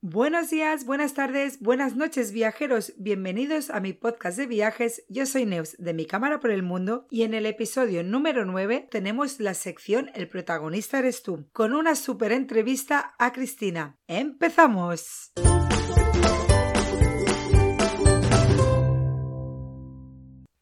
Buenos 0.00 0.50
días, 0.50 0.86
buenas 0.86 1.14
tardes, 1.14 1.58
buenas 1.58 1.96
noches 1.96 2.30
viajeros, 2.30 2.94
bienvenidos 2.98 3.68
a 3.68 3.80
mi 3.80 3.92
podcast 3.92 4.38
de 4.38 4.46
viajes. 4.46 5.04
Yo 5.08 5.26
soy 5.26 5.44
Neus 5.44 5.74
de 5.76 5.92
Mi 5.92 6.06
Cámara 6.06 6.38
por 6.38 6.52
el 6.52 6.62
Mundo 6.62 7.08
y 7.10 7.24
en 7.24 7.34
el 7.34 7.46
episodio 7.46 8.04
número 8.04 8.44
9 8.44 8.86
tenemos 8.92 9.40
la 9.40 9.54
sección 9.54 10.12
El 10.14 10.28
protagonista 10.28 11.00
eres 11.00 11.24
tú, 11.24 11.48
con 11.52 11.74
una 11.74 11.96
super 11.96 12.30
entrevista 12.30 13.16
a 13.18 13.32
Cristina. 13.32 13.98
¡Empezamos! 14.06 15.32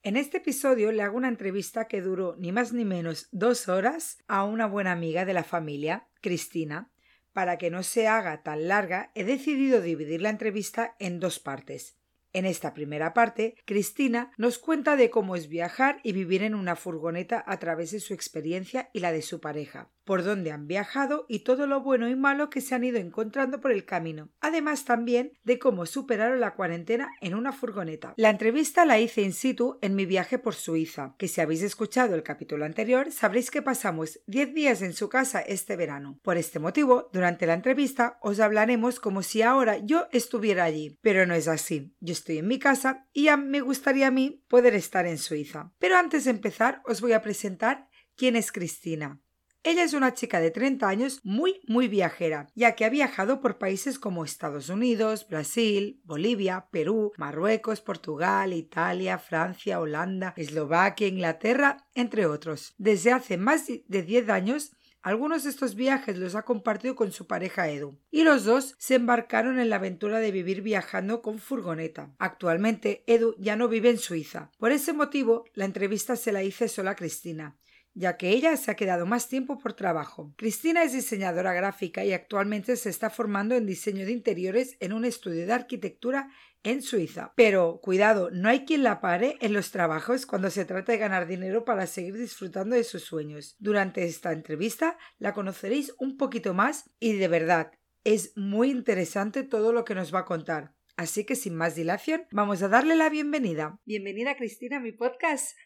En 0.02 0.16
este 0.16 0.38
episodio 0.38 0.92
le 0.92 1.02
hago 1.02 1.18
una 1.18 1.28
entrevista 1.28 1.88
que 1.88 2.00
duró 2.00 2.36
ni 2.38 2.52
más 2.52 2.72
ni 2.72 2.86
menos 2.86 3.28
dos 3.32 3.68
horas 3.68 4.16
a 4.28 4.44
una 4.44 4.66
buena 4.66 4.92
amiga 4.92 5.26
de 5.26 5.34
la 5.34 5.44
familia, 5.44 6.08
Cristina, 6.22 6.90
para 7.36 7.58
que 7.58 7.68
no 7.68 7.82
se 7.82 8.08
haga 8.08 8.42
tan 8.42 8.66
larga, 8.66 9.10
he 9.14 9.22
decidido 9.22 9.82
dividir 9.82 10.22
la 10.22 10.30
entrevista 10.30 10.96
en 10.98 11.20
dos 11.20 11.38
partes. 11.38 11.98
En 12.32 12.46
esta 12.46 12.72
primera 12.72 13.12
parte, 13.12 13.56
Cristina 13.66 14.32
nos 14.38 14.58
cuenta 14.58 14.96
de 14.96 15.10
cómo 15.10 15.36
es 15.36 15.46
viajar 15.46 16.00
y 16.02 16.12
vivir 16.12 16.42
en 16.42 16.54
una 16.54 16.76
furgoneta 16.76 17.44
a 17.46 17.58
través 17.58 17.90
de 17.90 18.00
su 18.00 18.14
experiencia 18.14 18.88
y 18.94 19.00
la 19.00 19.12
de 19.12 19.20
su 19.20 19.38
pareja, 19.38 19.90
por 20.06 20.24
dónde 20.24 20.52
han 20.52 20.66
viajado 20.66 21.26
y 21.28 21.40
todo 21.40 21.66
lo 21.66 21.82
bueno 21.82 22.08
y 22.08 22.14
malo 22.14 22.48
que 22.48 22.62
se 22.62 22.74
han 22.74 22.84
ido 22.84 22.98
encontrando 22.98 23.60
por 23.60 23.72
el 23.72 23.84
camino, 23.84 24.30
además 24.40 24.86
también 24.86 25.32
de 25.44 25.58
cómo 25.58 25.84
superaron 25.84 26.40
la 26.40 26.54
cuarentena 26.54 27.10
en 27.20 27.34
una 27.34 27.52
furgoneta. 27.52 28.14
La 28.16 28.30
entrevista 28.30 28.86
la 28.86 28.98
hice 28.98 29.22
in 29.22 29.32
situ 29.32 29.78
en 29.82 29.94
mi 29.94 30.06
viaje 30.06 30.38
por 30.38 30.54
Suiza, 30.54 31.14
que 31.18 31.28
si 31.28 31.40
habéis 31.40 31.62
escuchado 31.62 32.14
el 32.14 32.22
capítulo 32.22 32.64
anterior 32.64 33.10
sabréis 33.10 33.50
que 33.50 33.62
pasamos 33.62 34.20
10 34.26 34.54
días 34.54 34.80
en 34.80 34.94
su 34.94 35.08
casa 35.08 35.40
este 35.40 35.76
verano. 35.76 36.18
Por 36.22 36.36
este 36.36 36.60
motivo, 36.60 37.10
durante 37.12 37.46
la 37.46 37.54
entrevista 37.54 38.18
os 38.22 38.38
hablaremos 38.38 39.00
como 39.00 39.22
si 39.22 39.42
ahora 39.42 39.78
yo 39.78 40.06
estuviera 40.12 40.64
allí, 40.64 40.98
pero 41.02 41.26
no 41.26 41.34
es 41.34 41.48
así. 41.48 41.94
Yo 42.00 42.12
estoy 42.12 42.38
en 42.38 42.46
mi 42.46 42.60
casa 42.60 43.08
y 43.12 43.24
ya 43.24 43.36
me 43.36 43.60
gustaría 43.60 44.06
a 44.06 44.12
mí 44.12 44.44
poder 44.48 44.74
estar 44.74 45.04
en 45.06 45.18
Suiza. 45.18 45.72
Pero 45.80 45.96
antes 45.96 46.24
de 46.24 46.30
empezar 46.30 46.80
os 46.84 47.00
voy 47.00 47.12
a 47.12 47.22
presentar 47.22 47.88
quién 48.16 48.36
es 48.36 48.52
Cristina. 48.52 49.20
Ella 49.66 49.82
es 49.82 49.94
una 49.94 50.14
chica 50.14 50.38
de 50.38 50.52
30 50.52 50.88
años 50.88 51.20
muy, 51.24 51.60
muy 51.66 51.88
viajera, 51.88 52.46
ya 52.54 52.76
que 52.76 52.84
ha 52.84 52.88
viajado 52.88 53.40
por 53.40 53.58
países 53.58 53.98
como 53.98 54.24
Estados 54.24 54.68
Unidos, 54.68 55.26
Brasil, 55.28 56.00
Bolivia, 56.04 56.68
Perú, 56.70 57.10
Marruecos, 57.16 57.80
Portugal, 57.80 58.52
Italia, 58.52 59.18
Francia, 59.18 59.80
Holanda, 59.80 60.34
Eslovaquia, 60.36 61.08
Inglaterra, 61.08 61.84
entre 61.96 62.26
otros. 62.26 62.76
Desde 62.78 63.10
hace 63.10 63.38
más 63.38 63.66
de 63.66 64.02
10 64.04 64.28
años 64.28 64.70
algunos 65.02 65.42
de 65.42 65.50
estos 65.50 65.74
viajes 65.74 66.16
los 66.16 66.36
ha 66.36 66.42
compartido 66.42 66.94
con 66.94 67.10
su 67.10 67.26
pareja 67.26 67.68
Edu, 67.68 67.98
y 68.12 68.22
los 68.22 68.44
dos 68.44 68.76
se 68.78 68.94
embarcaron 68.94 69.58
en 69.58 69.68
la 69.68 69.76
aventura 69.76 70.20
de 70.20 70.30
vivir 70.30 70.62
viajando 70.62 71.22
con 71.22 71.40
furgoneta. 71.40 72.14
Actualmente 72.18 73.02
Edu 73.08 73.34
ya 73.38 73.56
no 73.56 73.66
vive 73.66 73.90
en 73.90 73.98
Suiza. 73.98 74.52
Por 74.58 74.70
ese 74.70 74.92
motivo, 74.92 75.44
la 75.54 75.64
entrevista 75.64 76.14
se 76.14 76.30
la 76.30 76.44
hice 76.44 76.68
sola 76.68 76.92
a 76.92 76.96
Cristina, 76.96 77.56
ya 77.96 78.18
que 78.18 78.28
ella 78.28 78.54
se 78.58 78.70
ha 78.70 78.76
quedado 78.76 79.06
más 79.06 79.28
tiempo 79.28 79.58
por 79.58 79.72
trabajo. 79.72 80.34
Cristina 80.36 80.82
es 80.82 80.92
diseñadora 80.92 81.54
gráfica 81.54 82.04
y 82.04 82.12
actualmente 82.12 82.76
se 82.76 82.90
está 82.90 83.08
formando 83.08 83.54
en 83.54 83.64
diseño 83.64 84.04
de 84.04 84.12
interiores 84.12 84.76
en 84.80 84.92
un 84.92 85.06
estudio 85.06 85.46
de 85.46 85.52
arquitectura 85.54 86.28
en 86.62 86.82
Suiza. 86.82 87.32
Pero 87.36 87.80
cuidado, 87.82 88.30
no 88.30 88.50
hay 88.50 88.66
quien 88.66 88.82
la 88.82 89.00
pare 89.00 89.38
en 89.40 89.54
los 89.54 89.70
trabajos 89.70 90.26
cuando 90.26 90.50
se 90.50 90.66
trata 90.66 90.92
de 90.92 90.98
ganar 90.98 91.26
dinero 91.26 91.64
para 91.64 91.86
seguir 91.86 92.18
disfrutando 92.18 92.76
de 92.76 92.84
sus 92.84 93.02
sueños. 93.02 93.56
Durante 93.58 94.04
esta 94.04 94.32
entrevista 94.32 94.98
la 95.18 95.32
conoceréis 95.32 95.94
un 95.98 96.18
poquito 96.18 96.52
más 96.52 96.90
y 97.00 97.14
de 97.14 97.28
verdad 97.28 97.72
es 98.04 98.36
muy 98.36 98.70
interesante 98.70 99.42
todo 99.42 99.72
lo 99.72 99.86
que 99.86 99.94
nos 99.94 100.14
va 100.14 100.20
a 100.20 100.24
contar. 100.26 100.74
Así 100.96 101.24
que 101.24 101.34
sin 101.34 101.54
más 101.54 101.74
dilación, 101.74 102.26
vamos 102.30 102.62
a 102.62 102.68
darle 102.68 102.94
la 102.94 103.08
bienvenida. 103.08 103.78
Bienvenida 103.86 104.36
Cristina 104.36 104.76
a 104.76 104.80
mi 104.80 104.92
podcast. 104.92 105.56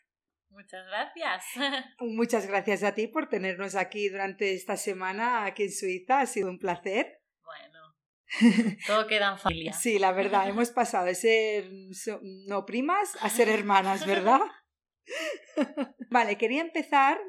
Muchas 0.51 0.87
gracias. 0.87 1.45
Muchas 2.01 2.47
gracias 2.47 2.83
a 2.83 2.95
ti 2.95 3.07
por 3.07 3.29
tenernos 3.29 3.75
aquí 3.75 4.09
durante 4.09 4.55
esta 4.55 4.77
semana 4.77 5.45
aquí 5.45 5.65
en 5.65 5.73
Suiza. 5.73 6.21
Ha 6.21 6.27
sido 6.27 6.51
un 6.51 6.59
placer. 6.59 7.21
Todo 8.87 9.09
queda 9.09 9.33
en 9.33 9.39
familia. 9.39 9.73
Sí, 9.73 9.99
la 9.99 10.13
verdad, 10.13 10.49
hemos 10.49 10.71
pasado 10.71 11.07
de 11.07 11.15
ser 11.15 11.69
no 12.47 12.65
primas 12.65 13.17
a 13.21 13.29
ser 13.29 13.49
hermanas, 13.49 14.07
¿verdad? 14.07 14.41
vale, 16.11 16.39
quería 16.39 16.61
empezar 16.61 17.21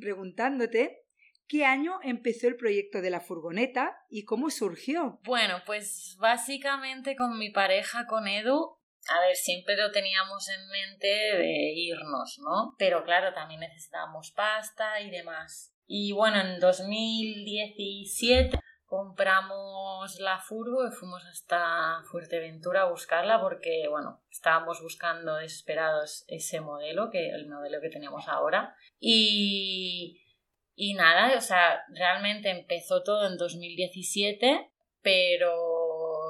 preguntándote 0.00 1.06
¿Qué 1.50 1.64
año 1.64 1.98
empezó 2.04 2.46
el 2.46 2.54
proyecto 2.54 3.02
de 3.02 3.10
la 3.10 3.18
furgoneta 3.18 3.98
y 4.08 4.22
cómo 4.22 4.50
surgió? 4.50 5.18
Bueno, 5.24 5.60
pues 5.66 6.16
básicamente 6.20 7.16
con 7.16 7.36
mi 7.40 7.50
pareja, 7.50 8.06
con 8.06 8.28
Edu, 8.28 8.78
a 9.10 9.20
ver, 9.20 9.34
siempre 9.34 9.76
lo 9.76 9.90
teníamos 9.90 10.48
en 10.48 10.68
mente 10.68 11.08
de 11.08 11.72
irnos, 11.74 12.38
¿no? 12.38 12.76
Pero 12.78 13.02
claro, 13.02 13.34
también 13.34 13.60
necesitábamos 13.60 14.30
pasta 14.30 15.00
y 15.00 15.10
demás. 15.10 15.74
Y 15.86 16.12
bueno, 16.12 16.40
en 16.40 16.60
2017 16.60 18.56
compramos 18.86 20.20
la 20.20 20.38
furgo 20.38 20.86
y 20.86 20.92
fuimos 20.92 21.24
hasta 21.26 22.02
Fuerteventura 22.10 22.82
a 22.82 22.90
buscarla 22.90 23.40
porque, 23.40 23.88
bueno, 23.88 24.22
estábamos 24.30 24.80
buscando 24.80 25.34
desesperados 25.36 26.24
ese 26.28 26.60
modelo, 26.60 27.10
que 27.10 27.30
el 27.30 27.48
modelo 27.48 27.80
que 27.80 27.90
tenemos 27.90 28.28
ahora. 28.28 28.76
Y, 29.00 30.22
y 30.76 30.94
nada, 30.94 31.36
o 31.36 31.40
sea, 31.40 31.82
realmente 31.88 32.50
empezó 32.50 33.02
todo 33.02 33.26
en 33.26 33.36
2017, 33.36 34.70
pero 35.02 35.69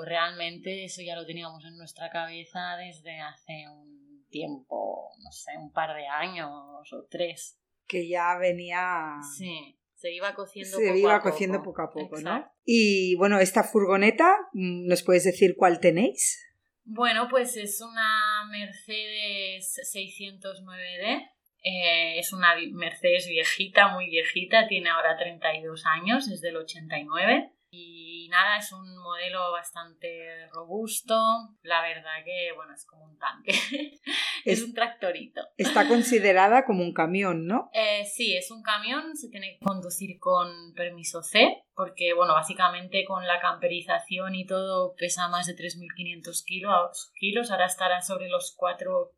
realmente 0.04 0.84
eso 0.84 1.02
ya 1.02 1.16
lo 1.16 1.26
teníamos 1.26 1.64
en 1.64 1.76
nuestra 1.76 2.10
cabeza 2.10 2.76
desde 2.76 3.20
hace 3.20 3.64
un 3.68 4.26
tiempo, 4.28 5.10
no 5.22 5.32
sé, 5.32 5.52
un 5.58 5.72
par 5.72 5.96
de 5.96 6.06
años 6.06 6.92
o 6.92 7.06
tres. 7.10 7.58
Que 7.86 8.08
ya 8.08 8.36
venía. 8.38 9.16
Sí 9.36 9.76
se 10.00 10.10
iba 10.14 10.34
cociendo 10.34 10.78
se 10.78 10.98
iba 10.98 11.20
cociendo 11.20 11.62
poco 11.62 11.82
a 11.82 11.90
poco, 11.90 12.18
¿no? 12.22 12.50
Y 12.64 13.16
bueno, 13.16 13.38
esta 13.38 13.64
furgoneta, 13.64 14.34
¿nos 14.54 15.02
puedes 15.02 15.24
decir 15.24 15.56
cuál 15.58 15.78
tenéis? 15.78 16.42
Bueno, 16.84 17.28
pues 17.28 17.54
es 17.58 17.82
una 17.82 18.48
Mercedes 18.50 19.78
609D. 19.94 21.28
Eh, 21.62 22.18
es 22.18 22.32
una 22.32 22.54
Mercedes 22.72 23.26
viejita, 23.28 23.88
muy 23.88 24.08
viejita, 24.08 24.66
tiene 24.68 24.88
ahora 24.88 25.18
32 25.18 25.84
años, 25.84 26.28
es 26.28 26.40
del 26.40 26.56
89. 26.56 27.52
Y 27.72 28.26
nada, 28.30 28.56
es 28.58 28.72
un 28.72 28.98
modelo 28.98 29.52
bastante 29.52 30.48
robusto. 30.48 31.14
La 31.62 31.80
verdad 31.82 32.24
que, 32.24 32.50
bueno, 32.56 32.74
es 32.74 32.84
como 32.84 33.04
un 33.04 33.16
tanque. 33.16 33.52
es, 34.44 34.62
un 34.62 34.74
tractorito. 34.74 35.40
Está 35.56 35.86
considerada 35.86 36.64
como 36.64 36.82
un 36.82 36.92
camión, 36.92 37.46
¿no? 37.46 37.70
Eh, 37.72 38.04
sí, 38.04 38.36
es 38.36 38.50
un 38.50 38.62
camión. 38.62 39.16
Se 39.16 39.28
tiene 39.28 39.52
que 39.52 39.60
conducir 39.64 40.18
con 40.18 40.74
permiso 40.74 41.22
C, 41.22 41.62
porque, 41.74 42.12
bueno, 42.12 42.34
básicamente 42.34 43.04
con 43.04 43.24
la 43.24 43.38
camperización 43.40 44.34
y 44.34 44.46
todo 44.46 44.96
pesa 44.96 45.28
más 45.28 45.46
de 45.46 45.54
3.500 45.54 46.44
kilos, 46.44 47.12
kilos. 47.14 47.52
Ahora 47.52 47.66
estará 47.66 48.02
sobre 48.02 48.28
los 48.28 48.52
4... 48.56 49.12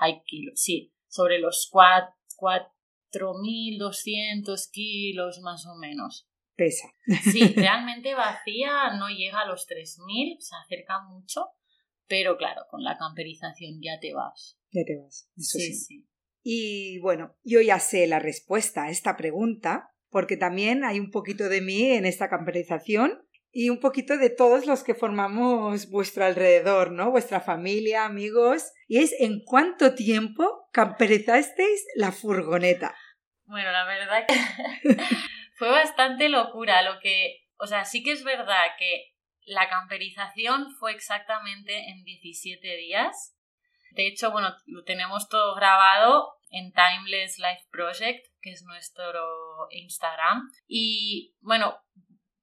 Hay 0.00 0.22
kilos, 0.22 0.60
sí, 0.60 0.94
sobre 1.08 1.40
los 1.40 1.68
4.200 1.72 4.70
kilos 4.70 5.40
más 5.40 5.66
o 5.66 5.74
menos 5.74 6.28
pesa. 6.58 6.92
Sí, 7.32 7.40
realmente 7.56 8.14
vacía 8.14 8.90
no 8.98 9.08
llega 9.08 9.40
a 9.40 9.46
los 9.46 9.66
3.000, 9.66 10.36
se 10.40 10.56
acerca 10.56 11.00
mucho, 11.08 11.52
pero 12.08 12.36
claro, 12.36 12.62
con 12.68 12.82
la 12.82 12.98
camperización 12.98 13.80
ya 13.80 13.98
te 14.00 14.12
vas. 14.12 14.58
Ya 14.72 14.82
te 14.84 14.98
vas, 14.98 15.30
eso 15.36 15.58
sí, 15.58 15.72
sí. 15.72 16.08
Y 16.42 16.98
bueno, 16.98 17.36
yo 17.44 17.60
ya 17.60 17.78
sé 17.78 18.06
la 18.06 18.18
respuesta 18.18 18.84
a 18.84 18.90
esta 18.90 19.16
pregunta, 19.16 19.90
porque 20.10 20.36
también 20.36 20.84
hay 20.84 20.98
un 20.98 21.10
poquito 21.10 21.48
de 21.48 21.60
mí 21.60 21.90
en 21.92 22.04
esta 22.06 22.28
camperización 22.28 23.22
y 23.50 23.70
un 23.70 23.80
poquito 23.80 24.16
de 24.16 24.30
todos 24.30 24.66
los 24.66 24.84
que 24.84 24.94
formamos 24.94 25.90
vuestro 25.90 26.24
alrededor, 26.24 26.92
¿no? 26.92 27.10
Vuestra 27.10 27.40
familia, 27.40 28.04
amigos. 28.04 28.72
Y 28.86 28.98
es 28.98 29.14
en 29.18 29.42
cuánto 29.44 29.94
tiempo 29.94 30.68
camperizasteis 30.72 31.86
la 31.96 32.12
furgoneta. 32.12 32.94
Bueno, 33.46 33.70
la 33.72 33.84
verdad 33.84 34.26
que 34.26 34.34
fue 35.58 35.70
bastante 35.70 36.28
locura 36.28 36.82
lo 36.82 37.00
que, 37.00 37.44
o 37.58 37.66
sea, 37.66 37.84
sí 37.84 38.02
que 38.02 38.12
es 38.12 38.22
verdad 38.22 38.64
que 38.78 39.12
la 39.44 39.68
camperización 39.68 40.70
fue 40.78 40.92
exactamente 40.92 41.90
en 41.90 42.04
17 42.04 42.76
días. 42.76 43.36
De 43.90 44.06
hecho, 44.06 44.30
bueno, 44.30 44.54
lo 44.66 44.84
tenemos 44.84 45.28
todo 45.28 45.54
grabado 45.54 46.34
en 46.50 46.72
Timeless 46.72 47.38
Life 47.38 47.66
Project, 47.70 48.24
que 48.40 48.50
es 48.50 48.62
nuestro 48.62 49.66
Instagram. 49.70 50.48
Y 50.68 51.34
bueno, 51.40 51.78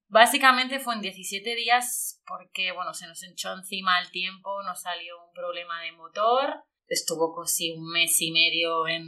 básicamente 0.07 0.79
fue 0.79 0.95
en 0.95 1.01
17 1.01 1.55
días 1.55 2.21
porque, 2.25 2.71
bueno, 2.73 2.93
se 2.93 3.07
nos 3.07 3.23
echó 3.23 3.53
encima 3.53 3.99
el 4.01 4.11
tiempo, 4.11 4.61
nos 4.63 4.81
salió 4.81 5.23
un 5.23 5.31
problema 5.31 5.81
de 5.83 5.93
motor 5.93 6.65
estuvo 6.87 7.35
casi 7.35 7.71
un 7.71 7.89
mes 7.91 8.21
y 8.21 8.31
medio 8.31 8.87
en, 8.87 9.03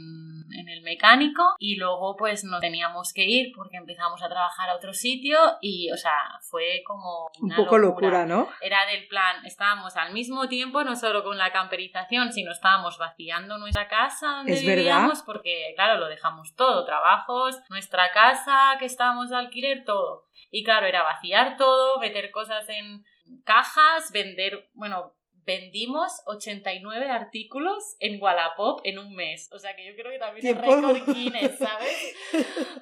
en, 0.52 0.68
el 0.68 0.82
mecánico 0.82 1.42
y 1.58 1.76
luego 1.76 2.16
pues 2.16 2.44
nos 2.44 2.60
teníamos 2.60 3.12
que 3.12 3.24
ir 3.24 3.52
porque 3.54 3.76
empezamos 3.76 4.22
a 4.22 4.28
trabajar 4.28 4.70
a 4.70 4.76
otro 4.76 4.92
sitio 4.92 5.38
y 5.60 5.90
o 5.92 5.96
sea 5.96 6.38
fue 6.42 6.82
como 6.86 7.30
un 7.40 7.54
poco 7.54 7.78
locura. 7.78 8.26
¿no? 8.26 8.48
Era 8.60 8.86
del 8.86 9.06
plan, 9.08 9.44
estábamos 9.44 9.96
al 9.96 10.12
mismo 10.12 10.48
tiempo 10.48 10.82
no 10.84 10.96
solo 10.96 11.22
con 11.22 11.38
la 11.38 11.52
camperización 11.52 12.32
sino 12.32 12.52
estábamos 12.52 12.98
vaciando 12.98 13.58
nuestra 13.58 13.88
casa 13.88 14.28
donde 14.38 14.60
vivíamos 14.60 15.22
porque 15.22 15.72
claro 15.76 15.98
lo 15.98 16.08
dejamos 16.08 16.54
todo, 16.54 16.84
trabajos, 16.84 17.58
nuestra 17.68 18.10
casa 18.12 18.76
que 18.78 18.86
estábamos 18.86 19.30
de 19.30 19.36
alquiler, 19.36 19.84
todo. 19.84 20.26
Y 20.50 20.64
claro, 20.64 20.86
era 20.86 21.02
vaciar 21.02 21.56
todo, 21.56 21.98
meter 21.98 22.30
cosas 22.30 22.68
en 22.68 23.04
cajas, 23.44 24.10
vender, 24.12 24.70
bueno, 24.74 25.14
vendimos 25.48 26.12
89 26.26 27.08
artículos 27.08 27.96
en 28.00 28.20
Wallapop 28.20 28.82
en 28.84 28.98
un 28.98 29.14
mes. 29.14 29.48
O 29.50 29.58
sea 29.58 29.74
que 29.74 29.86
yo 29.86 29.94
creo 29.96 30.12
que 30.12 30.18
también 30.18 30.46
es 30.46 30.60
récord 30.60 31.06
Guinness, 31.14 31.56
¿sabes? 31.56 32.14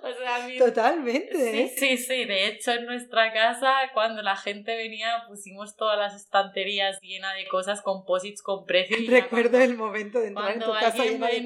O 0.03 0.13
sea, 0.13 0.49
Totalmente. 0.59 1.69
Sí, 1.69 1.97
sí, 1.97 1.97
sí. 1.97 2.25
De 2.25 2.49
hecho, 2.49 2.73
en 2.73 2.87
nuestra 2.87 3.33
casa, 3.33 3.73
cuando 3.95 4.21
la 4.21 4.37
gente 4.37 4.75
venía, 4.75 5.23
pusimos 5.29 5.77
todas 5.77 5.97
las 5.97 6.17
estanterías 6.17 6.99
llenas 7.03 7.37
de 7.37 7.47
cosas, 7.47 7.83
composites 7.83 8.43
con 8.43 8.67
precios. 8.67 9.07
Recuerdo 9.07 9.61
el 9.61 9.77
momento 9.77 10.19
de 10.19 10.29
entrar 10.29 10.51
en 10.51 10.59
tu 10.59 10.73
casa 10.73 11.05
llena 11.05 11.29
de 11.29 11.45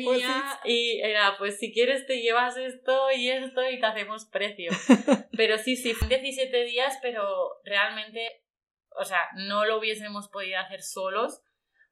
Y 0.65 1.01
era, 1.03 1.37
pues 1.37 1.59
si 1.59 1.71
quieres 1.71 2.07
te 2.07 2.23
llevas 2.23 2.57
esto 2.57 3.11
y 3.15 3.29
esto 3.29 3.61
y 3.69 3.79
te 3.79 3.85
hacemos 3.85 4.25
precio. 4.25 4.71
pero 5.37 5.59
sí, 5.59 5.77
sí, 5.77 5.93
fue 5.93 6.09
17 6.09 6.65
días, 6.65 6.99
pero 7.03 7.61
realmente 7.65 8.41
o 8.97 9.05
sea, 9.05 9.29
no 9.37 9.65
lo 9.65 9.79
hubiésemos 9.79 10.29
podido 10.29 10.59
hacer 10.59 10.83
solos 10.83 11.43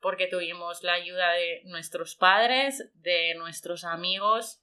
porque 0.01 0.27
tuvimos 0.27 0.83
la 0.83 0.95
ayuda 0.95 1.33
de 1.33 1.63
nuestros 1.65 2.15
padres, 2.15 2.89
de 2.95 3.35
nuestros 3.35 3.85
amigos, 3.85 4.63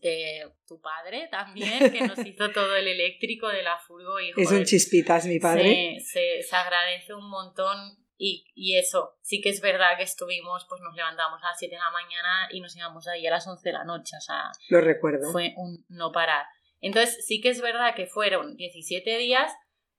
de 0.00 0.52
tu 0.66 0.80
padre 0.80 1.28
también, 1.30 1.90
que 1.90 2.02
nos 2.02 2.18
hizo 2.18 2.50
todo 2.52 2.76
el 2.76 2.86
eléctrico 2.86 3.48
de 3.48 3.62
la 3.62 3.78
furgo. 3.78 4.20
Y, 4.20 4.32
es 4.36 4.50
un 4.50 4.64
chispitas, 4.64 5.26
mi 5.26 5.40
padre. 5.40 5.98
Se, 6.00 6.42
se, 6.42 6.56
agradece 6.56 7.14
un 7.14 7.28
montón 7.28 7.98
y, 8.16 8.44
y, 8.54 8.76
eso, 8.76 9.16
sí 9.22 9.40
que 9.40 9.48
es 9.48 9.60
verdad 9.60 9.96
que 9.96 10.02
estuvimos, 10.02 10.66
pues 10.68 10.80
nos 10.82 10.94
levantamos 10.94 11.42
a 11.42 11.50
las 11.50 11.58
7 11.58 11.74
de 11.74 11.80
la 11.80 11.90
mañana 11.90 12.48
y 12.50 12.60
nos 12.60 12.76
íbamos 12.76 13.06
ahí 13.08 13.26
a 13.26 13.30
las 13.30 13.46
11 13.46 13.68
de 13.68 13.72
la 13.72 13.84
noche, 13.84 14.16
o 14.16 14.20
sea... 14.20 14.50
Lo 14.68 14.80
recuerdo. 14.80 15.30
Fue 15.32 15.54
un 15.56 15.84
no 15.88 16.12
parar. 16.12 16.46
Entonces 16.80 17.24
sí 17.26 17.40
que 17.40 17.50
es 17.50 17.60
verdad 17.60 17.94
que 17.94 18.06
fueron 18.06 18.56
17 18.56 19.18
días, 19.18 19.52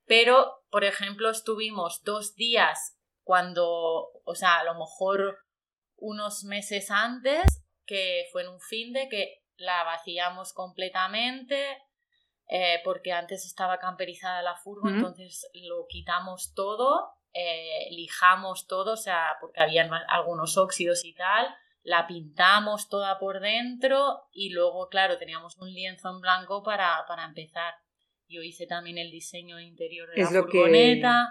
pero, 0.10 0.64
por 0.72 0.86
ejemplo, 0.86 1.30
estuvimos 1.30 2.02
dos 2.04 2.34
días 2.34 3.00
cuando, 3.22 4.08
o 4.26 4.34
sea, 4.34 4.58
a 4.58 4.64
lo 4.64 4.74
mejor 4.74 5.38
unos 5.98 6.46
meses 6.46 6.90
antes, 6.90 7.46
que 7.86 8.26
fue 8.32 8.42
en 8.42 8.48
un 8.48 8.60
fin 8.60 8.92
de 8.92 9.08
que 9.08 9.44
la 9.58 9.84
vaciamos 9.84 10.52
completamente, 10.54 11.78
eh, 12.48 12.82
porque 12.84 13.12
antes 13.12 13.46
estaba 13.46 13.78
camperizada 13.78 14.42
la 14.42 14.56
furgo, 14.56 14.90
entonces 14.90 15.48
lo 15.54 15.86
quitamos 15.88 16.56
todo, 16.56 17.12
eh, 17.34 17.90
lijamos 17.92 18.66
todo, 18.66 18.94
o 18.94 18.98
sea, 18.98 19.38
porque 19.40 19.62
habían 19.62 19.94
algunos 19.94 20.58
óxidos 20.58 21.06
y 21.06 21.14
tal, 21.14 21.56
la 21.84 22.08
pintamos 22.08 22.90
toda 22.90 23.20
por 23.20 23.42
dentro 23.42 24.28
y 24.32 24.50
luego, 24.50 24.90
claro, 24.90 25.20
teníamos 25.20 25.56
un 25.60 25.72
lienzo 25.72 26.10
en 26.10 26.20
blanco 26.20 26.64
para, 26.64 27.06
para 27.08 27.26
empezar. 27.26 27.76
Yo 28.30 28.44
hice 28.44 28.68
también 28.68 28.98
el 28.98 29.12
diseño 29.12 29.60
interior 29.60 30.10
de 30.10 30.22
la 30.22 30.28
furgoneta. 30.28 31.30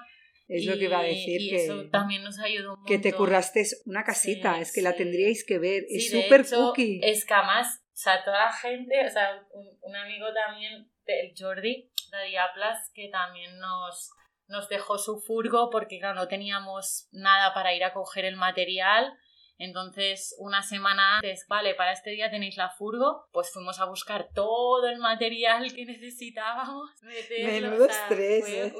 es 0.48 0.66
lo 0.66 0.76
que 0.76 0.84
iba 0.84 0.98
a 0.98 1.04
decir. 1.04 1.40
Y 1.40 1.50
que, 1.50 1.64
eso 1.64 1.88
también 1.90 2.24
nos 2.24 2.38
ayudó 2.40 2.76
mucho. 2.76 2.84
Que 2.86 2.98
te 2.98 3.12
curraste 3.12 3.64
una 3.86 4.02
casita, 4.04 4.60
es 4.60 4.72
que 4.72 4.82
la 4.82 4.96
tendríais 4.96 5.44
que 5.46 5.58
ver. 5.58 5.84
es 5.88 6.10
súper 6.10 6.44
cookie. 6.48 7.00
Es 7.02 7.24
que 7.24 7.34
además, 7.34 7.82
o 7.84 7.96
sea, 7.96 8.24
toda 8.24 8.46
la 8.46 8.52
gente, 8.52 9.06
o 9.06 9.10
sea, 9.10 9.46
un, 9.82 9.96
amigo 9.96 10.26
también, 10.34 10.90
el 11.06 11.32
Jordi, 11.38 11.90
de 12.10 12.28
Diaplas, 12.30 12.90
que 12.92 13.08
también 13.08 13.58
nos, 13.58 14.10
nos 14.48 14.68
dejó 14.68 14.98
su 14.98 15.20
furgo 15.20 15.70
porque, 15.70 16.00
claro, 16.00 16.16
no 16.16 16.26
teníamos 16.26 17.08
nada 17.12 17.54
para 17.54 17.74
ir 17.74 17.84
a 17.84 17.92
coger 17.92 18.24
el 18.24 18.36
material 18.36 19.16
entonces, 19.58 20.36
una 20.38 20.62
semana 20.62 21.16
antes, 21.16 21.44
vale, 21.48 21.74
para 21.74 21.92
este 21.92 22.10
día 22.10 22.30
tenéis 22.30 22.56
la 22.56 22.70
furgo, 22.70 23.26
pues 23.32 23.50
fuimos 23.52 23.80
a 23.80 23.86
buscar 23.86 24.28
todo 24.32 24.88
el 24.88 24.98
material 24.98 25.74
que 25.74 25.84
necesitábamos. 25.84 26.90
Menudo 27.44 27.86
estrés. 27.86 28.48
¿eh? 28.48 28.72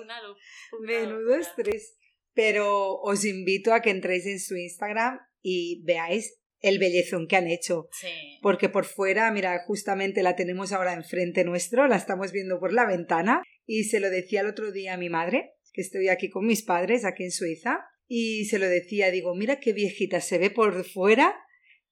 Menudo 0.80 1.34
estrés. 1.34 1.98
Pero 2.32 2.94
os 3.00 3.24
invito 3.24 3.74
a 3.74 3.82
que 3.82 3.90
entréis 3.90 4.26
en 4.26 4.38
su 4.38 4.56
Instagram 4.56 5.18
y 5.42 5.82
veáis 5.84 6.38
el 6.60 6.78
bellezón 6.78 7.26
que 7.26 7.34
han 7.34 7.48
hecho. 7.48 7.88
Sí. 7.90 8.38
Porque 8.40 8.68
por 8.68 8.84
fuera, 8.84 9.30
mira, 9.32 9.64
justamente 9.66 10.22
la 10.22 10.36
tenemos 10.36 10.72
ahora 10.72 10.92
enfrente 10.92 11.42
nuestro, 11.42 11.88
la 11.88 11.96
estamos 11.96 12.30
viendo 12.30 12.60
por 12.60 12.72
la 12.72 12.86
ventana. 12.86 13.42
Y 13.66 13.84
se 13.84 13.98
lo 13.98 14.10
decía 14.10 14.42
el 14.42 14.46
otro 14.46 14.70
día 14.70 14.94
a 14.94 14.96
mi 14.96 15.08
madre, 15.08 15.54
que 15.72 15.80
estoy 15.80 16.08
aquí 16.08 16.30
con 16.30 16.46
mis 16.46 16.62
padres, 16.62 17.04
aquí 17.04 17.24
en 17.24 17.32
Suiza, 17.32 17.80
y 18.08 18.46
se 18.46 18.58
lo 18.58 18.66
decía, 18.66 19.10
digo, 19.10 19.34
mira 19.34 19.60
qué 19.60 19.72
viejita 19.72 20.20
se 20.20 20.38
ve 20.38 20.50
por 20.50 20.84
fuera 20.84 21.36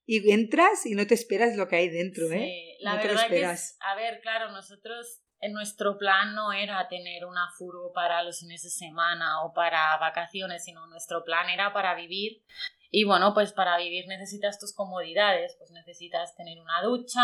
y 0.05 0.31
entras 0.31 0.85
y 0.85 0.95
no 0.95 1.05
te 1.05 1.13
esperas 1.13 1.55
lo 1.55 1.67
que 1.67 1.75
hay 1.75 1.89
dentro, 1.89 2.31
¿eh? 2.31 2.39
Sí, 2.39 2.83
la 2.83 2.95
verdad 2.95 3.27
que 3.27 3.45
a 3.45 3.95
ver, 3.95 4.19
claro, 4.21 4.51
nosotros 4.51 5.21
en 5.39 5.53
nuestro 5.53 5.97
plan 5.97 6.33
no 6.33 6.51
era 6.51 6.87
tener 6.87 7.25
una 7.25 7.47
furgo 7.57 7.93
para 7.93 8.23
los 8.23 8.39
fines 8.39 8.63
de 8.63 8.69
semana 8.69 9.43
o 9.43 9.53
para 9.53 9.95
vacaciones, 9.97 10.63
sino 10.63 10.87
nuestro 10.87 11.23
plan 11.23 11.49
era 11.49 11.73
para 11.73 11.93
vivir. 11.93 12.41
Y 12.89 13.03
bueno, 13.03 13.33
pues 13.33 13.53
para 13.53 13.77
vivir 13.77 14.07
necesitas 14.07 14.59
tus 14.59 14.73
comodidades, 14.73 15.55
pues 15.59 15.71
necesitas 15.71 16.35
tener 16.35 16.59
una 16.59 16.81
ducha. 16.81 17.21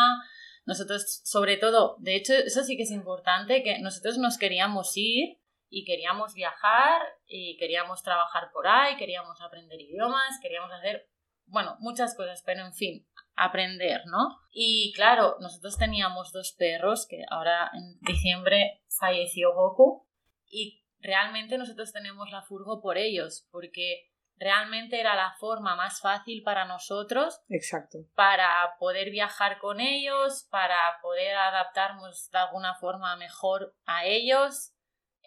Nosotros, 0.65 1.21
sobre 1.23 1.57
todo, 1.57 1.95
de 1.99 2.15
hecho, 2.15 2.33
eso 2.33 2.63
sí 2.63 2.77
que 2.77 2.83
es 2.83 2.91
importante, 2.91 3.63
que 3.63 3.79
nosotros 3.79 4.17
nos 4.17 4.37
queríamos 4.37 4.91
ir 4.95 5.39
y 5.73 5.85
queríamos 5.85 6.35
viajar 6.35 7.01
y 7.25 7.57
queríamos 7.57 8.03
trabajar 8.03 8.51
por 8.53 8.67
ahí, 8.67 8.95
queríamos 8.95 9.41
aprender 9.41 9.81
idiomas, 9.81 10.39
queríamos 10.39 10.71
hacer, 10.71 11.09
bueno, 11.47 11.77
muchas 11.79 12.15
cosas, 12.15 12.43
pero 12.45 12.63
en 12.63 12.75
fin, 12.75 13.07
aprender, 13.35 14.01
¿no? 14.05 14.37
Y 14.51 14.93
claro, 14.95 15.35
nosotros 15.39 15.75
teníamos 15.79 16.31
dos 16.31 16.53
perros 16.59 17.07
que 17.09 17.23
ahora 17.27 17.71
en 17.73 17.97
diciembre 18.01 18.83
falleció 18.87 19.51
Goku 19.55 20.07
y 20.45 20.85
realmente 20.99 21.57
nosotros 21.57 21.91
tenemos 21.91 22.29
la 22.29 22.43
furgo 22.43 22.79
por 22.79 22.99
ellos, 22.99 23.47
porque 23.51 24.11
realmente 24.35 24.99
era 24.99 25.15
la 25.15 25.33
forma 25.39 25.75
más 25.75 26.01
fácil 26.01 26.43
para 26.43 26.65
nosotros. 26.65 27.41
Exacto. 27.49 27.97
Para 28.13 28.75
poder 28.77 29.09
viajar 29.09 29.57
con 29.57 29.79
ellos, 29.79 30.47
para 30.51 30.99
poder 31.01 31.35
adaptarnos 31.35 32.29
de 32.29 32.37
alguna 32.37 32.75
forma 32.75 33.15
mejor 33.15 33.75
a 33.85 34.05
ellos 34.05 34.72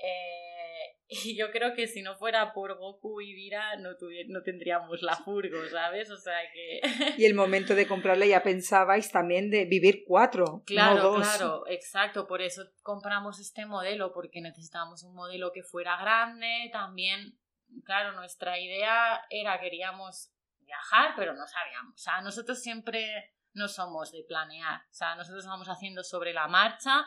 eh, 0.02 0.96
y 1.08 1.37
yo 1.37 1.50
creo 1.50 1.75
que 1.75 1.87
si 1.87 2.02
no 2.02 2.16
fuera 2.16 2.52
por 2.52 2.76
Goku 2.76 3.20
y 3.20 3.32
Vira 3.32 3.76
no, 3.76 3.90
no 4.28 4.43
tendríamos 4.43 5.03
la 5.03 5.17
furgo, 5.17 5.58
¿sabes? 5.70 6.10
O 6.10 6.17
sea 6.17 6.38
que... 6.53 6.81
y 7.17 7.24
el 7.24 7.34
momento 7.34 7.74
de 7.74 7.86
comprarla 7.86 8.26
ya 8.26 8.43
pensabais 8.43 9.10
también 9.12 9.50
de 9.50 9.67
vivir 9.67 10.05
cuatro, 10.06 10.62
claro, 10.67 10.96
no 10.96 11.03
dos. 11.03 11.20
Claro, 11.20 11.65
exacto, 11.69 12.26
por 12.26 12.43
eso 12.43 12.62
compramos 12.82 13.38
este 13.38 13.67
modelo, 13.67 14.12
porque 14.12 14.41
necesitábamos 14.41 15.05
un 15.05 15.15
modelo 15.15 15.53
que 15.53 15.62
fuera 15.62 15.96
grande, 15.96 16.70
también, 16.72 17.38
claro, 17.84 18.12
nuestra 18.12 18.58
idea 18.58 19.20
era, 19.31 19.60
queríamos 19.60 20.32
viajar, 20.58 21.15
pero 21.17 21.34
no 21.34 21.46
sabíamos, 21.46 21.94
o 21.94 21.98
sea, 21.98 22.20
nosotros 22.20 22.60
siempre 22.60 23.32
no 23.53 23.69
somos 23.69 24.10
de 24.10 24.24
planear, 24.26 24.81
o 24.91 24.94
sea, 24.94 25.15
nosotros 25.15 25.46
vamos 25.46 25.69
haciendo 25.69 26.03
sobre 26.03 26.32
la 26.32 26.48
marcha 26.48 27.06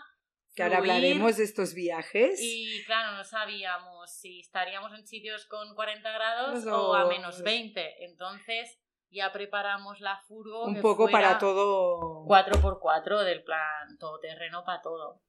que 0.55 0.63
ahora 0.63 0.77
hablaremos 0.77 1.37
de 1.37 1.43
estos 1.43 1.73
viajes. 1.73 2.39
Y 2.41 2.83
claro, 2.85 3.17
no 3.17 3.23
sabíamos 3.23 4.11
si 4.11 4.39
estaríamos 4.39 4.93
en 4.97 5.05
sitios 5.05 5.45
con 5.45 5.75
40 5.75 6.11
grados 6.11 6.65
o 6.65 6.93
a 6.93 7.07
menos 7.07 7.41
20. 7.41 8.05
Entonces 8.05 8.79
ya 9.11 9.31
preparamos 9.31 9.99
la 10.01 10.19
furgo. 10.27 10.65
Un 10.65 10.81
poco 10.81 11.09
para 11.09 11.37
todo. 11.37 12.25
4x4 12.25 13.23
del 13.23 13.43
plan, 13.43 13.97
todo 13.99 14.19
terreno 14.19 14.63
para 14.65 14.81
todo. 14.81 15.21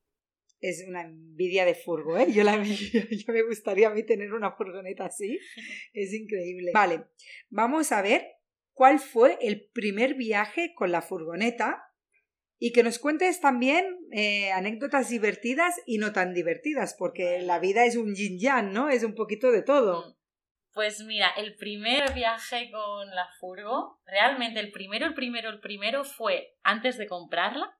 Es 0.61 0.85
una 0.87 1.03
envidia 1.03 1.65
de 1.65 1.75
furgo, 1.75 2.19
¿eh? 2.19 2.31
Yo, 2.31 2.45
la, 2.45 2.57
yo 2.63 3.33
me 3.33 3.43
gustaría 3.43 3.89
a 3.89 3.95
mí 3.95 4.05
tener 4.05 4.33
una 4.33 4.53
furgoneta 4.53 5.07
así. 5.07 5.39
Es 5.95 6.13
increíble. 6.13 6.73
Vale, 6.75 7.07
vamos 7.49 7.93
a 7.93 8.03
ver 8.03 8.27
cuál 8.73 8.99
fue 8.99 9.39
el 9.41 9.69
primer 9.73 10.15
viaje 10.15 10.75
con 10.75 10.93
la 10.93 11.03
furgoneta 11.03 11.90
y 12.63 12.73
que 12.73 12.83
nos 12.83 12.99
cuentes 12.99 13.41
también 13.41 13.97
eh, 14.13 14.53
anécdotas 14.53 15.09
divertidas 15.09 15.81
y 15.87 15.97
no 15.97 16.13
tan 16.13 16.35
divertidas, 16.35 16.95
porque 16.97 17.41
la 17.41 17.59
vida 17.59 17.87
es 17.87 17.97
un 17.97 18.15
yin 18.15 18.39
yang, 18.39 18.73
¿no? 18.73 18.91
Es 18.91 19.03
un 19.03 19.15
poquito 19.15 19.51
de 19.51 19.63
todo. 19.63 20.07
Mm. 20.07 20.15
Pues 20.73 21.03
mira, 21.03 21.31
el 21.37 21.57
primer 21.57 22.13
viaje 22.13 22.71
con 22.71 23.11
la 23.11 23.27
furgo, 23.41 24.01
realmente 24.05 24.61
el 24.61 24.71
primero, 24.71 25.07
el 25.07 25.15
primero, 25.15 25.49
el 25.49 25.59
primero 25.59 26.05
fue 26.05 26.55
antes 26.63 26.97
de 26.97 27.09
comprarla. 27.09 27.77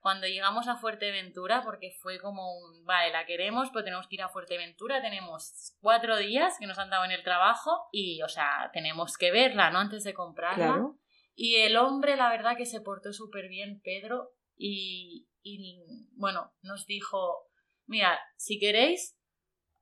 cuando 0.00 0.26
llegamos 0.26 0.66
a 0.66 0.76
Fuerteventura, 0.76 1.62
porque 1.62 1.92
fue 2.00 2.18
como 2.18 2.58
un, 2.58 2.84
vale, 2.84 3.12
la 3.12 3.24
queremos, 3.24 3.70
pero 3.70 3.84
tenemos 3.84 4.08
que 4.08 4.16
ir 4.16 4.22
a 4.22 4.28
Fuerteventura, 4.28 5.00
tenemos 5.00 5.76
cuatro 5.80 6.16
días 6.18 6.56
que 6.58 6.66
nos 6.66 6.78
han 6.78 6.90
dado 6.90 7.04
en 7.04 7.12
el 7.12 7.22
trabajo 7.22 7.88
y, 7.92 8.20
o 8.22 8.28
sea, 8.28 8.70
tenemos 8.72 9.16
que 9.16 9.30
verla, 9.30 9.70
¿no? 9.70 9.78
Antes 9.78 10.02
de 10.02 10.12
comprarla. 10.12 10.92
Y 11.34 11.56
el 11.56 11.76
hombre, 11.76 12.16
la 12.16 12.30
verdad 12.30 12.56
que 12.56 12.66
se 12.66 12.80
portó 12.80 13.12
súper 13.12 13.48
bien, 13.48 13.80
Pedro, 13.82 14.30
y, 14.56 15.28
y, 15.42 15.82
bueno, 16.16 16.52
nos 16.62 16.86
dijo, 16.86 17.48
mira, 17.86 18.20
si 18.36 18.58
queréis, 18.58 19.18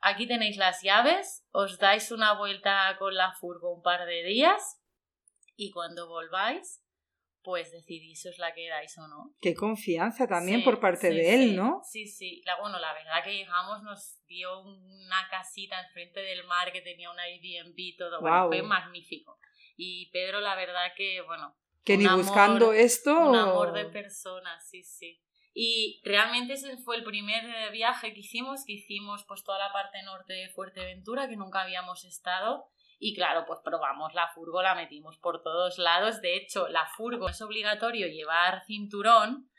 aquí 0.01 0.27
tenéis 0.27 0.57
las 0.57 0.83
llaves, 0.83 1.47
os 1.51 1.79
dais 1.79 2.13
una 2.13 2.39
vuelta 2.39 2.97
con 2.99 3.15
la 3.15 3.33
furgo 3.33 3.75
un 3.75 3.83
par 3.83 4.07
de 4.07 4.23
días 4.23 4.81
y 5.57 5.71
cuando 5.71 6.09
volváis 6.09 6.83
pues 7.43 7.73
decidís 7.73 8.21
si 8.21 8.29
os 8.29 8.39
la 8.39 8.53
quedáis 8.53 8.97
o 8.99 9.09
no. 9.09 9.35
Qué 9.41 9.55
confianza 9.55 10.27
también 10.27 10.63
por 10.63 10.81
parte 10.81 11.11
de 11.11 11.35
él, 11.35 11.57
¿no? 11.57 11.81
Sí, 11.85 12.07
sí. 12.07 12.43
La, 12.45 12.61
bueno, 12.61 12.79
la 12.79 12.93
verdad 12.93 13.25
que 13.25 13.35
llegamos, 13.35 13.83
nos 13.83 14.23
dio 14.27 14.61
una 14.61 15.27
casita 15.31 15.81
enfrente 15.81 16.21
del 16.21 16.45
mar 16.45 16.71
que 16.73 16.83
tenía 16.83 17.11
un 17.11 17.19
Airbnb, 17.19 17.97
todo. 17.97 18.21
Bueno, 18.21 18.49
fue 18.49 18.63
magnífico. 18.63 19.39
Y 19.83 20.11
Pedro, 20.11 20.41
la 20.41 20.57
verdad 20.57 20.93
que, 20.95 21.23
bueno. 21.23 21.57
Que 21.85 21.97
ni 21.97 22.07
buscando 22.07 22.75
esto. 22.75 23.19
Un 23.19 23.37
amor 23.37 23.73
de 23.73 23.87
persona, 23.87 24.61
sí, 24.61 24.83
sí. 24.83 25.23
Y 25.55 26.03
realmente 26.05 26.53
ese 26.53 26.77
fue 26.77 26.97
el 26.97 27.05
primer 27.05 27.73
viaje 27.73 28.13
que 28.13 28.21
hicimos, 28.21 28.65
que 28.67 28.75
hicimos 28.75 29.25
pues 29.27 29.43
toda 29.43 29.59
la 29.59 29.73
parte 29.73 30.03
norte 30.03 30.35
de 30.35 30.51
Fuerteventura, 30.51 31.29
que 31.29 31.37
nunca 31.37 31.63
habíamos 31.63 32.05
estado 32.05 32.69
y 32.99 33.15
claro, 33.15 33.47
pues 33.47 33.61
probamos 33.65 34.13
la 34.13 34.29
furgo, 34.29 34.61
la 34.61 34.75
metimos 34.75 35.17
por 35.17 35.43
todos 35.43 35.79
lados. 35.79 36.21
De 36.21 36.37
hecho, 36.37 36.69
la 36.69 36.85
furgo 36.85 37.31
es 37.31 37.41
obligatorio 37.41 38.07
llevar 38.07 38.63
cinturón. 38.67 39.51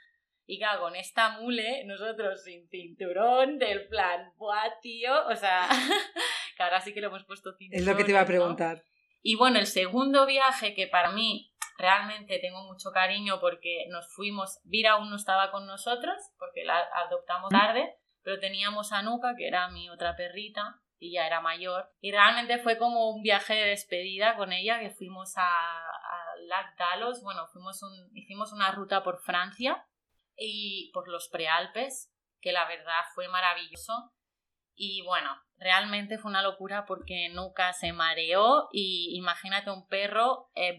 Y 0.45 0.59
claro, 0.59 0.81
con 0.81 0.95
esta 0.95 1.39
mule, 1.39 1.83
nosotros 1.85 2.43
sin 2.43 2.69
cinturón, 2.69 3.57
del 3.57 3.87
plan, 3.87 4.31
¡buah, 4.37 4.79
tío! 4.81 5.25
O 5.27 5.35
sea, 5.35 5.67
que 6.55 6.61
ahora 6.61 6.81
sí 6.81 6.93
que 6.93 7.01
le 7.01 7.07
hemos 7.07 7.25
puesto 7.25 7.53
cinturón. 7.53 7.81
Es 7.81 7.87
lo 7.87 7.97
que 7.97 8.03
te 8.03 8.11
iba 8.11 8.21
a 8.21 8.25
preguntar. 8.27 8.83
Y 9.21 9.35
bueno, 9.35 9.59
el 9.59 9.67
segundo 9.67 10.25
viaje 10.25 10.73
que 10.73 10.87
para 10.87 11.11
mí 11.11 11.53
realmente 11.77 12.39
tengo 12.39 12.63
mucho 12.63 12.91
cariño 12.91 13.39
porque 13.39 13.85
nos 13.89 14.13
fuimos, 14.13 14.59
Vira 14.63 14.93
aún 14.93 15.09
no 15.09 15.15
estaba 15.15 15.51
con 15.51 15.65
nosotros 15.65 16.15
porque 16.37 16.63
la 16.63 16.79
adoptamos 17.05 17.49
tarde, 17.49 17.95
pero 18.23 18.39
teníamos 18.39 18.91
a 18.91 19.01
Nuca, 19.01 19.35
que 19.35 19.47
era 19.47 19.67
mi 19.69 19.89
otra 19.89 20.15
perrita, 20.15 20.81
y 20.99 21.13
ya 21.13 21.25
era 21.25 21.41
mayor. 21.41 21.91
Y 21.99 22.11
realmente 22.11 22.59
fue 22.59 22.77
como 22.77 23.09
un 23.09 23.23
viaje 23.23 23.55
de 23.55 23.69
despedida 23.69 24.37
con 24.37 24.53
ella, 24.53 24.79
que 24.79 24.91
fuimos 24.91 25.35
a, 25.37 25.41
a 25.41 26.35
Lac 26.47 26.77
Dalos, 26.77 27.23
bueno, 27.23 27.47
fuimos 27.47 27.81
un, 27.81 28.15
hicimos 28.15 28.53
una 28.53 28.71
ruta 28.71 29.03
por 29.03 29.19
Francia 29.19 29.83
y 30.37 30.91
por 30.93 31.07
los 31.07 31.27
prealpes, 31.29 32.13
que 32.39 32.51
la 32.51 32.67
verdad 32.67 33.01
fue 33.15 33.27
maravilloso. 33.27 34.13
Y 34.83 35.03
bueno, 35.03 35.29
realmente 35.59 36.17
fue 36.17 36.31
una 36.31 36.41
locura 36.41 36.87
porque 36.87 37.29
nunca 37.29 37.71
se 37.71 37.93
mareó 37.93 38.67
y 38.71 39.15
imagínate 39.15 39.69
un 39.69 39.87
perro 39.87 40.49
eh, 40.55 40.75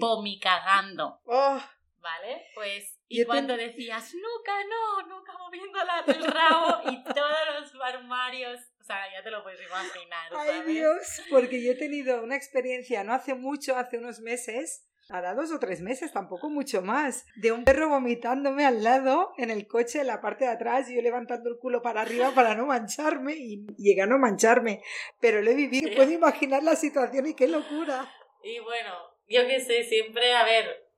vomicagando. 0.00 1.20
Oh. 1.26 1.62
¿Vale? 1.98 2.46
Pues 2.54 2.98
y 3.08 3.22
cuando 3.26 3.58
decías, 3.58 4.14
nunca, 4.14 4.64
no, 4.64 5.06
nunca 5.06 5.34
moviéndola 5.36 6.02
del 6.06 6.24
rabo 6.24 6.90
y 6.90 7.04
todos 7.04 7.60
los 7.60 7.82
armarios, 7.82 8.58
o 8.80 8.84
sea, 8.84 9.12
ya 9.12 9.22
te 9.22 9.30
lo 9.30 9.42
puedes 9.42 9.60
imaginar. 9.60 10.32
Ay 10.34 10.62
Dios, 10.62 11.20
porque 11.28 11.62
yo 11.62 11.72
he 11.72 11.76
tenido 11.76 12.22
una 12.22 12.36
experiencia 12.36 13.04
no 13.04 13.12
hace 13.12 13.34
mucho, 13.34 13.76
hace 13.76 13.98
unos 13.98 14.20
meses, 14.20 14.88
hará 15.10 15.34
dos 15.34 15.52
o 15.52 15.58
tres 15.58 15.80
meses, 15.80 16.12
tampoco 16.12 16.48
mucho 16.48 16.82
más, 16.82 17.26
de 17.36 17.52
un 17.52 17.64
perro 17.64 17.88
vomitándome 17.88 18.64
al 18.64 18.82
lado 18.82 19.32
en 19.36 19.50
el 19.50 19.66
coche, 19.66 20.00
en 20.00 20.06
la 20.06 20.20
parte 20.20 20.44
de 20.44 20.50
atrás, 20.50 20.88
y 20.88 20.96
yo 20.96 21.02
levantando 21.02 21.50
el 21.50 21.58
culo 21.58 21.82
para 21.82 22.02
arriba 22.02 22.30
para 22.34 22.54
no 22.54 22.66
mancharme 22.66 23.34
y 23.34 23.66
llegué 23.76 24.02
a 24.02 24.06
no 24.06 24.18
mancharme. 24.18 24.82
Pero 25.20 25.42
lo 25.42 25.50
he 25.50 25.54
vivido, 25.54 25.90
puedo 25.94 26.10
imaginar 26.10 26.62
la 26.62 26.76
situación 26.76 27.26
y 27.26 27.34
qué 27.34 27.48
locura. 27.48 28.10
Y 28.42 28.58
bueno, 28.60 28.94
yo 29.28 29.46
qué 29.46 29.60
sé, 29.60 29.84
siempre, 29.84 30.32
a 30.34 30.44
ver, 30.44 30.88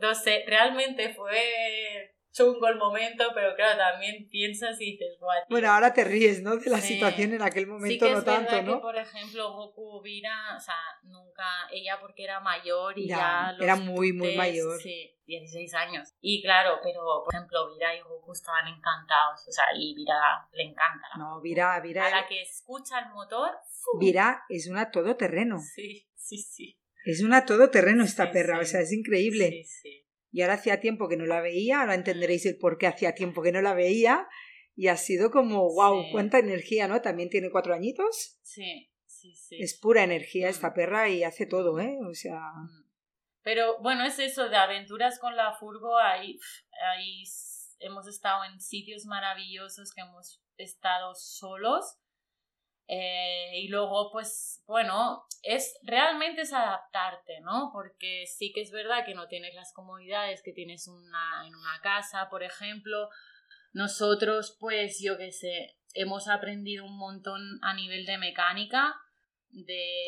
no 0.00 0.14
sé, 0.14 0.44
realmente 0.46 1.14
fue 1.14 2.15
chungo 2.36 2.68
el 2.68 2.76
momento, 2.76 3.24
pero 3.34 3.54
claro, 3.54 3.78
también 3.78 4.28
piensas 4.28 4.80
y 4.80 4.92
dices, 4.92 5.18
Bueno, 5.48 5.70
ahora 5.70 5.92
te 5.92 6.04
ríes, 6.04 6.42
¿no? 6.42 6.56
De 6.56 6.70
la 6.70 6.80
situación 6.80 7.32
en 7.32 7.42
aquel 7.42 7.66
momento, 7.66 7.92
sí 7.92 7.98
que 7.98 8.12
no 8.12 8.18
es 8.18 8.24
tanto, 8.24 8.62
¿no? 8.62 8.74
Que, 8.74 8.80
por 8.80 8.96
ejemplo, 8.96 9.52
Goku 9.54 10.02
Vira, 10.02 10.54
o 10.56 10.60
sea, 10.60 10.74
nunca, 11.04 11.44
ella 11.72 11.98
porque 12.00 12.24
era 12.24 12.40
mayor 12.40 12.98
y 12.98 13.08
ya, 13.08 13.54
era 13.58 13.76
muy, 13.76 14.12
muy 14.12 14.36
mayor. 14.36 14.80
Sí, 14.80 15.14
16 15.26 15.74
años. 15.74 16.14
Y 16.20 16.42
claro, 16.42 16.78
pero 16.82 17.00
por 17.24 17.34
ejemplo, 17.34 17.72
Vira 17.72 17.94
y 17.94 18.00
Goku 18.02 18.32
estaban 18.32 18.68
encantados, 18.68 19.46
o 19.48 19.52
sea, 19.52 19.64
y 19.74 19.94
Vira 19.94 20.46
le 20.52 20.64
encanta. 20.64 21.08
No, 21.16 21.40
Vira, 21.40 21.80
Vira. 21.80 22.06
A 22.06 22.10
la 22.10 22.26
que 22.26 22.42
escucha 22.42 22.98
el 23.00 23.12
motor. 23.12 23.50
Vira 23.98 24.44
es 24.48 24.68
una 24.68 24.90
todoterreno. 24.90 25.58
Sí, 25.60 26.06
sí, 26.14 26.38
sí. 26.38 26.78
Es 27.04 27.22
una 27.22 27.44
todoterreno 27.44 28.02
esta 28.02 28.32
perra, 28.32 28.58
o 28.58 28.64
sea, 28.64 28.80
es 28.80 28.92
increíble. 28.92 29.48
Sí, 29.50 29.64
sí. 29.64 30.05
Y 30.36 30.42
ahora 30.42 30.56
hacía 30.56 30.80
tiempo 30.80 31.08
que 31.08 31.16
no 31.16 31.24
la 31.24 31.40
veía, 31.40 31.80
ahora 31.80 31.94
entenderéis 31.94 32.44
el 32.44 32.58
por 32.58 32.76
qué 32.76 32.86
hacía 32.86 33.14
tiempo 33.14 33.40
que 33.40 33.52
no 33.52 33.62
la 33.62 33.72
veía. 33.72 34.28
Y 34.74 34.88
ha 34.88 34.98
sido 34.98 35.30
como, 35.30 35.62
wow, 35.72 36.10
cuánta 36.12 36.38
energía, 36.38 36.86
¿no? 36.88 37.00
También 37.00 37.30
tiene 37.30 37.50
cuatro 37.50 37.72
añitos. 37.72 38.38
Sí, 38.42 38.92
sí, 39.06 39.34
sí. 39.34 39.56
Es 39.58 39.80
pura 39.80 40.04
energía 40.04 40.50
esta 40.50 40.68
mm. 40.68 40.74
perra 40.74 41.08
y 41.08 41.24
hace 41.24 41.46
todo, 41.46 41.80
¿eh? 41.80 41.96
O 42.06 42.12
sea. 42.12 42.38
Mm. 42.38 42.84
Pero 43.40 43.80
bueno, 43.80 44.04
es 44.04 44.18
eso, 44.18 44.50
de 44.50 44.56
aventuras 44.56 45.18
con 45.18 45.36
la 45.36 45.54
furgo, 45.54 45.96
ahí, 45.96 46.38
ahí 46.92 47.22
hemos 47.78 48.06
estado 48.06 48.44
en 48.44 48.60
sitios 48.60 49.06
maravillosos 49.06 49.94
que 49.94 50.02
hemos 50.02 50.42
estado 50.58 51.14
solos 51.14 51.96
eh, 52.88 53.50
y 53.54 53.68
luego, 53.68 54.10
pues, 54.12 54.62
bueno, 54.66 55.24
es 55.42 55.78
realmente 55.82 56.42
es 56.42 56.52
adaptarte, 56.52 57.40
¿no? 57.40 57.70
Porque 57.72 58.26
sí 58.26 58.52
que 58.52 58.60
es 58.62 58.70
verdad 58.70 59.04
que 59.04 59.14
no 59.14 59.28
tienes 59.28 59.54
las 59.54 59.72
comodidades 59.72 60.42
que 60.42 60.52
tienes 60.52 60.86
una, 60.88 61.46
en 61.46 61.54
una 61.54 61.80
casa, 61.82 62.28
por 62.30 62.42
ejemplo. 62.42 63.08
Nosotros, 63.72 64.56
pues, 64.60 65.00
yo 65.00 65.18
qué 65.18 65.32
sé, 65.32 65.76
hemos 65.94 66.28
aprendido 66.28 66.84
un 66.84 66.96
montón 66.96 67.58
a 67.62 67.74
nivel 67.74 68.06
de 68.06 68.18
mecánica 68.18 69.00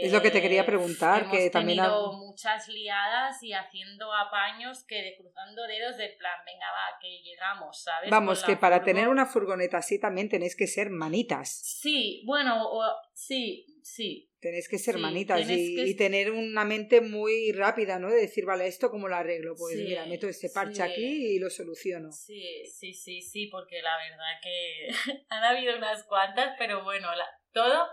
es 0.01 0.13
lo 0.13 0.21
que 0.21 0.31
te 0.31 0.43
quería 0.43 0.67
preguntar, 0.67 1.23
hemos 1.23 1.33
que 1.33 1.51
también 1.51 1.79
tenido 1.79 2.13
muchas 2.13 2.69
liadas 2.69 3.43
y 3.43 3.53
haciendo 3.53 4.13
apaños 4.13 4.85
que 4.85 4.97
de 5.03 5.17
cruzando 5.17 5.67
dedos 5.67 5.97
de 5.97 6.09
plan, 6.19 6.39
venga 6.45 6.67
va, 6.67 6.99
que 7.01 7.23
llegamos, 7.23 7.83
¿sabes? 7.83 8.11
Vamos, 8.11 8.45
que 8.45 8.57
para 8.57 8.83
tener 8.83 9.09
una 9.09 9.27
furgoneta 9.27 9.79
así 9.79 9.99
también 9.99 10.29
tenéis 10.29 10.55
que 10.55 10.67
ser 10.67 10.91
manitas. 10.91 11.51
Sí, 11.63 12.23
bueno, 12.27 12.69
sí, 13.15 13.67
sí. 13.83 14.31
Tenéis 14.41 14.69
que 14.69 14.79
ser 14.79 14.99
manitas 14.99 15.49
y, 15.49 15.97
tener 15.97 16.31
una 16.31 16.65
mente 16.65 17.01
muy 17.01 17.51
rápida, 17.53 17.99
¿no? 17.99 18.09
De 18.09 18.21
decir, 18.21 18.45
vale, 18.45 18.69
¿esto 18.69 18.91
cómo 18.91 19.09
lo 19.09 19.17
arreglo? 19.17 19.55
Pues 19.57 19.77
mira, 19.77 20.07
meto 20.07 20.29
este 20.29 20.49
parche 20.49 20.83
aquí 20.83 21.35
y 21.35 21.39
lo 21.41 21.51
soluciono. 21.51 22.13
Sí, 22.13 22.65
sí, 22.67 22.95
sí, 22.95 23.21
sí, 23.23 23.49
porque 23.49 23.83
la 23.83 23.97
verdad 23.97 24.41
que 24.43 24.89
han 25.31 25.43
habido 25.43 25.77
unas 25.77 26.05
cuantas, 26.05 26.55
pero 26.57 26.85
bueno, 26.85 27.09
todo 27.53 27.89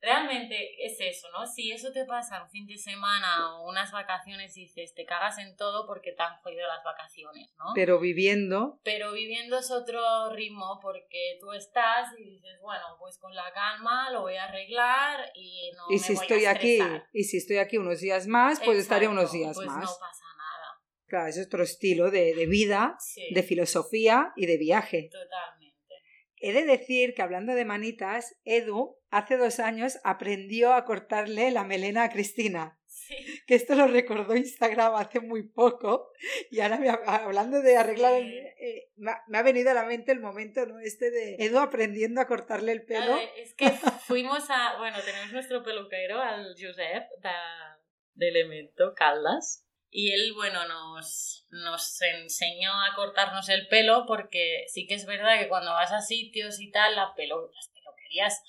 realmente 0.00 0.84
es 0.84 0.96
eso, 1.00 1.28
¿no? 1.32 1.46
Si 1.46 1.72
eso 1.72 1.92
te 1.92 2.04
pasa 2.04 2.42
un 2.42 2.50
fin 2.50 2.66
de 2.66 2.76
semana 2.76 3.56
o 3.56 3.68
unas 3.68 3.92
vacaciones 3.92 4.56
y 4.56 4.62
dices, 4.62 4.94
te 4.94 5.04
cagas 5.04 5.38
en 5.38 5.56
todo 5.56 5.86
porque 5.86 6.12
te 6.12 6.22
han 6.22 6.36
jodido 6.38 6.66
las 6.66 6.84
vacaciones, 6.84 7.54
¿no? 7.58 7.66
Pero 7.74 7.98
viviendo. 7.98 8.80
Pero 8.84 9.12
viviendo 9.12 9.58
es 9.58 9.70
otro 9.70 10.30
ritmo 10.32 10.78
porque 10.80 11.38
tú 11.40 11.52
estás 11.52 12.08
y 12.18 12.24
dices, 12.24 12.58
bueno, 12.60 12.84
pues 12.98 13.18
con 13.18 13.34
la 13.34 13.52
calma 13.52 14.10
lo 14.10 14.22
voy 14.22 14.36
a 14.36 14.44
arreglar 14.44 15.30
y 15.34 15.70
no 15.76 15.94
y 15.94 15.98
si 15.98 16.12
estoy 16.12 16.44
aquí 16.44 16.78
Y 17.12 17.24
si 17.24 17.38
estoy 17.38 17.58
aquí 17.58 17.78
unos 17.78 18.00
días 18.00 18.26
más, 18.26 18.60
pues 18.60 18.78
estaré 18.78 19.08
unos 19.08 19.32
días 19.32 19.56
pues 19.56 19.66
más. 19.66 19.84
no 19.84 19.96
pasa 20.00 20.24
nada. 20.36 20.80
Claro, 21.06 21.28
es 21.28 21.46
otro 21.46 21.62
estilo 21.62 22.10
de, 22.10 22.34
de 22.34 22.46
vida, 22.46 22.96
de 23.30 23.42
filosofía 23.42 24.32
y 24.36 24.46
de 24.46 24.58
viaje. 24.58 25.08
Totalmente. 25.10 25.55
He 26.38 26.52
de 26.52 26.64
decir 26.64 27.14
que 27.14 27.22
hablando 27.22 27.54
de 27.54 27.64
manitas, 27.64 28.36
Edu 28.44 28.96
hace 29.10 29.36
dos 29.36 29.60
años 29.60 29.98
aprendió 30.04 30.74
a 30.74 30.84
cortarle 30.84 31.50
la 31.50 31.64
melena 31.64 32.04
a 32.04 32.10
Cristina. 32.10 32.78
Sí. 32.86 33.16
Que 33.46 33.54
esto 33.54 33.74
lo 33.74 33.86
recordó 33.86 34.34
Instagram 34.36 34.94
hace 34.96 35.20
muy 35.20 35.42
poco. 35.42 36.10
Y 36.50 36.60
ahora 36.60 36.78
hablando 37.06 37.60
de 37.62 37.76
arreglar, 37.76 38.14
eh, 38.14 38.90
me, 38.96 39.38
ha, 39.38 39.42
venido 39.42 39.70
a 39.70 39.74
la 39.74 39.84
mente 39.84 40.12
el 40.12 40.20
momento 40.20 40.64
¿no? 40.66 40.78
este 40.80 41.10
de 41.10 41.36
Edu 41.38 41.58
aprendiendo 41.58 42.20
a 42.20 42.26
cortarle 42.26 42.72
el 42.72 42.84
pelo. 42.84 43.18
es 43.36 43.54
que 43.54 43.70
fuimos 44.06 44.48
a, 44.50 44.78
bueno, 44.78 44.96
tenemos 45.04 45.32
nuestro 45.32 45.62
peluquero, 45.62 46.20
al 46.20 46.54
Josep 46.54 47.04
de, 47.22 47.30
de 48.14 48.28
Elemento, 48.28 48.94
Caldas. 48.94 49.65
Y 49.90 50.12
él, 50.12 50.32
bueno, 50.34 50.66
nos, 50.66 51.46
nos 51.50 52.02
enseñó 52.02 52.72
a 52.72 52.94
cortarnos 52.94 53.48
el 53.48 53.68
pelo 53.68 54.04
porque 54.06 54.64
sí 54.68 54.86
que 54.86 54.94
es 54.94 55.06
verdad 55.06 55.38
que 55.38 55.48
cuando 55.48 55.72
vas 55.72 55.92
a 55.92 56.00
sitios 56.00 56.60
y 56.60 56.70
tal, 56.70 56.96
la 56.96 57.14
pelo, 57.14 57.50
las 57.54 57.68
peluquerías 57.68 58.42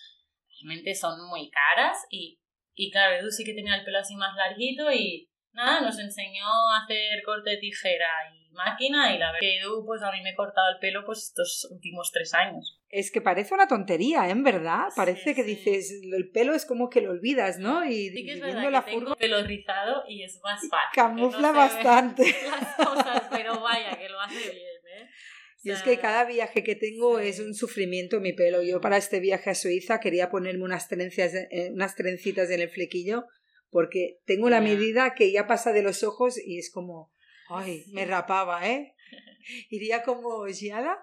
realmente 0.50 0.96
son 0.96 1.28
muy 1.28 1.50
caras 1.50 2.06
y, 2.10 2.40
y 2.74 2.92
claro, 2.92 3.16
Edu 3.16 3.32
sí 3.32 3.44
que 3.44 3.54
tenía 3.54 3.76
el 3.76 3.86
pelo 3.86 4.00
así 4.00 4.16
más 4.16 4.36
larguito 4.36 4.92
y, 4.92 5.30
nada, 5.52 5.82
nos 5.82 6.00
enseñó 6.00 6.46
a 6.46 6.84
hacer 6.84 7.24
corte 7.24 7.52
de 7.52 7.58
tijera 7.58 8.10
y 8.34 8.47
máquina 8.58 9.16
y 9.16 9.18
la 9.18 9.28
verdad 9.28 9.40
que 9.40 9.60
Edu, 9.60 9.86
pues 9.86 10.02
a 10.02 10.12
mí 10.12 10.22
me 10.22 10.32
he 10.32 10.36
cortado 10.36 10.68
el 10.74 10.80
pelo 10.80 11.06
pues 11.06 11.20
estos 11.20 11.68
últimos 11.72 12.12
tres 12.12 12.34
años. 12.34 12.82
Es 12.90 13.12
que 13.12 13.22
parece 13.22 13.54
una 13.54 13.68
tontería, 13.68 14.28
¿eh? 14.28 14.32
¿En 14.32 14.44
verdad? 14.44 14.88
Parece 14.96 15.34
que 15.36 15.44
dices, 15.44 16.02
el 16.04 16.30
pelo 16.32 16.54
es 16.54 16.66
como 16.66 16.90
que 16.90 17.02
lo 17.02 17.12
olvidas, 17.12 17.60
¿no? 17.60 17.86
Y 17.86 18.10
sí 18.10 18.26
que 18.26 18.34
es 18.34 18.42
verdad 18.42 18.72
la 18.72 18.84
que 18.84 18.92
tengo 18.92 19.16
pelo 19.16 19.44
rizado 19.44 20.04
y 20.10 20.24
es 20.24 20.40
más 20.44 20.60
fácil. 20.62 20.90
Camufla 20.94 21.52
bastante. 21.52 22.24
Las 22.50 22.76
cosas, 22.76 23.24
pero 23.32 23.62
vaya, 23.62 23.98
que 23.98 24.10
lo 24.10 24.20
hace 24.20 24.52
bien, 24.52 25.00
¿eh? 25.00 25.10
Y 25.64 25.72
es 25.72 25.82
que 25.84 25.98
cada 25.98 26.24
viaje 26.26 26.64
que 26.64 26.76
tengo 26.76 27.20
es 27.20 27.40
un 27.40 27.54
sufrimiento 27.54 28.22
mi 28.22 28.32
pelo. 28.32 28.64
Yo 28.64 28.80
para 28.80 28.98
este 28.98 29.20
viaje 29.20 29.50
a 29.50 29.56
Suiza 29.56 30.00
quería 30.00 30.30
ponerme 30.30 30.64
unas, 30.64 30.88
trencias, 30.88 31.34
eh, 31.34 31.72
unas 31.74 31.96
trencitas 31.96 32.50
en 32.52 32.62
el 32.62 32.70
flequillo 32.70 33.26
porque 33.70 34.20
tengo 34.26 34.50
la 34.50 34.62
medida 34.62 35.14
que 35.16 35.32
ya 35.32 35.48
pasa 35.48 35.74
de 35.74 35.84
los 35.84 36.04
ojos 36.04 36.38
y 36.44 36.58
es 36.58 36.72
como, 36.72 37.12
ay, 37.50 37.86
me 37.94 38.06
rapaba, 38.06 38.68
¿eh? 38.68 38.96
Iría 39.70 40.04
como 40.04 40.46
Giada, 40.48 41.02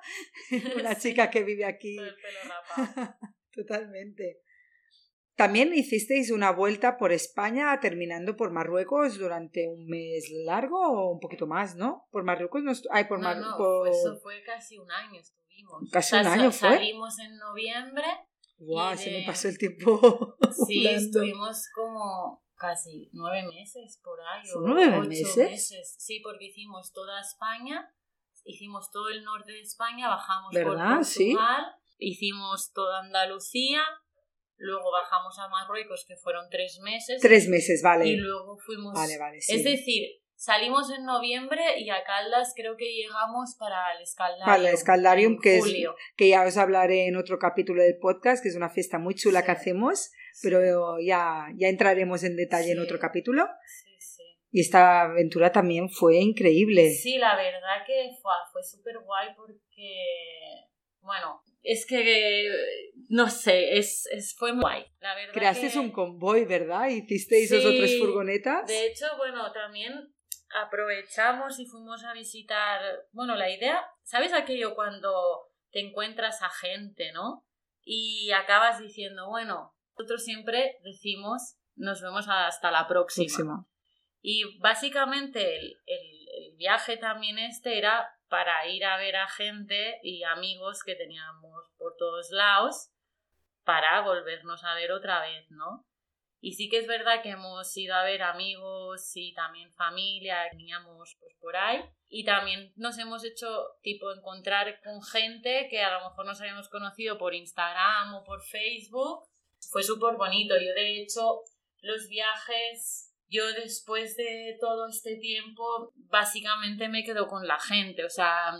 una 0.76 0.96
chica 0.96 1.30
que 1.30 1.42
vive 1.42 1.64
aquí. 1.64 1.96
Totalmente. 3.52 4.40
También 5.36 5.74
hicisteis 5.74 6.30
una 6.30 6.52
vuelta 6.52 6.96
por 6.96 7.12
España 7.12 7.80
terminando 7.80 8.36
por 8.36 8.52
Marruecos 8.52 9.18
durante 9.18 9.66
un 9.66 9.86
mes 9.88 10.30
largo 10.44 10.78
o 10.78 11.12
un 11.12 11.18
poquito 11.18 11.48
más, 11.48 11.74
¿no? 11.74 12.06
Por 12.12 12.22
Marruecos 12.22 12.62
no, 12.62 12.72
ay, 12.90 13.04
por 13.04 13.18
no, 13.18 13.34
no, 13.34 13.86
eso 13.86 14.16
fue 14.22 14.44
casi 14.44 14.78
un 14.78 14.90
año 14.92 15.18
estuvimos. 15.20 15.90
Casi 15.90 16.14
un 16.14 16.26
año 16.26 16.52
fue. 16.52 16.76
Salimos 16.76 17.18
en 17.18 17.36
noviembre. 17.36 18.04
Guau, 18.58 18.96
se 18.96 19.10
me 19.10 19.26
pasó 19.26 19.48
el 19.48 19.58
tiempo. 19.58 20.36
Sí, 20.68 20.86
estuvimos 20.86 21.68
como 21.74 22.43
casi 22.64 23.10
nueve 23.12 23.42
meses 23.42 24.00
por 24.02 24.18
ahí. 24.20 24.48
O 24.56 24.60
nueve 24.60 25.00
meses? 25.06 25.96
Sí, 25.98 26.20
porque 26.20 26.46
hicimos 26.46 26.92
toda 26.92 27.20
España, 27.20 27.92
hicimos 28.44 28.90
todo 28.90 29.10
el 29.10 29.22
norte 29.22 29.52
de 29.52 29.60
España, 29.60 30.08
bajamos 30.08 30.52
por 30.52 30.64
Portugal, 30.64 31.04
¿Sí? 31.04 31.36
hicimos 31.98 32.72
toda 32.72 33.00
Andalucía, 33.00 33.82
luego 34.56 34.90
bajamos 34.90 35.38
a 35.38 35.48
Marruecos, 35.48 36.04
que 36.08 36.16
fueron 36.16 36.48
tres 36.50 36.80
meses. 36.80 37.20
Tres 37.20 37.48
meses, 37.48 37.82
vale. 37.82 38.06
Y 38.06 38.16
luego 38.16 38.56
fuimos. 38.58 38.94
Vale, 38.94 39.18
vale, 39.18 39.40
sí. 39.40 39.54
Es 39.54 39.64
decir, 39.64 40.08
salimos 40.34 40.90
en 40.90 41.04
noviembre 41.04 41.78
y 41.78 41.90
a 41.90 42.02
Caldas 42.04 42.54
creo 42.56 42.76
que 42.76 42.92
llegamos 42.94 43.56
para 43.58 43.92
el 43.94 44.02
Escaldarium. 44.02 44.46
Para 44.46 44.68
el 44.68 44.74
Escaldarium, 44.74 45.38
que, 45.38 45.58
es, 45.58 45.64
que 46.16 46.28
ya 46.30 46.44
os 46.44 46.56
hablaré 46.56 47.06
en 47.08 47.16
otro 47.16 47.38
capítulo 47.38 47.82
del 47.82 47.98
podcast, 47.98 48.42
que 48.42 48.48
es 48.48 48.56
una 48.56 48.70
fiesta 48.70 48.98
muy 48.98 49.14
chula 49.14 49.44
que 49.44 49.52
hacemos, 49.52 50.10
pero 50.42 50.98
ya, 51.00 51.48
ya 51.56 51.68
entraremos 51.68 52.22
en 52.24 52.36
detalle 52.36 52.72
en 52.72 52.80
otro 52.80 52.98
capítulo. 52.98 53.46
Sí, 53.66 53.96
sí. 53.98 54.22
Y 54.50 54.60
esta 54.60 55.02
aventura 55.02 55.52
también 55.52 55.88
fue 55.88 56.16
increíble. 56.16 56.90
Sí, 56.90 57.18
la 57.18 57.36
verdad 57.36 57.84
que 57.86 58.10
fue, 58.22 58.32
fue 58.52 58.62
súper 58.62 58.98
guay 59.00 59.28
porque, 59.36 60.66
bueno, 61.00 61.42
es 61.62 61.86
que, 61.86 62.48
no 63.08 63.28
sé, 63.28 63.78
es, 63.78 64.06
es 64.12 64.36
fue 64.36 64.52
muy 64.52 64.62
guay. 64.62 64.86
La 65.00 65.14
verdad 65.14 65.32
Creasteis 65.32 65.76
un 65.76 65.90
convoy, 65.90 66.44
¿verdad? 66.44 66.88
Hicisteis 66.88 67.50
esos 67.50 67.72
otras 67.72 67.90
furgonetas. 67.98 68.66
De 68.66 68.86
hecho, 68.86 69.06
bueno, 69.16 69.50
también 69.52 70.14
aprovechamos 70.62 71.58
y 71.58 71.66
fuimos 71.66 72.04
a 72.04 72.12
visitar, 72.12 72.80
bueno, 73.12 73.34
la 73.34 73.50
idea, 73.50 73.84
¿sabes 74.02 74.32
aquello 74.32 74.74
cuando 74.74 75.48
te 75.72 75.80
encuentras 75.80 76.42
a 76.42 76.50
gente, 76.50 77.12
¿no? 77.12 77.44
Y 77.82 78.30
acabas 78.32 78.80
diciendo, 78.80 79.28
bueno, 79.28 79.73
nosotros 79.96 80.24
siempre 80.24 80.78
decimos, 80.82 81.56
nos 81.76 82.02
vemos 82.02 82.26
hasta 82.28 82.70
la 82.70 82.86
próxima. 82.88 83.66
Y 84.20 84.58
básicamente 84.58 85.58
el, 85.58 85.78
el, 85.86 86.56
viaje 86.56 86.96
también 86.96 87.38
este 87.38 87.78
era 87.78 88.08
para 88.28 88.66
ir 88.68 88.84
a 88.84 88.96
ver 88.96 89.16
a 89.16 89.28
gente 89.28 89.98
y 90.02 90.22
amigos 90.22 90.82
que 90.84 90.94
teníamos 90.94 91.64
por 91.76 91.94
todos 91.96 92.30
lados 92.30 92.90
para 93.64 94.00
volvernos 94.02 94.64
a 94.64 94.74
ver 94.74 94.92
otra 94.92 95.20
vez, 95.20 95.50
¿no? 95.50 95.86
Y 96.44 96.52
sí 96.52 96.68
que 96.68 96.76
es 96.76 96.86
verdad 96.86 97.22
que 97.22 97.30
hemos 97.30 97.74
ido 97.74 97.94
a 97.94 98.04
ver 98.04 98.22
amigos 98.22 99.12
y 99.14 99.32
también 99.32 99.72
familia, 99.72 100.46
teníamos 100.50 101.16
pues 101.18 101.34
por 101.40 101.56
ahí. 101.56 101.82
Y 102.06 102.24
también 102.24 102.70
nos 102.76 102.98
hemos 102.98 103.24
hecho 103.24 103.46
tipo 103.80 104.12
encontrar 104.12 104.78
con 104.82 105.02
gente 105.02 105.68
que 105.70 105.82
a 105.82 105.98
lo 105.98 106.10
mejor 106.10 106.26
nos 106.26 106.42
habíamos 106.42 106.68
conocido 106.68 107.16
por 107.16 107.34
Instagram 107.34 108.14
o 108.14 108.24
por 108.24 108.42
Facebook. 108.42 109.26
Fue 109.70 109.82
súper 109.82 110.16
bonito. 110.16 110.54
Yo 110.54 110.74
de 110.74 111.02
hecho 111.02 111.40
los 111.80 112.08
viajes, 112.08 113.14
yo 113.28 113.46
después 113.52 114.16
de 114.16 114.56
todo 114.60 114.88
este 114.88 115.16
tiempo 115.16 115.92
básicamente 115.94 116.88
me 116.88 117.04
quedo 117.04 117.26
con 117.26 117.46
la 117.46 117.58
gente. 117.58 118.04
O 118.04 118.10
sea, 118.10 118.52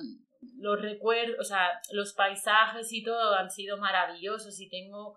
los 0.59 0.81
recuerdos, 0.81 1.37
o 1.41 1.45
sea, 1.45 1.81
los 1.93 2.13
paisajes 2.15 2.93
y 2.93 3.03
todo 3.03 3.35
han 3.35 3.51
sido 3.51 3.79
maravillosos 3.79 4.61
y 4.61 4.69
tengo 4.69 5.17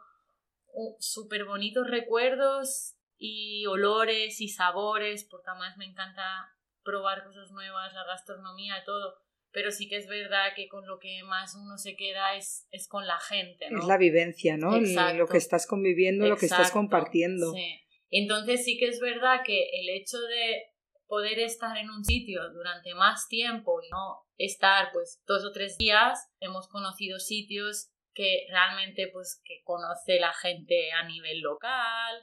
súper 0.99 1.45
bonitos 1.45 1.87
recuerdos 1.87 2.95
y 3.17 3.65
olores 3.65 4.39
y 4.41 4.47
sabores, 4.47 5.27
porque 5.29 5.49
además 5.49 5.75
me 5.77 5.85
encanta 5.85 6.55
probar 6.83 7.23
cosas 7.25 7.51
nuevas, 7.51 7.93
la 7.93 8.05
gastronomía, 8.05 8.83
todo. 8.85 9.15
Pero 9.51 9.71
sí 9.71 9.87
que 9.87 9.97
es 9.97 10.07
verdad 10.07 10.49
que 10.55 10.67
con 10.67 10.85
lo 10.85 10.99
que 10.99 11.23
más 11.23 11.55
uno 11.55 11.77
se 11.77 11.95
queda 11.95 12.35
es, 12.35 12.67
es 12.71 12.87
con 12.87 13.07
la 13.07 13.19
gente, 13.19 13.69
¿no? 13.69 13.79
Es 13.79 13.87
la 13.87 13.97
vivencia, 13.97 14.57
¿no? 14.57 14.79
Lo 14.79 15.27
que 15.27 15.37
estás 15.37 15.65
conviviendo, 15.65 16.27
lo 16.27 16.37
que 16.37 16.45
estás 16.45 16.71
compartiendo. 16.71 17.53
Sí. 17.53 17.79
Entonces 18.09 18.63
sí 18.63 18.77
que 18.77 18.87
es 18.87 18.99
verdad 18.99 19.41
que 19.45 19.69
el 19.79 19.89
hecho 19.89 20.19
de 20.19 20.67
poder 21.07 21.39
estar 21.39 21.77
en 21.77 21.89
un 21.89 22.03
sitio 22.03 22.41
durante 22.53 22.93
más 22.93 23.27
tiempo 23.27 23.81
y 23.81 23.89
no 23.89 24.25
estar 24.37 24.91
pues 24.93 25.21
dos 25.25 25.43
o 25.45 25.51
tres 25.51 25.77
días, 25.77 26.29
hemos 26.39 26.67
conocido 26.67 27.19
sitios 27.19 27.89
que 28.13 28.45
realmente 28.49 29.09
pues 29.11 29.41
que 29.45 29.61
conoce 29.63 30.19
la 30.19 30.33
gente 30.33 30.91
a 30.91 31.07
nivel 31.07 31.39
local. 31.41 32.21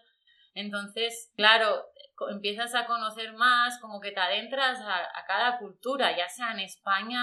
Entonces, 0.55 1.33
claro, 1.37 1.85
empiezas 2.31 2.75
a 2.75 2.87
conocer 2.87 3.33
más, 3.35 3.79
como 3.81 4.01
que 4.01 4.13
te 4.13 4.21
adentras 4.21 4.79
a, 4.81 5.25
cada 5.27 5.59
cultura, 5.59 6.17
ya 6.17 6.29
sea 6.29 6.53
en 6.53 6.61
España 6.61 7.21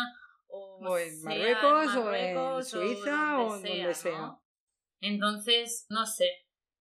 o, 0.48 0.98
en, 0.98 1.24
Marruecos, 1.24 1.96
o 1.96 2.14
en 2.14 2.64
Suiza 2.64 3.40
o, 3.40 3.52
donde, 3.52 3.94
sea, 3.94 4.36
Entonces, 5.00 5.86
no 5.90 6.06
sé, 6.06 6.30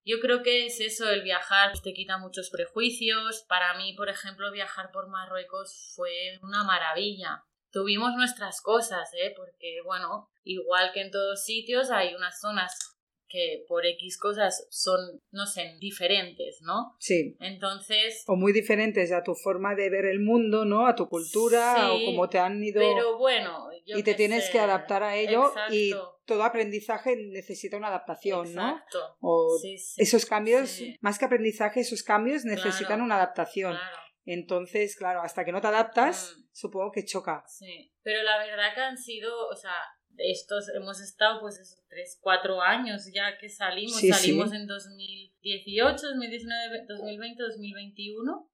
yo 0.03 0.19
creo 0.19 0.41
que 0.41 0.65
es 0.65 0.79
eso, 0.79 1.09
el 1.09 1.21
viajar 1.21 1.79
te 1.79 1.93
quita 1.93 2.17
muchos 2.17 2.49
prejuicios. 2.49 3.45
Para 3.47 3.75
mí, 3.75 3.93
por 3.93 4.09
ejemplo, 4.09 4.51
viajar 4.51 4.91
por 4.91 5.09
Marruecos 5.09 5.93
fue 5.95 6.39
una 6.41 6.63
maravilla. 6.63 7.43
Tuvimos 7.71 8.15
nuestras 8.15 8.61
cosas, 8.61 9.09
¿eh? 9.13 9.31
Porque, 9.35 9.79
bueno, 9.85 10.29
igual 10.43 10.91
que 10.91 11.01
en 11.01 11.11
todos 11.11 11.43
sitios, 11.43 11.91
hay 11.91 12.15
unas 12.15 12.39
zonas 12.41 12.97
que 13.31 13.63
por 13.67 13.85
X 13.85 14.17
cosas 14.17 14.67
son, 14.69 14.99
no 15.31 15.45
sé, 15.45 15.75
diferentes, 15.79 16.61
¿no? 16.61 16.95
Sí. 16.99 17.35
Entonces... 17.39 18.23
O 18.27 18.35
muy 18.35 18.51
diferentes 18.51 19.11
a 19.11 19.23
tu 19.23 19.35
forma 19.35 19.75
de 19.75 19.89
ver 19.89 20.05
el 20.05 20.19
mundo, 20.19 20.65
¿no? 20.65 20.87
A 20.87 20.95
tu 20.95 21.07
cultura 21.07 21.93
o 21.93 22.05
cómo 22.05 22.29
te 22.29 22.39
han 22.39 22.63
ido... 22.63 22.81
Pero 22.81 23.17
bueno, 23.17 23.69
Y 23.85 24.03
te 24.03 24.13
tienes 24.13 24.49
que 24.49 24.59
adaptar 24.59 25.03
a 25.03 25.15
ello 25.15 25.53
y 25.69 25.93
todo 26.25 26.43
aprendizaje 26.43 27.15
necesita 27.15 27.77
una 27.77 27.87
adaptación, 27.87 28.47
Exacto. 28.47 28.99
¿no? 28.99 29.17
O 29.21 29.59
esos 29.97 30.25
cambios, 30.25 30.81
más 30.99 31.17
que 31.17 31.25
aprendizaje, 31.25 31.79
esos 31.79 32.03
cambios 32.03 32.45
necesitan 32.45 33.01
una 33.01 33.15
adaptación. 33.15 33.73
Claro. 33.73 33.97
Entonces, 34.25 34.95
claro, 34.95 35.21
hasta 35.21 35.43
que 35.43 35.51
no 35.51 35.61
te 35.61 35.67
adaptas, 35.67 36.35
mm. 36.37 36.43
supongo 36.51 36.91
que 36.91 37.05
choca. 37.05 37.43
Sí, 37.47 37.91
pero 38.03 38.21
la 38.23 38.37
verdad 38.37 38.73
que 38.73 38.81
han 38.81 38.97
sido, 38.97 39.47
o 39.47 39.55
sea, 39.55 39.73
estos 40.17 40.69
hemos 40.69 41.01
estado 41.01 41.39
pues 41.39 41.59
esos 41.59 41.83
3, 41.89 42.19
4 42.21 42.61
años 42.61 43.09
ya 43.13 43.37
que 43.37 43.49
salimos, 43.49 43.99
salimos 43.99 44.53
en 44.53 44.67
2018, 44.67 46.07
2019, 46.07 46.85
2020, 46.87 47.43
2021 47.43 48.49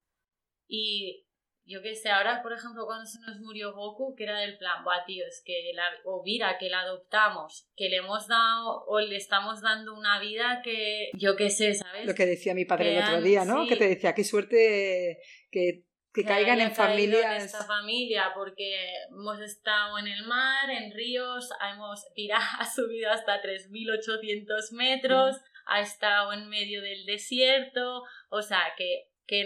y 0.68 1.24
yo 1.66 1.82
qué 1.82 1.96
sé, 1.96 2.10
ahora 2.10 2.42
por 2.42 2.54
ejemplo 2.54 2.86
cuando 2.86 3.06
se 3.06 3.20
nos 3.20 3.40
murió 3.42 3.74
Goku, 3.74 4.16
que 4.16 4.24
era 4.24 4.40
del 4.40 4.58
plan, 4.58 4.84
buah 4.86 5.04
tío, 5.06 5.26
es 5.28 5.44
que 5.46 5.72
la, 5.74 5.84
o 6.06 6.24
Vira, 6.24 6.58
que 6.58 6.70
la 6.70 6.82
adoptamos, 6.82 7.68
que 7.76 7.90
le 7.90 7.98
hemos 7.98 8.28
dado 8.28 8.86
o 8.88 9.00
le 9.02 9.18
estamos 9.18 9.62
dando 9.62 9.94
una 9.94 10.20
vida 10.20 10.62
que 10.64 11.10
yo 11.18 11.36
qué 11.36 11.50
sé, 11.50 11.74
¿sabes? 11.74 12.06
Lo 12.06 12.16
que 12.16 12.26
decía 12.26 12.54
mi 12.54 12.64
padre 12.64 12.98
el 12.98 13.04
otro 13.04 13.22
día, 13.22 13.44
¿no? 13.44 13.68
Que 13.68 13.76
te 13.76 13.90
decía, 13.90 14.16
qué 14.16 14.24
suerte 14.24 15.20
que 15.52 15.87
que, 16.18 16.28
caigan 16.28 16.60
en 16.60 16.72
familias. 16.72 17.44
esta 17.44 17.64
familia, 17.64 18.32
porque 18.34 18.76
hemos 19.10 19.40
estado 19.40 20.00
en 20.00 20.08
el 20.08 20.26
mar, 20.26 20.70
en 20.70 20.92
ríos, 20.92 21.50
hemos 21.72 22.06
ha 22.60 22.66
subido 22.66 23.12
hasta 23.12 23.42
3.800 23.42 24.72
metros, 24.72 25.38
ha 25.68 25.82
estado 25.82 26.34
en 26.34 26.50
medio 26.50 26.82
del 26.82 27.06
desierto, 27.06 28.04
o 28.30 28.42
sea 28.42 28.74
que, 28.76 29.10
que 29.28 29.46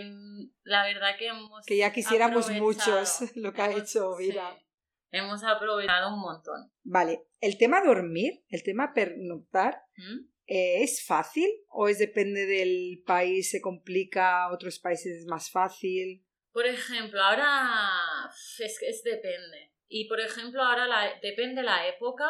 la 0.64 0.86
verdad 0.86 1.18
que 1.20 1.28
hemos. 1.28 1.66
Que 1.66 1.78
ya 1.78 1.92
quisiéramos 1.92 2.50
muchos 2.52 3.36
lo 3.36 3.52
que 3.52 3.62
ha 3.62 3.72
hecho 3.72 4.16
Vida. 4.16 4.58
hemos 5.12 5.44
aprovechado 5.44 6.14
un 6.14 6.22
montón. 6.22 6.72
Vale, 6.84 7.26
el 7.42 7.58
tema 7.58 7.84
dormir, 7.84 8.44
el 8.48 8.64
tema 8.64 8.94
pernoctar. 8.94 9.84
¿Mm? 9.98 10.32
Eh, 10.48 10.84
¿Es 10.84 11.06
fácil 11.06 11.48
o 11.70 11.88
es 11.88 11.98
depende 11.98 12.46
del 12.46 13.02
país, 13.06 13.52
se 13.52 13.62
complica, 13.62 14.52
otros 14.52 14.80
países 14.80 15.20
es 15.20 15.26
más 15.26 15.50
fácil? 15.50 16.26
Por 16.52 16.66
ejemplo, 16.66 17.22
ahora 17.22 18.30
es, 18.60 18.82
es 18.82 19.04
depende. 19.04 19.74
Y 19.88 20.08
por 20.08 20.20
ejemplo, 20.20 20.64
ahora 20.64 20.88
la, 20.88 21.20
depende 21.22 21.64
la 21.64 21.88
época. 21.88 22.26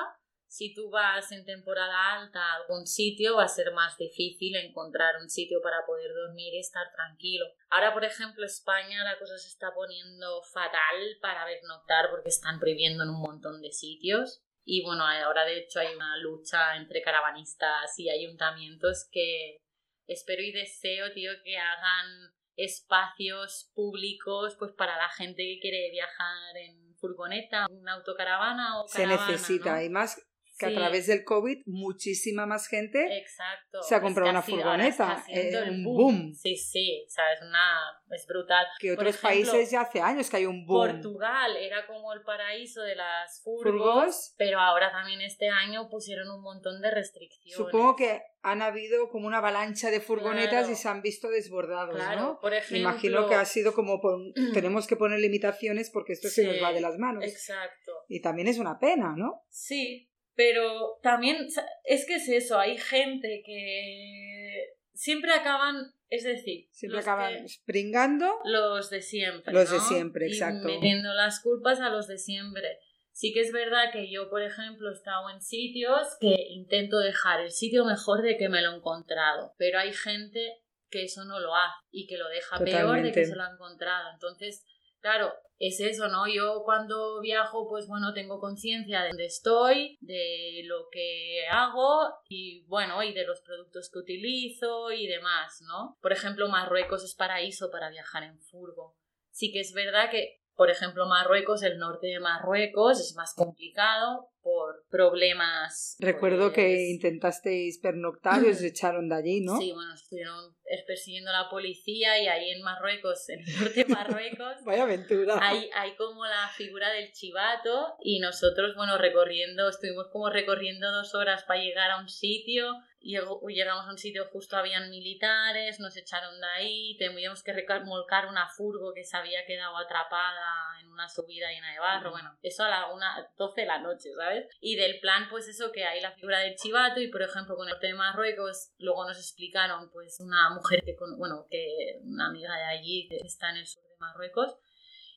Si 0.48 0.74
tú 0.74 0.90
vas 0.90 1.32
en 1.32 1.46
temporada 1.46 2.16
alta 2.20 2.42
a 2.42 2.56
algún 2.56 2.86
sitio, 2.86 3.38
va 3.38 3.46
a 3.46 3.48
ser 3.48 3.72
más 3.72 3.98
difícil 3.98 4.56
encontrar 4.58 5.16
un 5.22 5.30
sitio 5.30 5.62
para 5.62 5.86
poder 5.86 6.12
dormir 6.14 6.54
y 6.54 6.60
estar 6.60 6.92
tranquilo. 6.92 7.46
Ahora, 7.70 7.94
por 7.94 8.04
ejemplo, 8.04 8.46
España 8.46 9.04
la 9.04 9.18
cosa 9.18 9.38
se 9.38 9.48
está 9.48 9.74
poniendo 9.74 10.42
fatal 10.44 11.18
para 11.22 11.46
noctar 11.64 12.10
porque 12.10 12.30
están 12.30 12.60
prohibiendo 12.60 13.04
en 13.04 13.12
un 13.12 13.22
montón 13.22 13.62
de 13.62 13.72
sitios. 13.72 14.44
Y 14.66 14.84
bueno, 14.84 15.06
ahora 15.06 15.46
de 15.46 15.60
hecho 15.60 15.80
hay 15.80 15.96
una 15.96 16.18
lucha 16.18 16.76
entre 16.76 17.02
caravanistas 17.02 17.98
y 17.98 18.10
ayuntamientos 18.10 19.08
que 19.12 19.62
espero 20.06 20.42
y 20.42 20.52
deseo, 20.52 21.14
tío, 21.14 21.32
que 21.44 21.58
hagan 21.58 22.34
espacios 22.56 23.72
públicos 23.74 24.56
pues 24.60 24.72
para 24.74 24.98
la 24.98 25.10
gente 25.10 25.44
que 25.44 25.60
quiere 25.62 25.90
viajar 25.92 26.58
en 26.58 26.96
furgoneta, 26.98 27.68
una 27.70 27.94
autocaravana 27.94 28.82
o 28.82 28.86
caravana, 28.88 29.28
Se 29.28 29.32
necesita, 29.32 29.84
y 29.84 29.90
más 29.90 30.22
que 30.62 30.68
a 30.68 30.74
través 30.74 31.08
del 31.08 31.24
COVID 31.24 31.64
muchísima 31.66 32.46
más 32.46 32.68
gente 32.68 33.18
Exacto. 33.18 33.82
se 33.82 33.96
ha 33.96 34.02
comprado 34.02 34.30
una 34.30 34.42
furgoneta. 34.42 35.24
Eh, 35.28 35.52
un 35.70 35.84
boom. 35.84 36.36
Sí, 36.36 36.56
sí, 36.56 37.04
o 37.08 37.10
sea, 37.10 37.24
es, 37.34 37.42
una, 37.42 37.80
es 38.12 38.28
brutal. 38.28 38.66
Que 38.80 38.92
otros 38.92 39.18
países 39.18 39.72
ya 39.72 39.82
hace 39.82 40.02
años 40.02 40.30
que 40.30 40.38
hay 40.38 40.46
un 40.46 40.66
boom. 40.66 40.92
Portugal 40.92 41.58
era 41.58 41.88
como 41.88 42.14
el 42.14 42.22
paraíso 42.22 42.82
de 42.82 42.96
las 42.96 43.42
furgos, 43.44 44.36
pero 44.38 44.60
ahora 44.60 44.92
también 44.92 45.22
este 45.22 45.50
año 45.50 45.90
pusieron 45.90 46.30
un 46.30 46.42
montón 46.42 46.82
de 46.82 46.92
restricciones. 46.92 47.56
Supongo 47.56 47.96
que 47.96 48.22
han 48.44 48.62
habido 48.62 49.10
como 49.10 49.28
una 49.28 49.38
avalancha 49.38 49.92
de 49.92 50.02
furgonetas 50.02 50.70
y 50.70 50.76
se 50.76 50.88
han 50.88 51.02
visto 51.02 51.30
desbordados, 51.30 51.96
claro, 51.96 52.22
¿no? 52.22 52.40
Por 52.40 52.54
ejemplo, 52.54 52.78
Imagino 52.78 53.28
que 53.28 53.36
ha 53.36 53.46
sido 53.46 53.74
como 53.74 54.02
tenemos 54.54 54.88
que 54.88 54.96
poner 54.96 55.20
limitaciones 55.20 55.90
porque 55.92 56.14
esto 56.14 56.28
se 56.28 56.46
nos 56.46 56.62
va 56.62 56.74
de 56.74 56.82
las 56.82 56.98
manos. 56.98 57.24
Exacto. 57.24 57.92
Y 58.08 58.22
también 58.22 58.48
es 58.48 58.58
una 58.58 58.80
pena, 58.80 59.14
¿no? 59.16 59.44
Sí, 59.50 60.11
pero 60.44 60.98
también 61.04 61.38
es 61.84 62.08
que 62.08 62.16
es 62.16 62.28
eso, 62.28 62.58
hay 62.58 62.76
gente 62.76 63.44
que 63.46 64.74
siempre 64.92 65.32
acaban, 65.34 65.94
es 66.10 66.24
decir, 66.24 66.68
siempre 66.72 67.02
acaban 67.02 67.48
springando 67.48 68.40
los 68.46 68.90
de 68.90 69.04
siempre. 69.04 69.54
Los 69.54 69.70
de 69.70 69.80
siempre, 69.80 70.26
exacto. 70.26 70.68
Y 70.68 70.74
metiendo 70.74 71.14
las 71.14 71.42
culpas 71.42 71.80
a 71.80 71.90
los 71.90 72.08
de 72.08 72.18
siempre. 72.18 72.80
Sí 73.12 73.34
que 73.34 73.42
es 73.42 73.52
verdad 73.52 73.92
que 73.94 74.12
yo, 74.12 74.32
por 74.32 74.42
ejemplo, 74.42 74.90
he 74.90 74.94
estado 74.94 75.30
en 75.30 75.42
sitios 75.42 76.08
que 76.20 76.34
intento 76.50 76.98
dejar 76.98 77.42
el 77.42 77.52
sitio 77.52 77.86
mejor 77.86 78.24
de 78.24 78.36
que 78.38 78.50
me 78.50 78.64
lo 78.64 78.72
he 78.72 78.76
encontrado, 78.78 79.54
pero 79.60 79.78
hay 79.78 79.94
gente 79.94 80.58
que 80.90 81.04
eso 81.04 81.24
no 81.24 81.40
lo 81.40 81.56
hace 81.56 81.86
y 81.92 82.08
que 82.08 82.18
lo 82.18 82.28
deja 82.30 82.58
peor 82.58 83.04
de 83.04 83.12
que 83.12 83.26
se 83.26 83.36
lo 83.36 83.44
ha 83.44 83.52
encontrado. 83.52 84.10
Entonces, 84.12 84.66
claro, 85.02 85.36
es 85.62 85.80
eso, 85.80 86.08
¿no? 86.08 86.28
Yo 86.28 86.64
cuando 86.66 87.22
viajo, 87.22 87.70
pues 87.70 87.88
bueno, 87.88 88.14
tengo 88.14 88.40
conciencia 88.40 89.04
de 89.04 89.10
dónde 89.10 89.26
estoy, 89.26 89.96
de 90.02 90.64
lo 90.66 90.88
que 90.92 91.46
hago 91.52 92.16
y 92.28 92.66
bueno, 92.66 93.04
y 93.04 93.14
de 93.14 93.26
los 93.26 93.42
productos 93.42 93.92
que 93.94 94.00
utilizo 94.00 94.92
y 94.92 95.06
demás, 95.06 95.62
¿no? 95.68 96.00
Por 96.02 96.14
ejemplo, 96.14 96.50
Marruecos 96.50 97.04
es 97.04 97.14
paraíso 97.14 97.70
para 97.70 97.92
viajar 97.92 98.24
en 98.24 98.40
furgo. 98.40 98.98
Sí 99.30 99.52
que 99.52 99.60
es 99.60 99.72
verdad 99.74 100.10
que 100.10 100.41
por 100.62 100.70
ejemplo, 100.70 101.08
Marruecos, 101.08 101.64
el 101.64 101.80
norte 101.80 102.06
de 102.06 102.20
Marruecos 102.20 103.00
es 103.00 103.16
más 103.16 103.34
complicado 103.34 104.30
por 104.44 104.86
problemas. 104.92 105.98
Recuerdo 106.00 106.54
que 106.54 106.62
pues, 106.62 106.90
intentasteis 106.92 107.80
pernoctar 107.80 108.44
y 108.44 108.50
os 108.50 108.62
echaron 108.62 109.10
de 109.10 109.16
allí, 109.16 109.42
¿no? 109.42 109.58
Sí, 109.58 109.72
bueno, 109.72 109.92
estuvieron 109.96 110.56
persiguiendo 110.86 111.32
a 111.32 111.42
la 111.42 111.50
policía 111.50 112.22
y 112.22 112.28
ahí 112.28 112.52
en 112.52 112.62
Marruecos, 112.62 113.28
en 113.30 113.40
el 113.40 113.60
norte 113.60 113.86
de 113.86 113.86
Marruecos. 113.86 114.54
Vaya 114.64 114.84
aventura. 114.84 115.40
Hay, 115.42 115.68
hay 115.74 115.96
como 115.96 116.28
la 116.28 116.48
figura 116.56 116.94
del 116.94 117.12
chivato 117.12 117.96
y 118.04 118.20
nosotros, 118.20 118.76
bueno, 118.76 119.00
recorriendo, 119.00 119.68
estuvimos 119.68 120.10
como 120.12 120.30
recorriendo 120.30 120.92
dos 120.92 121.16
horas 121.16 121.44
para 121.46 121.60
llegar 121.60 121.90
a 121.90 122.00
un 122.00 122.08
sitio 122.08 122.72
llegamos 123.02 123.88
a 123.88 123.92
un 123.92 123.98
sitio 123.98 124.26
justo 124.32 124.58
habían 124.58 124.90
militares, 124.90 125.80
nos 125.80 125.98
echaron 125.98 126.40
de 126.40 126.48
ahí, 126.48 126.98
teníamos 126.98 127.44
que 127.44 127.54
remolcar 127.54 128.28
una 128.28 128.48
furgo 128.48 128.94
que 128.94 129.04
se 129.04 129.18
había 129.18 129.46
quedado 129.46 129.78
atrapada 129.78 130.80
en 130.80 130.88
una 130.90 131.10
subida 131.10 131.50
llena 131.50 131.74
de 131.74 131.80
barro, 131.80 132.12
bueno, 132.12 132.38
eso 132.42 132.64
a 132.64 132.70
las 132.70 132.94
una, 132.94 133.28
12 133.38 133.62
de 133.62 133.68
la 133.68 133.80
noche, 133.80 134.10
¿sabes? 134.16 134.48
Y 134.60 134.76
del 134.76 135.00
plan, 135.00 135.28
pues 135.30 135.48
eso 135.48 135.72
que 135.72 135.84
hay 135.84 136.02
la 136.02 136.12
figura 136.12 136.40
del 136.40 136.56
chivato 136.56 137.00
y 137.00 137.10
por 137.10 137.22
ejemplo 137.22 137.56
con 137.56 137.68
el 137.68 137.74
norte 137.74 137.88
de 137.88 137.94
Marruecos, 137.94 138.72
luego 138.78 139.08
nos 139.08 139.18
explicaron 139.18 139.90
pues 139.92 140.20
una 140.20 140.50
mujer 140.52 140.84
que, 140.84 140.96
bueno, 141.18 141.48
que 141.50 142.00
una 142.04 142.28
amiga 142.28 142.56
de 142.56 142.66
allí 142.66 143.08
que 143.10 143.18
está 143.26 143.50
en 143.50 143.58
el 143.58 143.68
sur 143.68 143.84
de 143.84 143.98
Marruecos, 144.00 144.58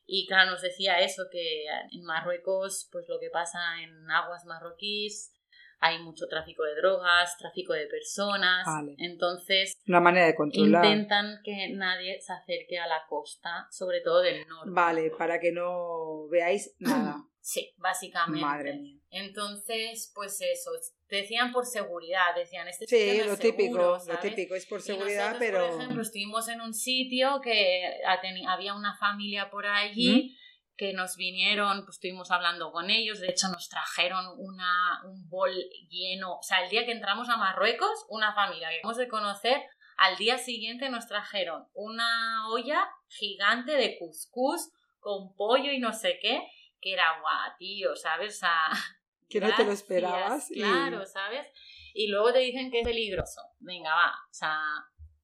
y 0.06 0.26
claro, 0.26 0.50
nos 0.50 0.62
decía 0.62 1.00
eso, 1.00 1.24
que 1.30 1.64
en 1.66 2.04
Marruecos, 2.04 2.88
pues 2.92 3.08
lo 3.08 3.18
que 3.18 3.30
pasa 3.30 3.58
en 3.82 4.10
aguas 4.10 4.44
marroquíes, 4.44 5.33
hay 5.80 5.98
mucho 6.02 6.26
tráfico 6.28 6.64
de 6.64 6.74
drogas, 6.76 7.36
tráfico 7.38 7.72
de 7.72 7.86
personas. 7.86 8.66
Entonces, 8.98 9.76
una 9.86 10.00
manera 10.00 10.26
de 10.26 10.34
controlar. 10.34 10.84
Intentan 10.84 11.40
que 11.44 11.68
nadie 11.74 12.20
se 12.20 12.32
acerque 12.32 12.78
a 12.78 12.86
la 12.86 13.02
costa, 13.08 13.66
sobre 13.70 14.00
todo 14.00 14.20
del 14.20 14.46
norte. 14.46 14.70
Vale, 14.72 15.10
para 15.10 15.40
que 15.40 15.52
no 15.52 16.26
veáis 16.28 16.74
nada. 16.78 17.24
Sí, 17.40 17.74
básicamente. 17.76 18.40
Madre 18.40 18.78
mía. 18.78 18.98
Entonces, 19.10 20.10
pues 20.14 20.40
eso, 20.40 20.70
decían 21.08 21.52
por 21.52 21.66
seguridad, 21.66 22.34
decían 22.34 22.66
este 22.66 22.86
Sí, 22.86 23.22
lo 23.22 23.36
típico, 23.36 23.98
lo 24.06 24.18
típico 24.18 24.54
es 24.54 24.66
por 24.66 24.80
seguridad, 24.80 25.36
pero. 25.38 25.68
Por 25.68 25.80
ejemplo, 25.82 26.02
estuvimos 26.02 26.48
en 26.48 26.62
un 26.62 26.72
sitio 26.72 27.40
que 27.42 28.00
había 28.48 28.74
una 28.74 28.96
familia 28.96 29.50
por 29.50 29.66
allí 29.66 30.34
que 30.76 30.92
nos 30.92 31.16
vinieron, 31.16 31.84
pues 31.84 31.96
estuvimos 31.96 32.30
hablando 32.30 32.72
con 32.72 32.90
ellos, 32.90 33.20
de 33.20 33.28
hecho 33.28 33.48
nos 33.48 33.68
trajeron 33.68 34.26
una, 34.38 35.02
un 35.04 35.28
bol 35.28 35.52
lleno, 35.88 36.38
o 36.38 36.42
sea, 36.42 36.64
el 36.64 36.70
día 36.70 36.84
que 36.84 36.92
entramos 36.92 37.28
a 37.28 37.36
Marruecos, 37.36 38.06
una 38.08 38.34
familia 38.34 38.70
que 38.70 38.80
hemos 38.82 38.96
de 38.96 39.08
conocer, 39.08 39.62
al 39.96 40.16
día 40.16 40.38
siguiente 40.38 40.88
nos 40.88 41.06
trajeron 41.06 41.68
una 41.74 42.48
olla 42.48 42.88
gigante 43.08 43.72
de 43.72 43.96
cuscús 43.98 44.72
con 44.98 45.34
pollo 45.36 45.70
y 45.70 45.78
no 45.78 45.92
sé 45.92 46.18
qué, 46.20 46.42
que 46.80 46.94
era 46.94 47.20
guau, 47.20 47.56
tío, 47.58 47.94
¿sabes? 47.94 48.42
O 48.42 48.46
que 49.30 49.40
no 49.40 49.54
te 49.54 49.64
lo 49.64 49.72
esperabas. 49.72 50.48
Claro, 50.52 51.04
¿sabes? 51.06 51.46
Y 51.94 52.08
luego 52.08 52.32
te 52.32 52.40
dicen 52.40 52.70
que 52.70 52.80
es 52.80 52.86
peligroso. 52.86 53.40
Venga, 53.60 53.94
va, 53.94 54.10
o 54.10 54.34
sea, 54.34 54.60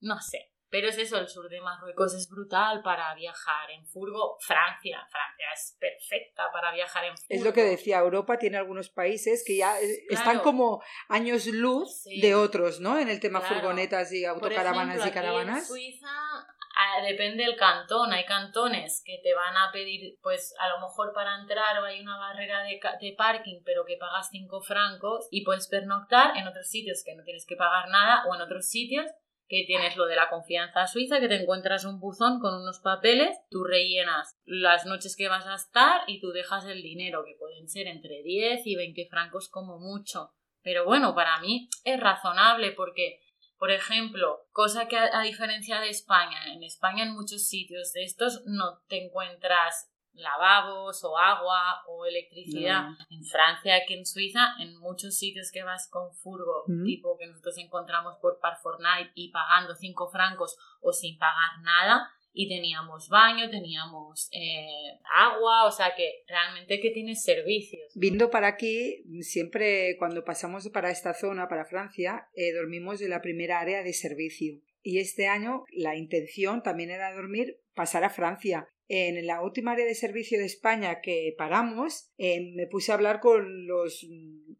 no 0.01 0.21
sé. 0.21 0.50
Pero 0.71 0.89
es 0.89 0.99
eso, 0.99 1.19
el 1.19 1.29
sur 1.29 1.49
de 1.49 1.61
Marruecos 1.61 2.15
es 2.15 2.29
brutal 2.29 2.81
para 2.83 3.13
viajar 3.15 3.71
en 3.73 3.85
furgo. 3.87 4.37
Francia, 4.41 5.05
Francia 5.11 5.47
es 5.53 5.77
perfecta 5.81 6.45
para 6.53 6.73
viajar 6.73 7.05
en 7.05 7.17
furgo. 7.17 7.27
Es 7.29 7.43
lo 7.43 7.53
que 7.53 7.65
decía, 7.65 7.99
Europa 7.99 8.39
tiene 8.39 8.57
algunos 8.57 8.89
países 8.89 9.43
que 9.45 9.57
ya 9.57 9.81
eh, 9.81 10.05
están 10.09 10.39
como 10.41 10.81
años 11.09 11.47
luz 11.47 12.05
de 12.05 12.35
otros, 12.37 12.79
¿no? 12.81 12.99
En 12.99 13.09
el 13.09 13.19
tema 13.19 13.41
furgonetas 13.41 14.13
y 14.13 14.25
autocaravanas 14.25 15.05
y 15.05 15.11
caravanas. 15.11 15.59
en 15.59 15.67
Suiza 15.67 16.09
ah, 16.09 17.03
depende 17.03 17.45
del 17.45 17.57
cantón. 17.57 18.13
Hay 18.13 18.25
cantones 18.25 19.03
que 19.05 19.19
te 19.25 19.35
van 19.35 19.57
a 19.57 19.73
pedir, 19.73 20.19
pues 20.23 20.55
a 20.61 20.69
lo 20.69 20.81
mejor 20.81 21.13
para 21.13 21.35
entrar 21.41 21.85
hay 21.85 22.01
una 22.01 22.17
barrera 22.17 22.63
de, 22.63 22.81
de 23.01 23.15
parking, 23.17 23.63
pero 23.65 23.85
que 23.85 23.97
pagas 23.97 24.29
5 24.31 24.61
francos 24.63 25.27
y 25.33 25.45
puedes 25.45 25.67
pernoctar 25.67 26.37
en 26.37 26.47
otros 26.47 26.69
sitios 26.69 27.03
que 27.05 27.17
no 27.17 27.25
tienes 27.25 27.45
que 27.45 27.57
pagar 27.57 27.89
nada 27.89 28.25
o 28.29 28.35
en 28.37 28.43
otros 28.43 28.69
sitios 28.69 29.07
que 29.51 29.65
tienes 29.67 29.97
lo 29.97 30.07
de 30.07 30.15
la 30.15 30.31
confianza 30.31 30.87
suiza, 30.87 31.19
que 31.19 31.27
te 31.27 31.35
encuentras 31.35 31.85
un 31.85 31.99
buzón 31.99 32.39
con 32.39 32.55
unos 32.55 32.79
papeles, 32.79 33.37
tú 33.51 33.65
rellenas 33.65 34.39
las 34.45 34.87
noches 34.87 35.17
que 35.17 35.27
vas 35.27 35.45
a 35.49 35.57
estar 35.57 36.03
y 36.07 36.21
tú 36.21 36.29
dejas 36.29 36.67
el 36.67 36.83
dinero, 36.83 37.25
que 37.25 37.35
pueden 37.37 37.69
ser 37.69 37.89
entre 37.89 38.23
10 38.23 38.65
y 38.65 38.77
20 38.77 39.09
francos 39.11 39.49
como 39.49 39.81
mucho. 39.81 40.31
Pero 40.63 40.85
bueno, 40.85 41.17
para 41.17 41.41
mí 41.41 41.69
es 41.83 41.99
razonable 41.99 42.71
porque, 42.71 43.19
por 43.59 43.73
ejemplo, 43.73 44.47
cosa 44.53 44.87
que 44.87 44.97
a, 44.97 45.19
a 45.19 45.23
diferencia 45.23 45.81
de 45.81 45.89
España, 45.89 46.55
en 46.55 46.63
España 46.63 47.03
en 47.03 47.13
muchos 47.13 47.49
sitios 47.49 47.93
de 47.93 48.05
estos 48.05 48.45
no 48.47 48.85
te 48.87 49.05
encuentras 49.05 49.90
lavabos 50.15 51.03
o 51.05 51.17
agua 51.17 51.83
o 51.89 52.05
electricidad. 52.05 52.89
En 53.11 53.25
Francia, 53.25 53.77
aquí 53.77 53.95
en 53.95 54.07
Suiza, 54.07 54.55
en 54.59 54.79
muchos 54.79 55.17
sitios 55.17 55.51
que 55.53 55.63
vas 55.63 55.89
con 55.89 56.15
furgo, 56.15 56.65
mm. 56.67 56.85
tipo 56.85 57.17
que 57.19 57.27
nosotros 57.27 57.59
encontramos 57.59 58.17
por 58.21 58.39
Parfortnite 58.41 59.13
y 59.15 59.31
pagando 59.31 59.75
5 59.75 60.11
francos 60.11 60.57
o 60.81 60.93
sin 60.93 61.19
pagar 61.19 61.61
nada, 61.63 62.11
y 62.33 62.49
teníamos 62.49 63.09
baño, 63.09 63.51
teníamos 63.51 64.29
eh, 64.33 65.01
agua, 65.13 65.67
o 65.67 65.71
sea 65.73 65.95
que 65.97 66.23
realmente 66.29 66.81
que 66.81 66.91
tienes 66.91 67.23
servicios. 67.23 67.93
Viendo 67.95 68.31
para 68.31 68.49
aquí, 68.49 69.03
siempre 69.23 69.97
cuando 69.99 70.25
pasamos 70.25 70.69
para 70.69 70.91
esta 70.91 71.13
zona, 71.13 71.49
para 71.49 71.65
Francia, 71.65 72.29
eh, 72.35 72.53
dormimos 72.53 73.01
en 73.03 73.11
la 73.11 73.21
primera 73.21 73.61
área 73.61 73.83
de 73.83 73.93
servicio. 73.93 74.61
Y 74.83 74.99
este 74.99 75.27
año 75.27 75.65
la 75.73 75.97
intención 75.97 76.63
también 76.63 76.91
era 76.91 77.13
dormir, 77.13 77.61
pasar 77.75 78.05
a 78.05 78.11
Francia 78.11 78.69
en 78.93 79.25
la 79.25 79.41
última 79.41 79.73
área 79.73 79.87
de 79.87 79.95
servicio 79.95 80.37
de 80.37 80.47
España 80.47 81.01
que 81.01 81.33
paramos, 81.39 82.11
eh, 82.19 82.53
me 82.57 82.67
puse 82.67 82.91
a 82.91 82.97
hablar 82.97 83.21
con 83.21 83.69
los, 83.69 84.05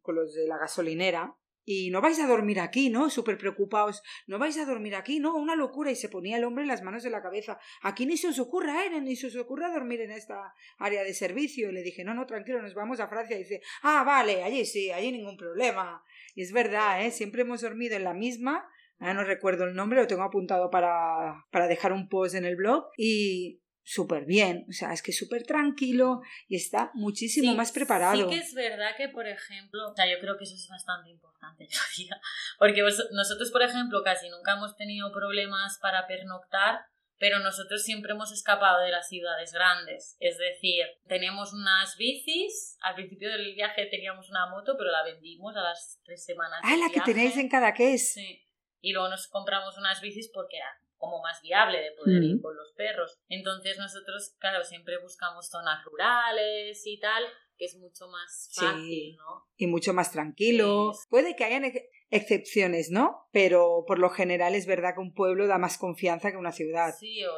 con 0.03 0.15
los 0.15 0.33
de 0.35 0.47
la 0.47 0.57
gasolinera 0.57 1.37
y 1.65 1.91
no 1.91 2.01
vais 2.01 2.21
a 2.21 2.29
dormir 2.29 2.61
aquí, 2.61 2.91
¿no? 2.91 3.11
Súper 3.11 3.37
preocupados, 3.39 4.05
no 4.29 4.39
vais 4.39 4.57
a 4.59 4.65
dormir 4.65 4.95
aquí, 4.95 5.19
¿no? 5.19 5.35
Una 5.35 5.57
locura. 5.57 5.91
Y 5.91 5.97
se 5.97 6.09
ponía 6.09 6.37
el 6.37 6.45
hombre 6.45 6.65
las 6.65 6.83
manos 6.83 7.05
en 7.05 7.11
la 7.11 7.23
cabeza. 7.23 7.59
Aquí 7.83 8.07
ni 8.07 8.17
se 8.17 8.29
os 8.29 8.39
ocurra, 8.39 8.85
¿eh? 8.85 9.01
Ni 9.01 9.17
se 9.17 9.27
os 9.27 9.37
ocurra 9.37 9.73
dormir 9.73 10.01
en 10.01 10.13
esta 10.13 10.55
área 10.79 11.03
de 11.03 11.13
servicio. 11.13 11.69
Y 11.69 11.73
le 11.73 11.83
dije, 11.83 12.05
no, 12.05 12.15
no, 12.15 12.25
tranquilo, 12.25 12.63
nos 12.63 12.75
vamos 12.75 13.01
a 13.01 13.09
Francia. 13.09 13.35
Y 13.35 13.41
dice, 13.41 13.63
ah, 13.83 14.05
vale, 14.05 14.45
allí 14.45 14.65
sí, 14.65 14.93
allí 14.93 15.11
ningún 15.11 15.37
problema. 15.37 16.05
Y 16.37 16.43
es 16.43 16.53
verdad, 16.53 17.05
¿eh? 17.05 17.11
Siempre 17.11 17.43
hemos 17.43 17.63
dormido 17.63 17.97
en 17.97 18.05
la 18.05 18.15
misma. 18.15 18.65
Ahora 19.01 19.15
no 19.15 19.25
recuerdo 19.25 19.65
el 19.65 19.75
nombre, 19.75 19.99
lo 19.99 20.07
tengo 20.07 20.23
apuntado 20.23 20.71
para, 20.71 21.47
para 21.51 21.67
dejar 21.67 21.93
un 21.93 22.09
post 22.09 22.37
en 22.37 22.45
el 22.45 22.55
blog. 22.55 22.85
Y 22.97 23.61
súper 23.83 24.25
bien, 24.25 24.67
o 24.69 24.73
sea, 24.73 24.93
es 24.93 25.03
que 25.03 25.13
súper 25.13 25.45
tranquilo 25.45 26.21
y 26.49 26.57
está 26.57 26.91
muchísimo 26.95 27.55
más 27.55 27.73
preparado. 27.73 28.17
Sí 28.17 28.29
que 28.29 28.43
es 28.43 28.55
verdad 28.55 28.97
que, 28.97 29.09
por 29.09 29.27
ejemplo, 29.27 29.91
o 29.91 29.95
sea, 29.95 30.07
yo 30.11 30.21
creo 30.21 30.37
que 30.37 30.45
eso 30.45 30.55
es 30.55 30.69
bastante 30.69 31.11
importante, 31.11 31.69
porque 32.59 32.83
nosotros, 33.13 33.51
por 33.51 33.63
ejemplo, 33.63 34.03
casi 34.03 34.29
nunca 34.29 34.53
hemos 34.53 34.77
tenido 34.77 35.13
problemas 35.13 35.79
para 35.81 36.07
pernoctar, 36.07 36.81
pero 37.19 37.39
nosotros 37.39 37.83
siempre 37.83 38.13
hemos 38.13 38.33
escapado 38.33 38.81
de 38.81 38.91
las 38.91 39.07
ciudades 39.07 39.53
grandes. 39.53 40.17
Es 40.21 40.39
decir, 40.39 40.87
tenemos 41.07 41.53
unas 41.53 41.95
bicis, 41.99 42.79
al 42.81 42.95
principio 42.95 43.31
del 43.31 43.55
viaje 43.55 43.87
teníamos 43.87 44.31
una 44.31 44.47
moto, 44.47 44.75
pero 44.79 44.91
la 44.91 45.05
vendimos 45.05 45.55
a 45.55 45.61
las 45.61 46.01
tres 46.03 46.25
semanas. 46.25 46.61
Ah, 46.63 46.79
la 46.79 46.89
que 46.89 47.03
tenéis 47.03 47.37
en 47.37 47.51
Cadaqués. 47.51 48.15
Sí. 48.15 48.47
Y 48.81 48.93
luego 48.93 49.11
nos 49.11 49.29
compramos 49.29 49.77
unas 49.77 50.01
bicis 50.01 50.31
porque 50.33 50.57
era 50.57 50.80
como 51.01 51.21
más 51.23 51.41
viable 51.43 51.81
de 51.81 51.93
poder 51.93 52.23
ir 52.23 52.41
con 52.43 52.55
los 52.55 52.73
perros. 52.77 53.19
Entonces 53.29 53.79
nosotros, 53.79 54.37
claro, 54.39 54.63
siempre 54.63 55.01
buscamos 55.03 55.49
zonas 55.49 55.83
rurales 55.85 56.83
y 56.87 57.01
tal, 57.01 57.25
que 57.57 57.65
es 57.65 57.77
mucho 57.79 58.07
más 58.09 58.51
fácil, 58.55 59.17
¿no? 59.17 59.49
Y 59.57 59.67
mucho 59.67 59.95
más 59.95 60.13
tranquilo. 60.13 60.93
Puede 61.09 61.35
que 61.37 61.45
hayan 61.45 61.65
excepciones, 62.11 62.91
¿no? 62.91 63.29
Pero 63.33 63.85
por 63.87 63.99
lo 63.99 64.11
general 64.11 64.55
es 64.55 64.67
verdad 64.67 64.95
que 64.95 65.01
un 65.01 65.15
pueblo 65.15 65.47
da 65.47 65.57
más 65.57 65.79
confianza 65.79 66.31
que 66.31 66.37
una 66.37 66.53
ciudad. 66.53 66.95
Sí, 66.99 67.25
o 67.25 67.33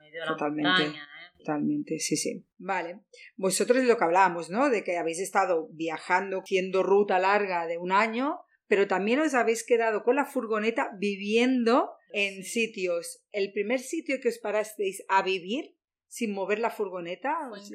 medio 0.00 0.22
de 0.22 0.26
Totalmente. 0.26 0.82
¿eh? 0.82 1.00
Totalmente, 1.38 2.00
sí, 2.00 2.16
sí. 2.16 2.44
Vale. 2.58 3.02
Vosotros 3.36 3.78
de 3.78 3.84
lo 3.84 3.96
que 3.96 4.04
hablábamos, 4.04 4.50
¿no? 4.50 4.68
De 4.68 4.82
que 4.82 4.98
habéis 4.98 5.20
estado 5.20 5.68
viajando, 5.70 6.40
haciendo 6.40 6.82
ruta 6.82 7.20
larga 7.20 7.68
de 7.68 7.78
un 7.78 7.92
año, 7.92 8.40
pero 8.68 8.86
también 8.86 9.20
os 9.20 9.34
habéis 9.34 9.64
quedado 9.64 10.02
con 10.02 10.16
la 10.16 10.24
furgoneta 10.24 10.90
viviendo 10.98 11.96
en 12.12 12.44
sitios. 12.44 13.22
¿El 13.32 13.52
primer 13.52 13.80
sitio 13.80 14.20
que 14.20 14.28
os 14.28 14.38
parasteis 14.38 15.04
a 15.08 15.22
vivir 15.22 15.76
sin 16.08 16.32
mover 16.32 16.58
la 16.58 16.70
furgoneta? 16.70 17.36
Fue 17.48 17.58
en 17.58 17.74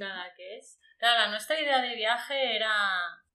es. 0.58 0.80
Claro, 0.98 1.32
nuestra 1.32 1.60
idea 1.60 1.82
de 1.82 1.96
viaje 1.96 2.56
era 2.56 2.72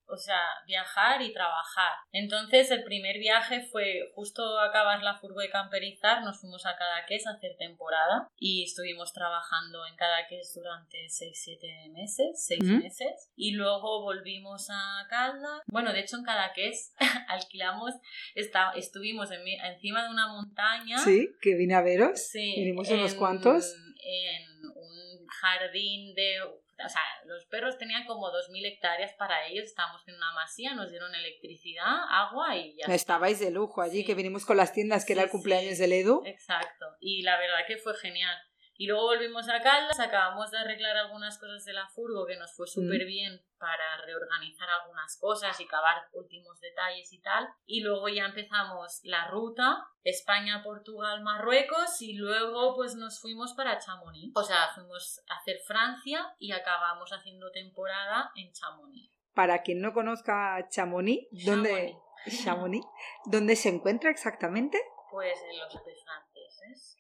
o 0.09 0.17
sea, 0.17 0.41
viajar 0.67 1.23
y 1.23 1.33
trabajar. 1.33 1.93
Entonces 2.13 2.71
el 2.71 2.85
primer 2.85 3.19
viaje 3.19 3.63
fue 3.71 4.11
justo 4.15 4.61
acabar 4.61 5.03
la 5.03 5.19
furgo 5.19 5.41
de 5.41 5.51
camperizar, 5.51 6.23
nos 6.23 6.41
fuimos 6.41 6.67
a 6.67 6.77
Cadaqués 6.77 7.27
a 7.27 7.33
hacer 7.33 7.57
temporada 7.59 8.29
y 8.37 8.65
estuvimos 8.65 9.13
trabajando 9.13 9.87
en 9.87 9.97
Cadaqués 9.97 10.53
durante 10.55 11.07
6-7 11.07 11.93
meses, 11.93 12.45
6 12.47 12.63
meses 12.63 13.31
y 13.37 13.53
luego 13.53 14.03
volvimos 14.03 14.69
a 14.71 15.07
Calda. 15.09 15.63
Bueno, 15.67 15.93
de 15.93 16.01
hecho 16.01 16.17
en 16.17 16.25
Cadaqués 16.25 16.95
alquilamos, 17.29 17.95
está, 18.35 18.73
estuvimos 18.77 19.31
encima 19.31 20.05
de 20.05 20.11
una 20.11 20.29
montaña. 20.29 20.99
Sí, 20.99 21.31
que 21.41 21.57
vine 21.57 21.75
a 21.75 21.83
veros. 21.83 22.21
Sí. 22.21 22.55
Vinimos 22.57 22.89
unos 22.91 23.15
cuantos. 23.15 23.75
En 24.09 24.65
un 24.69 25.27
jardín 25.27 26.15
de 26.15 26.39
o 26.85 26.89
sea, 26.89 27.03
los 27.25 27.47
perros 27.47 27.79
tenían 27.79 28.05
como 28.07 28.29
2.000 28.29 28.67
hectáreas 28.67 29.13
para 29.15 29.47
ellos, 29.47 29.65
estábamos 29.65 30.07
en 30.07 30.15
una 30.17 30.33
masía, 30.33 30.75
nos 30.75 30.91
dieron 30.91 31.15
electricidad, 31.15 32.05
agua 32.09 32.57
y 32.57 32.77
ya. 32.77 32.93
Estabais 32.95 33.41
de 33.41 33.51
lujo 33.51 33.81
allí, 33.81 34.05
que 34.05 34.15
vinimos 34.15 34.45
con 34.45 34.57
las 34.57 34.73
tiendas, 34.73 35.05
que 35.05 35.15
era 35.15 35.23
el 35.23 35.31
cumpleaños 35.31 35.79
del 35.79 35.93
Edu. 35.93 36.23
Exacto, 36.27 36.87
y 37.01 37.23
la 37.23 37.39
verdad 37.39 37.67
que 37.67 37.77
fue 37.77 37.95
genial. 37.97 38.37
Y 38.79 38.87
luego 38.87 39.07
volvimos 39.07 39.49
a 39.49 39.61
Caldas, 39.61 39.99
acabamos 39.99 40.51
de 40.51 40.59
arreglar 40.59 40.97
algunas 40.97 41.39
cosas 41.39 41.65
de 41.65 41.73
la 41.73 41.89
furgo 41.89 42.27
que 42.27 42.37
nos 42.37 42.55
fue 42.55 42.67
súper 42.67 43.05
mm. 43.05 43.07
bien 43.07 43.41
para 43.59 44.05
reorganizar 44.05 44.69
algunas 44.69 45.17
cosas 45.19 45.59
y 45.61 45.65
acabar 45.65 46.03
últimos 46.13 46.61
detalles 46.61 47.13
y 47.13 47.21
tal. 47.21 47.49
Y 47.65 47.81
luego 47.81 48.09
ya 48.09 48.27
empezamos 48.27 49.01
la 49.05 49.29
ruta 49.29 49.87
España, 50.05 50.63
Portugal, 50.63 51.23
Marruecos 51.23 52.01
y 52.03 52.15
luego 52.15 52.75
pues 52.75 52.95
nos 52.95 53.21
fuimos 53.21 53.55
para 53.55 53.79
Chamonix. 53.79 54.33
O 54.37 54.43
sea, 54.43 54.69
fuimos 54.75 55.23
a 55.29 55.37
hacer 55.37 55.59
Francia 55.67 56.35
y 56.39 56.53
acabamos 56.53 57.11
haciendo 57.13 57.51
temporada 57.51 58.31
en 58.35 58.53
Chamonix. 58.53 59.13
Para 59.35 59.63
quien 59.63 59.81
no 59.81 59.93
conozca 59.93 60.67
Chamonix, 60.71 61.27
¿dónde, 61.45 61.97
Chamonix, 62.45 62.87
¿dónde 63.27 63.57
se 63.57 63.69
encuentra 63.69 64.11
exactamente? 64.11 64.79
Pues 65.11 65.43
en 65.51 65.59
los 65.59 65.75
Alpes 65.75 66.05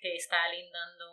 que 0.01 0.17
está 0.17 0.37
lindando 0.51 1.05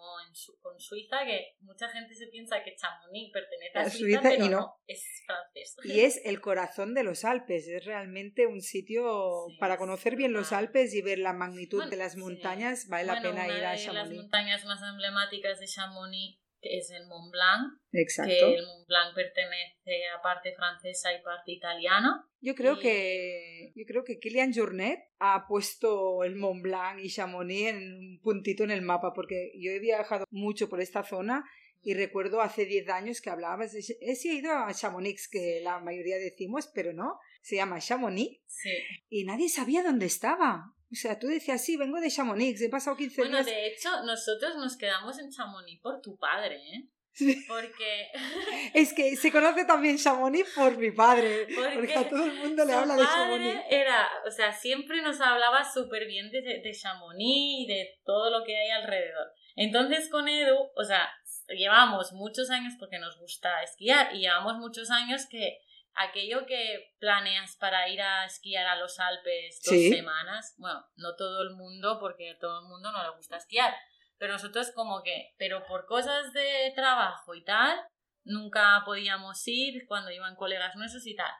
con 0.61 0.79
Suiza, 0.79 1.25
que 1.25 1.55
mucha 1.61 1.89
gente 1.89 2.13
se 2.15 2.27
piensa 2.27 2.63
que 2.63 2.75
Chamonix 2.75 3.31
pertenece 3.31 3.77
a 3.77 3.89
Suiza, 3.89 4.21
pero 4.21 4.45
y 4.45 4.49
no. 4.49 4.75
es 4.87 5.23
francés. 5.25 5.75
Y 5.83 6.01
es 6.01 6.21
el 6.25 6.41
corazón 6.41 6.93
de 6.93 7.03
los 7.03 7.25
Alpes, 7.25 7.67
es 7.67 7.85
realmente 7.85 8.47
un 8.47 8.61
sitio 8.61 9.47
para 9.59 9.77
conocer 9.77 10.15
bien 10.15 10.33
los 10.33 10.51
Alpes 10.51 10.93
y 10.93 11.01
ver 11.01 11.19
la 11.19 11.33
magnitud 11.33 11.83
de 11.89 11.97
las 11.97 12.15
montañas, 12.15 12.87
vale 12.87 13.05
la 13.05 13.21
pena 13.21 13.47
ir 13.47 13.63
a 13.63 13.77
Chamonix. 13.77 13.93
las 13.93 14.11
montañas 14.11 14.65
más 14.65 14.81
emblemáticas 14.81 15.59
de 15.59 15.67
Chamonix 15.67 16.42
que 16.63 16.77
es 16.77 16.89
el 16.91 17.05
Mont 17.07 17.31
Blanc, 17.31 17.79
Exacto. 17.91 18.31
que 18.31 18.55
el 18.55 18.65
Mont 18.65 18.87
Blanc 18.87 19.13
pertenece 19.13 20.07
a 20.17 20.21
parte 20.21 20.53
francesa 20.55 21.13
y 21.13 21.21
parte 21.21 21.51
italiana. 21.51 22.25
Yo 22.39 22.55
creo 22.55 22.79
que 22.79 23.71
yo 23.75 23.85
creo 23.85 24.03
que 24.03 24.19
Kilian 24.19 24.53
Journet 24.53 24.99
ha 25.19 25.45
puesto 25.47 26.23
el 26.23 26.35
Mont 26.35 26.63
Blanc 26.63 26.99
y 26.99 27.09
Chamonix 27.09 27.69
en 27.69 27.77
un 27.77 28.19
puntito 28.21 28.63
en 28.63 28.71
el 28.71 28.81
mapa 28.81 29.13
porque 29.13 29.51
yo 29.59 29.71
he 29.71 29.79
viajado 29.79 30.25
mucho 30.31 30.69
por 30.69 30.81
esta 30.81 31.03
zona 31.03 31.43
y 31.83 31.93
recuerdo 31.95 32.41
hace 32.41 32.65
10 32.65 32.87
años 32.89 33.21
que 33.21 33.29
hablabas 33.29 33.73
de... 33.73 33.83
He 33.99 34.15
ido 34.33 34.53
a 34.53 34.73
Chamonix, 34.73 35.27
que 35.27 35.59
la 35.61 35.79
mayoría 35.79 36.15
decimos, 36.15 36.71
pero 36.73 36.93
no, 36.93 37.19
se 37.41 37.57
llama 37.57 37.81
Chamonix. 37.81 38.41
Sí. 38.47 38.71
Y 39.09 39.25
nadie 39.25 39.49
sabía 39.49 39.83
dónde 39.83 40.05
estaba. 40.05 40.73
O 40.93 40.95
sea, 40.95 41.17
tú 41.17 41.25
decías, 41.25 41.63
sí, 41.65 41.75
vengo 41.75 41.99
de 41.99 42.11
Chamonix, 42.11 42.61
he 42.61 42.69
pasado 42.69 42.95
15 42.95 43.15
días. 43.15 43.29
Bueno, 43.31 43.43
de 43.43 43.67
hecho, 43.67 43.89
nosotros 44.03 44.55
nos 44.57 44.77
quedamos 44.77 45.17
en 45.17 45.31
Chamonix 45.31 45.81
por 45.81 46.01
tu 46.01 46.15
padre, 46.17 46.57
¿eh? 46.57 46.87
Sí. 47.13 47.43
Porque. 47.47 48.11
Es 48.75 48.93
que 48.93 49.15
se 49.15 49.31
conoce 49.31 49.65
también 49.65 49.97
Chamonix 49.97 50.53
por 50.53 50.77
mi 50.77 50.91
padre. 50.91 51.47
Porque, 51.75 51.95
a 51.95 52.07
todo 52.07 52.25
el 52.25 52.33
mundo 52.33 52.63
le 52.63 52.73
habla 52.73 52.95
de 52.95 53.03
Chamonix. 53.03 53.61
Era, 53.71 54.07
o 54.27 54.31
sea, 54.31 54.51
siempre 54.51 55.01
nos 55.01 55.19
hablaba 55.19 55.63
súper 55.63 56.05
bien 56.05 56.29
de, 56.29 56.41
de 56.41 56.71
Chamonix 56.73 57.63
y 57.63 57.67
de 57.67 58.01
todo 58.05 58.29
lo 58.29 58.45
que 58.45 58.55
hay 58.55 58.69
alrededor. 58.69 59.33
Entonces 59.55 60.09
con 60.09 60.27
Edu, 60.27 60.57
o 60.75 60.83
sea, 60.83 61.09
llevamos 61.49 62.13
muchos 62.13 62.51
años 62.51 62.73
porque 62.79 62.99
nos 62.99 63.17
gusta 63.17 63.63
esquiar 63.63 64.15
y 64.15 64.21
llevamos 64.21 64.57
muchos 64.57 64.91
años 64.91 65.25
que 65.27 65.59
aquello 65.95 66.45
que 66.45 66.95
planeas 66.99 67.55
para 67.57 67.87
ir 67.89 68.01
a 68.01 68.25
esquiar 68.25 68.65
a 68.67 68.75
los 68.75 68.99
Alpes 68.99 69.61
dos 69.63 69.75
semanas, 69.75 70.55
bueno, 70.57 70.85
no 70.95 71.15
todo 71.15 71.41
el 71.43 71.51
mundo, 71.51 71.97
porque 71.99 72.31
a 72.31 72.39
todo 72.39 72.61
el 72.61 72.67
mundo 72.67 72.91
no 72.91 73.03
le 73.03 73.15
gusta 73.15 73.37
esquiar, 73.37 73.73
pero 74.17 74.33
nosotros 74.33 74.71
como 74.71 75.03
que, 75.03 75.33
pero 75.37 75.65
por 75.65 75.85
cosas 75.85 76.33
de 76.33 76.71
trabajo 76.75 77.35
y 77.35 77.43
tal, 77.43 77.79
nunca 78.23 78.81
podíamos 78.85 79.41
ir 79.47 79.85
cuando 79.87 80.11
iban 80.11 80.35
colegas 80.35 80.75
nuestros 80.75 81.05
y 81.07 81.15
tal. 81.15 81.31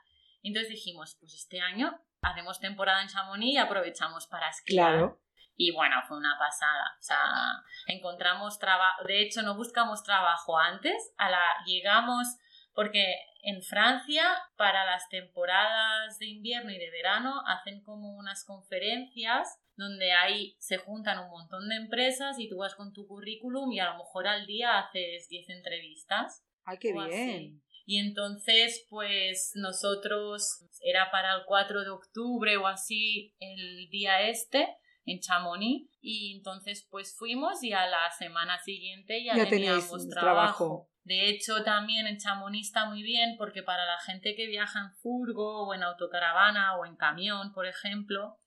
Entonces 0.42 0.70
dijimos, 0.70 1.16
pues 1.20 1.34
este 1.34 1.62
año 1.62 1.98
hacemos 2.22 2.60
temporada 2.60 3.02
en 3.02 3.08
Chamonix 3.08 3.54
y 3.54 3.58
aprovechamos 3.58 4.28
para 4.28 4.50
esquiar. 4.50 5.16
Y 5.56 5.72
bueno, 5.72 5.96
fue 6.08 6.18
una 6.18 6.38
pasada. 6.38 6.96
O 7.00 7.04
sea, 7.04 7.64
encontramos 7.88 8.58
trabajo. 8.60 9.04
De 9.04 9.22
hecho, 9.22 9.44
no 9.44 9.56
buscamos 9.56 10.04
trabajo 10.04 10.58
antes. 10.58 11.14
A 11.18 11.30
la 11.30 11.40
llegamos 11.66 12.28
porque 12.74 13.16
en 13.44 13.62
Francia, 13.62 14.24
para 14.56 14.86
las 14.86 15.10
temporadas 15.10 16.18
de 16.18 16.28
invierno 16.28 16.72
y 16.72 16.78
de 16.78 16.90
verano, 16.92 17.42
hacen 17.46 17.84
como 17.84 18.16
unas 18.16 18.46
conferencias 18.46 19.60
donde 19.76 20.14
ahí 20.14 20.56
se 20.60 20.78
juntan 20.78 21.20
un 21.20 21.30
montón 21.30 21.68
de 21.68 21.76
empresas 21.76 22.40
y 22.40 22.48
tú 22.48 22.58
vas 22.58 22.74
con 22.76 22.94
tu 22.94 23.06
currículum 23.06 23.70
y 23.74 23.80
a 23.80 23.92
lo 23.92 23.98
mejor 23.98 24.28
al 24.28 24.46
día 24.46 24.80
haces 24.80 25.28
10 25.28 25.50
entrevistas. 25.50 26.46
¡Ay, 26.64 26.78
qué 26.80 26.94
bien! 26.94 27.62
Y 27.86 27.98
entonces, 28.00 28.88
pues 28.90 29.52
nosotros, 29.56 30.66
era 30.80 31.12
para 31.12 31.34
el 31.36 31.42
4 31.46 31.84
de 31.84 31.90
octubre 31.90 32.56
o 32.56 32.68
así 32.68 33.36
el 33.40 33.90
día 33.90 34.22
este, 34.22 34.78
en 35.06 35.20
Chamonix, 35.20 35.90
y 36.00 36.38
entonces 36.38 36.88
pues 36.90 37.14
fuimos 37.18 37.62
y 37.62 37.74
a 37.74 37.88
la 37.88 38.10
semana 38.18 38.58
siguiente 38.60 39.22
ya, 39.22 39.34
teníamos 39.50 40.08
trabajo. 40.08 40.90
De 41.04 41.30
hecho, 41.30 41.64
también 41.64 42.08
en 42.08 42.18
Chamonix 42.18 42.68
está 42.68 42.86
muy 42.86 43.04
bien 43.04 43.36
porque 43.38 43.62
para 43.62 43.86
la 43.86 44.00
gente 44.00 44.36
que 44.36 44.48
viaja 44.48 44.80
en 44.80 44.92
furgo 45.02 45.68
o 45.68 45.74
en 45.74 45.84
autocaravana 45.84 46.78
o 46.78 46.86
en 46.86 46.96
camión, 46.96 47.52
por 47.54 47.66
ejemplo, 47.66 48.38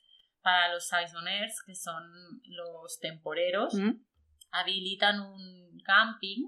para 0.40 0.72
los 0.72 0.86
saisoners, 0.88 1.62
que 1.66 1.74
son 1.74 2.02
los 2.44 2.98
temporeros, 3.00 3.74
mm. 3.74 3.90
habilitan 4.52 5.20
un 5.20 5.80
camping 5.84 6.46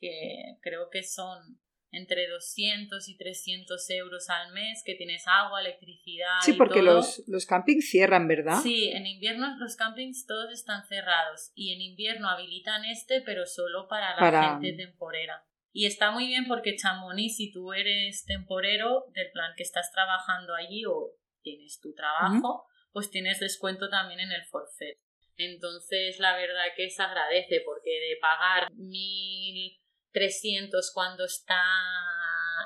que 0.00 0.56
creo 0.60 0.88
que 0.90 1.02
son 1.02 1.60
entre 1.90 2.28
200 2.28 3.08
y 3.08 3.16
300 3.16 3.90
euros 3.90 4.28
al 4.30 4.52
mes, 4.52 4.82
que 4.84 4.94
tienes 4.94 5.24
agua, 5.26 5.60
electricidad. 5.60 6.40
Sí, 6.42 6.52
porque 6.52 6.82
Los, 6.82 7.22
los 7.26 7.46
campings 7.46 7.88
cierran, 7.88 8.28
¿verdad? 8.28 8.60
Sí, 8.62 8.90
en 8.90 9.06
invierno 9.06 9.56
los 9.58 9.76
campings 9.76 10.26
todos 10.26 10.52
están 10.52 10.84
cerrados 10.86 11.52
y 11.54 11.72
en 11.72 11.80
invierno 11.80 12.28
habilitan 12.28 12.84
este, 12.84 13.22
pero 13.22 13.46
solo 13.46 13.88
para 13.88 14.14
la 14.16 14.58
gente 14.58 14.72
temporera. 14.74 15.44
Y 15.72 15.86
está 15.86 16.10
muy 16.10 16.26
bien 16.26 16.46
porque 16.46 16.76
Chamonix, 16.76 17.36
si 17.36 17.52
tú 17.52 17.72
eres 17.72 18.24
temporero 18.24 19.04
del 19.14 19.30
plan 19.32 19.52
que 19.56 19.62
estás 19.62 19.92
trabajando 19.92 20.54
allí 20.54 20.84
o 20.86 21.12
tienes 21.42 21.78
tu 21.80 21.94
trabajo, 21.94 22.66
pues 22.92 23.10
tienes 23.10 23.38
descuento 23.38 23.88
también 23.88 24.20
en 24.20 24.32
el 24.32 24.44
forfait. 24.46 24.98
Entonces, 25.36 26.18
la 26.18 26.36
verdad 26.36 26.64
que 26.76 26.90
se 26.90 27.00
agradece 27.00 27.62
porque 27.64 27.90
de 27.90 28.16
pagar 28.20 28.72
1.300 30.18 30.92
cuando 30.92 31.24
está 31.24 31.60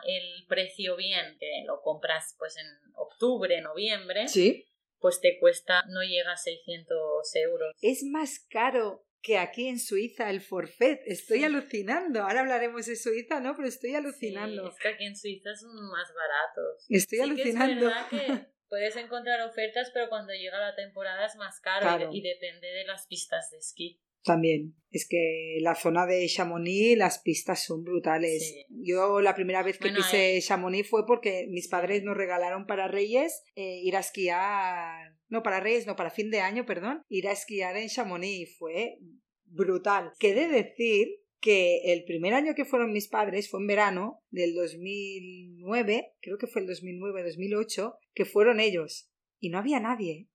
el 0.05 0.47
precio 0.47 0.97
bien, 0.97 1.37
que 1.39 1.65
lo 1.67 1.81
compras 1.83 2.35
pues 2.39 2.57
en 2.57 2.67
octubre, 2.95 3.61
noviembre, 3.61 4.29
¿Sí? 4.29 4.65
pues 4.99 5.21
te 5.21 5.39
cuesta, 5.39 5.85
no 5.89 6.03
llega 6.03 6.33
a 6.33 6.37
600 6.37 7.37
euros. 7.37 7.75
Es 7.81 8.03
más 8.05 8.41
caro 8.51 9.07
que 9.23 9.39
aquí 9.39 9.69
en 9.69 9.79
Suiza 9.79 10.29
el 10.31 10.41
forfait. 10.41 11.01
Estoy 11.07 11.45
alucinando. 11.45 12.23
Ahora 12.23 12.41
hablaremos 12.41 12.87
de 12.87 12.97
Suiza, 12.97 13.41
¿no? 13.41 13.55
Pero 13.55 13.69
estoy 13.69 13.95
alucinando. 13.95 14.69
es 14.69 14.79
que 14.79 14.89
aquí 14.89 15.05
en 15.05 15.17
Suiza 15.17 15.55
son 15.55 15.75
más 15.91 16.09
baratos. 16.15 16.87
Estoy 16.89 17.21
alucinando. 17.21 17.91
que 18.11 18.47
puedes 18.69 18.97
encontrar 18.97 19.41
ofertas, 19.43 19.91
pero 19.95 20.09
cuando 20.09 20.33
llega 20.33 20.59
la 20.59 20.75
temporada 20.75 21.27
es 21.27 21.37
más 21.37 21.61
caro 21.61 22.11
y, 22.13 22.21
depende 22.21 22.67
de 22.67 22.85
las 22.85 23.07
pistas 23.07 23.51
de 23.51 23.59
esquí. 23.59 24.01
También, 24.25 24.75
es 24.93 25.09
que 25.09 25.59
la 25.61 25.75
zona 25.75 26.07
de 26.07 26.27
Chamonix, 26.29 26.97
las 26.97 27.19
pistas 27.21 27.65
son 27.65 27.83
brutales. 27.83 28.55
Yo 28.69 29.21
la 29.21 29.35
primera 29.35 29.63
vez 29.63 29.79
que 29.79 29.91
pisé 29.91 30.39
Chamonix 30.41 30.89
fue 30.89 31.07
porque 31.07 31.47
mis 31.49 31.69
padres 31.69 32.03
nos 32.03 32.17
regalaron 32.17 32.67
para 32.67 32.89
Reyes 32.89 33.43
eh, 33.57 33.81
ir 33.83 33.97
a 33.97 34.01
esquiar, 34.01 35.17
no 35.29 35.43
para 35.43 35.61
Reyes, 35.61 35.87
no 35.87 35.97
para 35.97 36.11
fin 36.11 36.31
de 36.31 36.41
año, 36.41 36.67
perdón, 36.67 37.03
ir 37.09 37.27
a 37.27 37.33
esquiar 37.33 37.77
en 37.77 37.89
Chamonix. 37.89 38.57
Fue 38.59 38.99
brutal. 39.47 40.13
Qué 40.19 40.35
de 40.35 40.49
decir 40.49 41.09
que 41.41 41.93
el 41.93 42.05
primer 42.05 42.35
año 42.35 42.55
que 42.55 42.65
fueron 42.65 42.93
mis 42.93 43.09
padres 43.09 43.51
fue 43.51 43.61
en 43.61 43.67
verano 43.67 44.23
del 44.31 44.55
2009, 44.55 46.13
creo 46.21 46.39
que 46.39 46.47
fue 46.47 46.63
el 46.63 46.69
2009-2008, 46.69 47.97
que 48.15 48.25
fueron 48.25 48.61
ellos. 48.61 49.11
Y 49.41 49.51
no 49.51 49.59
había 49.59 49.81
nadie. 49.81 50.29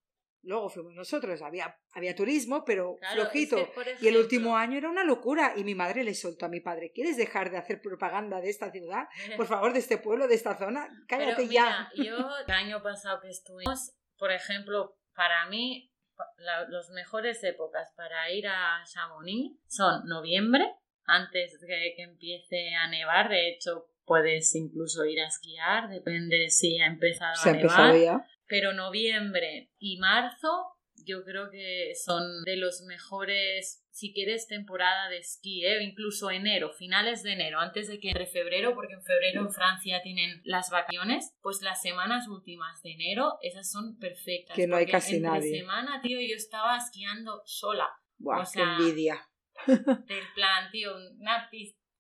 Luego 0.48 0.70
fuimos 0.70 0.94
nosotros, 0.94 1.42
había, 1.42 1.78
había 1.92 2.16
turismo, 2.16 2.64
pero 2.64 2.96
flojito. 3.12 3.70
y 4.00 4.08
el 4.08 4.16
último 4.16 4.56
año 4.56 4.78
era 4.78 4.90
una 4.90 5.04
locura. 5.04 5.54
Y 5.58 5.66
mi 5.66 5.76
madre 5.76 6.06
le 6.06 6.14
soltó 6.14 6.46
a 6.46 6.50
mi 6.50 6.62
padre, 6.62 6.94
¿quieres 6.94 7.18
dejar 7.18 7.52
de 7.52 7.58
hacer 7.58 7.82
propaganda 7.82 8.40
de 8.40 8.50
esta 8.50 8.72
ciudad? 8.72 9.10
Por 9.36 9.46
favor, 9.46 9.74
de 9.74 9.80
este 9.80 9.98
pueblo, 9.98 10.26
de 10.26 10.36
esta 10.36 10.58
zona. 10.58 10.88
Cállate 11.10 11.50
ya. 11.50 11.90
yo 11.96 12.16
el 12.46 12.54
año 12.54 12.82
pasado 12.82 13.20
que 13.20 13.30
estuvimos, 13.30 13.92
por 14.18 14.32
ejemplo, 14.32 14.98
para 15.14 15.48
mí, 15.48 15.92
las 16.38 16.90
mejores 16.92 17.44
épocas 17.44 17.92
para 17.98 18.32
ir 18.32 18.48
a 18.48 18.82
Chamonix 18.86 19.60
son 19.68 20.08
noviembre, 20.08 20.64
antes 21.04 21.60
de 21.60 21.94
que 21.94 22.04
empiece 22.04 22.74
a 22.74 22.88
nevar. 22.88 23.28
De 23.28 23.50
hecho, 23.50 23.90
puedes 24.08 24.56
incluso 24.56 25.06
ir 25.06 25.20
a 25.20 25.28
esquiar, 25.28 25.90
depende 25.90 26.50
si 26.50 26.80
ha 26.80 26.88
empezado 26.88 27.36
a 27.44 27.92
nevar. 27.92 28.26
Pero 28.48 28.74
noviembre 28.74 29.70
y 29.78 29.98
marzo 30.00 30.78
yo 31.06 31.24
creo 31.24 31.50
que 31.52 31.94
son 31.96 32.44
de 32.44 32.58
los 32.58 32.82
mejores, 32.82 33.86
si 33.92 34.14
quieres, 34.14 34.48
temporada 34.48 35.10
de 35.10 35.20
esquí, 35.20 35.66
¿eh? 35.66 35.84
incluso 35.84 36.32
enero, 36.32 36.72
finales 36.72 37.24
de 37.24 37.34
enero, 37.34 37.60
antes 37.60 37.88
de 37.88 38.00
que 38.00 38.10
entre 38.10 38.26
febrero, 38.26 38.74
porque 38.74 38.94
en 38.94 39.04
febrero 39.04 39.42
en 39.42 39.52
Francia 39.52 40.02
tienen 40.02 40.42
las 40.44 40.70
vacaciones, 40.70 41.34
pues 41.42 41.62
las 41.62 41.82
semanas 41.82 42.28
últimas 42.28 42.82
de 42.82 42.94
enero, 42.94 43.38
esas 43.42 43.70
son 43.70 43.98
perfectas. 44.00 44.56
Que 44.56 44.68
no 44.68 44.76
hay 44.76 44.86
casi 44.86 45.18
entre 45.18 45.32
nadie. 45.32 45.60
semana, 45.60 46.02
tío, 46.02 46.20
yo 46.20 46.36
estaba 46.36 46.78
esquiando 46.78 47.42
sola. 47.46 47.88
Buah, 48.18 48.46
qué 48.52 48.62
envidia 48.62 49.30
del 49.66 50.24
plan, 50.36 50.72
tío, 50.72 50.96
unas 51.20 51.50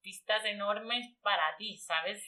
pistas 0.07 0.45
enormes 0.45 1.05
para 1.21 1.43
ti, 1.57 1.75
¿sabes? 1.75 2.23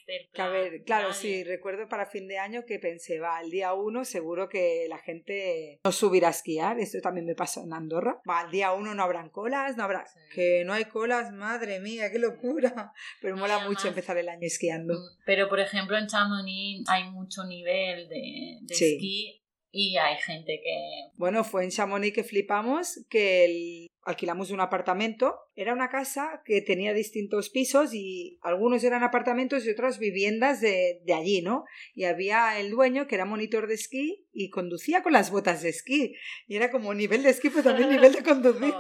ver, 0.50 0.84
claro, 0.84 1.14
sí, 1.14 1.46
recuerdo 1.46 1.88
para 1.88 2.06
fin 2.06 2.28
de 2.28 2.38
año 2.38 2.66
que 2.68 2.78
pensé, 2.78 3.20
va, 3.20 3.40
el 3.40 3.50
día 3.50 3.72
uno 3.74 4.04
seguro 4.04 4.50
que 4.50 4.86
la 4.90 4.98
gente 4.98 5.80
no 5.86 5.94
subirá 5.94 6.28
a 6.28 6.32
esquiar, 6.32 6.78
esto 6.78 7.00
también 7.00 7.26
me 7.26 7.36
pasó 7.36 7.64
en 7.64 7.72
Andorra, 7.72 8.20
va, 8.30 8.42
el 8.42 8.52
día 8.52 8.74
uno 8.74 8.94
no 8.94 9.02
habrán 9.02 9.30
colas, 9.30 9.78
no 9.78 9.84
habrá, 9.86 10.04
que 10.36 10.66
no 10.66 10.74
hay 10.74 10.86
colas, 10.86 11.32
madre 11.32 11.80
mía, 11.80 12.12
qué 12.12 12.20
locura, 12.20 12.92
pero 13.22 13.38
mola 13.38 13.60
mucho 13.60 13.88
empezar 13.88 14.18
el 14.18 14.28
año 14.28 14.46
esquiando. 14.46 14.96
Mm, 14.96 15.24
pero, 15.26 15.48
por 15.48 15.62
ejemplo, 15.62 15.98
en 15.98 16.08
Chamonix 16.08 16.84
hay 16.90 17.10
mucho 17.12 17.46
nivel 17.46 18.10
de, 18.10 18.60
esquí 18.68 19.42
y 19.72 19.96
hay 19.96 20.18
gente 20.18 20.60
que... 20.62 21.12
Bueno, 21.14 21.46
fue 21.46 21.64
en 21.64 21.70
Chamonix 21.70 22.14
que 22.14 22.24
flipamos 22.26 23.06
que 23.10 23.46
el 23.46 23.89
alquilamos 24.10 24.52
un 24.52 24.60
apartamento. 24.60 25.36
Era 25.56 25.74
una 25.74 25.90
casa 25.90 26.42
que 26.46 26.62
tenía 26.62 26.94
distintos 26.94 27.50
pisos 27.50 27.94
y 27.94 28.40
algunos 28.42 28.84
eran 28.84 29.04
apartamentos 29.04 29.66
y 29.66 29.70
otras 29.70 30.00
viviendas 30.00 30.62
de, 30.62 31.02
de, 31.06 31.14
allí, 31.14 31.42
¿no? 31.42 31.66
Y 31.94 32.06
había 32.06 32.60
el 32.60 32.72
dueño 32.72 33.08
que 33.08 33.16
era 33.16 33.26
monitor 33.26 33.68
de 33.68 33.76
esquí 33.76 34.28
y 34.34 34.50
conducía 34.50 35.04
con 35.04 35.14
las 35.14 35.32
botas 35.32 35.62
de 35.62 35.70
esquí. 35.70 36.16
Y 36.48 36.56
era 36.56 36.72
como 36.72 36.94
nivel 36.94 37.24
de 37.24 37.30
esquí, 37.30 37.50
pero 37.50 37.64
también 37.64 37.90
nivel 37.92 38.14
de 38.14 38.24
conducir. 38.24 38.74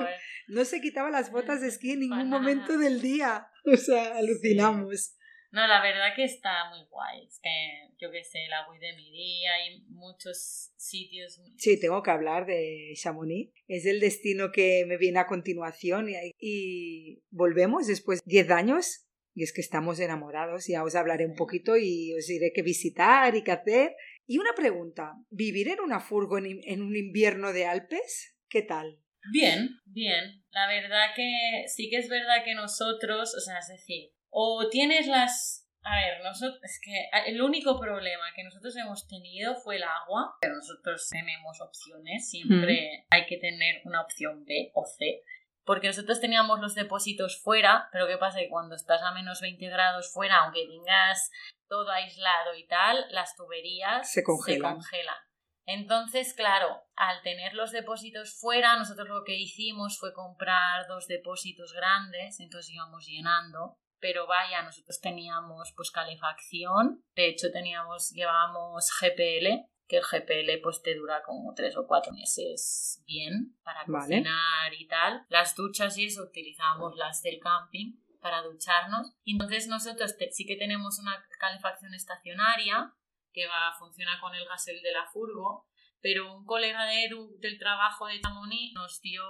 No 0.48 0.66
se 0.66 0.82
quitaba 0.82 1.12
las 1.12 1.32
botas 1.32 1.62
de 1.62 1.68
esquí 1.68 1.92
en 1.92 2.00
ningún 2.02 2.30
momento 2.30 2.78
del 2.78 3.02
día. 3.02 3.48
O 3.66 3.76
sea, 3.76 4.18
alucinamos. 4.18 5.19
No, 5.52 5.66
la 5.68 5.82
verdad 5.82 6.14
que 6.16 6.24
está 6.24 6.70
muy 6.70 6.86
guay. 6.90 7.26
Es 7.26 7.40
que, 7.42 7.90
yo 8.00 8.12
qué 8.12 8.24
sé, 8.24 8.48
la 8.50 8.70
Wii 8.70 8.80
de 8.80 8.96
Midi, 8.96 9.46
hay 9.46 9.82
muchos 9.88 10.72
sitios. 10.78 11.42
Sí, 11.58 11.80
tengo 11.80 12.04
que 12.04 12.12
hablar 12.12 12.46
de 12.46 12.94
Chamonix. 12.96 13.52
Es 13.68 13.86
el 13.86 14.00
destino 14.00 14.52
que 14.52 14.86
me 14.88 14.98
viene 14.98 15.20
a 15.20 15.28
continuación 15.28 16.08
y, 16.40 17.24
volvemos 17.32 17.88
después 17.88 18.20
de 18.24 18.32
10 18.32 18.52
años. 18.52 19.06
Y 19.34 19.44
es 19.44 19.54
que 19.54 19.62
estamos 19.62 20.00
enamorados. 20.00 20.68
Ya 20.68 20.84
os 20.84 20.96
hablaré 20.96 21.26
un 21.26 21.36
poquito 21.36 21.78
y 21.78 22.14
os 22.14 22.28
diré 22.28 22.52
qué 22.54 22.62
visitar 22.62 23.36
y 23.36 23.44
qué 23.44 23.52
hacer. 23.52 23.96
Y 24.28 24.38
una 24.38 24.54
pregunta: 24.56 25.14
¿vivir 25.30 25.70
en 25.70 25.80
una 25.80 26.00
furgo 26.00 26.38
en 26.38 26.82
un 26.82 26.96
invierno 26.96 27.54
de 27.54 27.66
Alpes? 27.66 28.36
¿Qué 28.50 28.62
tal? 28.62 29.00
Bien, 29.32 29.70
bien. 29.86 30.44
La 30.52 30.68
verdad 30.68 31.14
que 31.16 31.66
sí 31.68 31.90
que 31.90 31.98
es 31.98 32.10
verdad 32.10 32.44
que 32.44 32.56
nosotros, 32.56 33.36
o 33.36 33.40
sea, 33.40 33.60
es 33.60 33.68
decir, 33.68 34.12
o 34.30 34.68
tienes 34.70 35.08
las... 35.08 35.68
A 35.82 35.96
ver, 35.96 36.24
nosotros, 36.24 36.60
es 36.62 36.80
que 36.84 37.10
el 37.32 37.42
único 37.42 37.80
problema 37.80 38.26
que 38.36 38.44
nosotros 38.44 38.76
hemos 38.76 39.08
tenido 39.08 39.56
fue 39.56 39.78
el 39.78 39.84
agua, 39.84 40.36
pero 40.42 40.56
nosotros 40.56 41.08
tenemos 41.10 41.62
opciones, 41.62 42.30
siempre 42.30 43.06
hay 43.10 43.26
que 43.26 43.38
tener 43.38 43.82
una 43.86 44.02
opción 44.02 44.44
B 44.44 44.72
o 44.74 44.86
C, 44.86 45.24
porque 45.64 45.88
nosotros 45.88 46.20
teníamos 46.20 46.60
los 46.60 46.76
depósitos 46.76 47.42
fuera, 47.42 47.88
pero 47.92 48.08
¿qué 48.08 48.18
pasa? 48.18 48.40
Que 48.40 48.50
cuando 48.50 48.76
estás 48.76 49.02
a 49.04 49.14
menos 49.14 49.40
20 49.40 49.70
grados 49.70 50.12
fuera, 50.12 50.40
aunque 50.40 50.68
tengas 50.68 51.32
todo 51.70 51.90
aislado 51.92 52.56
y 52.56 52.68
tal, 52.68 53.06
las 53.12 53.36
tuberías 53.36 54.12
se 54.12 54.24
congelan. 54.24 54.82
Se 54.82 54.90
congelan. 54.90 55.18
Entonces, 55.66 56.34
claro, 56.34 56.82
al 56.96 57.22
tener 57.22 57.54
los 57.54 57.72
depósitos 57.72 58.38
fuera, 58.40 58.76
nosotros 58.76 59.08
lo 59.08 59.24
que 59.24 59.36
hicimos 59.36 60.00
fue 60.00 60.14
comprar 60.14 60.88
dos 60.88 61.06
depósitos 61.06 61.74
grandes, 61.74 62.40
entonces 62.40 62.74
íbamos 62.74 63.06
llenando 63.06 63.78
pero 64.00 64.28
vaya, 64.28 64.64
nosotros 64.64 65.00
teníamos 65.02 65.74
pues 65.76 65.92
calefacción, 65.92 67.04
de 67.16 67.28
hecho 67.28 67.52
teníamos, 67.52 68.12
llevábamos 68.12 68.90
GPL, 69.00 69.70
que 69.88 69.98
el 69.98 70.04
GPL 70.04 70.62
pues 70.62 70.82
te 70.82 70.96
dura 70.96 71.24
como 71.24 71.54
tres 71.56 71.76
o 71.76 71.88
cuatro 71.88 72.14
meses 72.14 73.04
bien 73.08 73.58
para 73.64 73.84
cocinar 73.86 74.74
y 74.78 74.88
tal. 74.88 75.26
Las 75.30 75.56
duchas 75.56 75.98
y 75.98 76.06
eso 76.06 76.24
utilizábamos 76.24 76.96
las 76.96 77.22
del 77.24 77.40
camping 77.40 77.96
para 78.22 78.44
ducharnos. 78.44 79.16
Entonces 79.26 79.68
nosotros 79.68 80.16
sí 80.32 80.46
que 80.46 80.58
tenemos 80.58 81.00
una 81.00 81.26
calefacción 81.40 81.94
estacionaria 81.94 82.94
que 83.34 83.48
va 83.48 83.74
funciona 83.78 84.20
con 84.22 84.36
el 84.36 84.46
gasel 84.46 84.82
de 84.82 84.92
la 84.92 85.08
furgo, 85.12 85.68
pero 86.02 86.36
un 86.36 86.46
colega 86.46 86.86
de 86.86 87.06
Edu 87.06 87.38
del 87.40 87.58
trabajo 87.58 88.08
de 88.08 88.22
Chamonix 88.22 88.74
nos 88.74 89.02
dio 89.02 89.24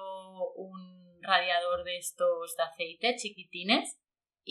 un 0.55 1.21
radiador 1.21 1.83
de 1.83 1.97
estos 1.97 2.55
de 2.55 2.63
aceite 2.63 3.15
chiquitines 3.15 3.99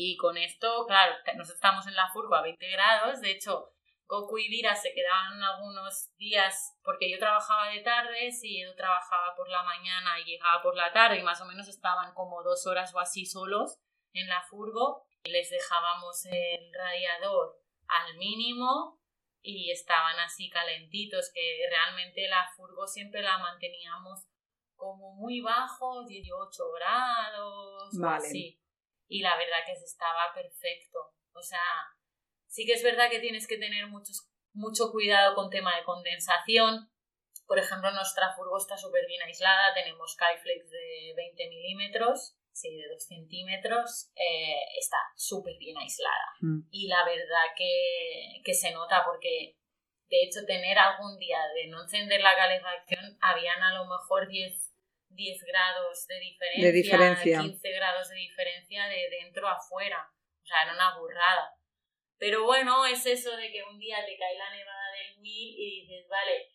y 0.01 0.17
con 0.17 0.37
esto, 0.37 0.87
claro, 0.87 1.13
nosotros 1.35 1.57
estamos 1.57 1.85
en 1.89 1.97
la 1.97 2.09
furgo 2.13 2.37
a 2.37 2.43
20 2.43 2.71
grados, 2.71 3.21
de 3.21 3.33
hecho, 3.33 3.73
Goku 4.07 4.39
y 4.39 4.49
Vira 4.49 4.77
se 4.77 4.95
quedaban 4.95 5.43
algunos 5.43 6.15
días 6.17 6.79
porque 6.85 7.11
yo 7.11 7.19
trabajaba 7.19 7.69
de 7.71 7.81
tardes 7.81 8.39
y 8.45 8.63
Edu 8.63 8.77
trabajaba 8.77 9.35
por 9.35 9.49
la 9.49 9.65
mañana 9.65 10.21
y 10.21 10.25
llegaba 10.25 10.63
por 10.63 10.77
la 10.77 10.93
tarde 10.93 11.19
y 11.19 11.25
más 11.25 11.41
o 11.41 11.47
menos 11.47 11.67
estaban 11.67 12.15
como 12.15 12.45
dos 12.45 12.65
horas 12.69 12.95
o 12.95 13.01
así 13.01 13.27
solos 13.27 13.81
en 14.13 14.29
la 14.29 14.41
furgo. 14.43 15.05
Y 15.25 15.31
les 15.31 15.51
dejábamos 15.51 16.25
el 16.27 16.73
radiador 16.73 17.61
al 17.89 18.17
mínimo 18.19 19.01
y 19.43 19.73
estaban 19.73 20.21
así 20.21 20.49
calentitos 20.49 21.33
que 21.35 21.67
realmente 21.69 22.29
la 22.29 22.49
furgo 22.57 22.87
siempre 22.87 23.21
la 23.21 23.39
manteníamos 23.39 24.29
como 24.77 25.17
muy 25.17 25.41
bajo, 25.41 26.05
18 26.07 26.71
grados 26.71 27.99
o 28.01 28.07
así 28.07 28.61
y 29.09 29.23
la 29.23 29.37
verdad 29.37 29.67
que 29.67 29.77
se 29.77 29.85
estaba 29.85 30.33
perfecto. 30.35 30.99
O 31.33 31.43
sea, 31.43 31.61
Sí 32.49 32.65
que 32.65 32.73
es 32.73 32.83
verdad 32.83 33.11
que 33.11 33.21
tienes 33.21 33.47
que 33.47 33.59
tener 33.59 33.87
muchos, 33.87 34.29
mucho 34.53 34.91
cuidado 34.91 35.35
con 35.35 35.51
tema 35.51 35.77
de 35.77 35.85
condensación. 35.85 36.91
Por 37.47 37.59
ejemplo, 37.59 37.91
nuestra 37.91 38.35
furgo 38.35 38.57
está 38.57 38.77
súper 38.77 39.07
bien 39.07 39.23
aislada, 39.23 39.75
tenemos 39.75 40.13
Skyflex 40.13 40.71
de 40.71 41.15
20 41.15 41.49
milímetros, 41.49 42.37
sí, 42.53 42.75
de 42.75 42.89
2 42.89 43.05
centímetros, 43.05 44.11
eh, 44.17 44.61
está 44.79 44.97
súper 45.15 45.57
bien 45.59 45.77
aislada. 45.79 46.35
Mm. 46.41 46.69
Y 46.71 46.89
la 46.89 47.05
verdad 47.05 47.55
que, 47.57 48.41
que 48.45 48.55
se 48.55 48.73
nota 48.73 49.03
porque 49.05 49.59
de 50.09 50.23
hecho, 50.23 50.41
tener 50.47 50.79
algún 50.79 51.19
día 51.19 51.39
de 51.55 51.67
no 51.69 51.83
encender 51.83 52.23
la 52.23 52.35
calefacción, 52.35 53.19
habían 53.21 53.63
a 53.63 53.75
lo 53.75 53.85
mejor 53.85 54.27
10, 54.27 54.68
10 55.19 55.43
grados 55.43 56.07
de 56.07 56.21
diferencia, 56.21 56.65
De 56.65 56.73
diferencia. 56.73 57.41
15 57.41 57.73
grados 57.73 58.09
de 58.09 58.15
diferencia 58.15 58.87
de 58.87 59.11
dentro 59.11 59.49
a 59.49 59.55
afuera. 59.55 60.09
O 60.41 60.47
sea, 60.47 60.63
era 60.63 60.75
una 60.75 60.97
burrada. 60.97 61.55
Pero 62.19 62.45
bueno, 62.45 62.87
es 62.87 63.05
eso 63.05 63.37
de 63.37 63.51
que 63.51 63.65
un 63.65 63.81
día 63.81 63.97
te 64.07 64.17
cae 64.17 64.39
la 64.39 64.51
nevada 64.51 64.93
del 64.93 65.19
mil 65.19 65.55
y 65.59 65.81
dices, 65.81 66.07
vale, 66.09 66.47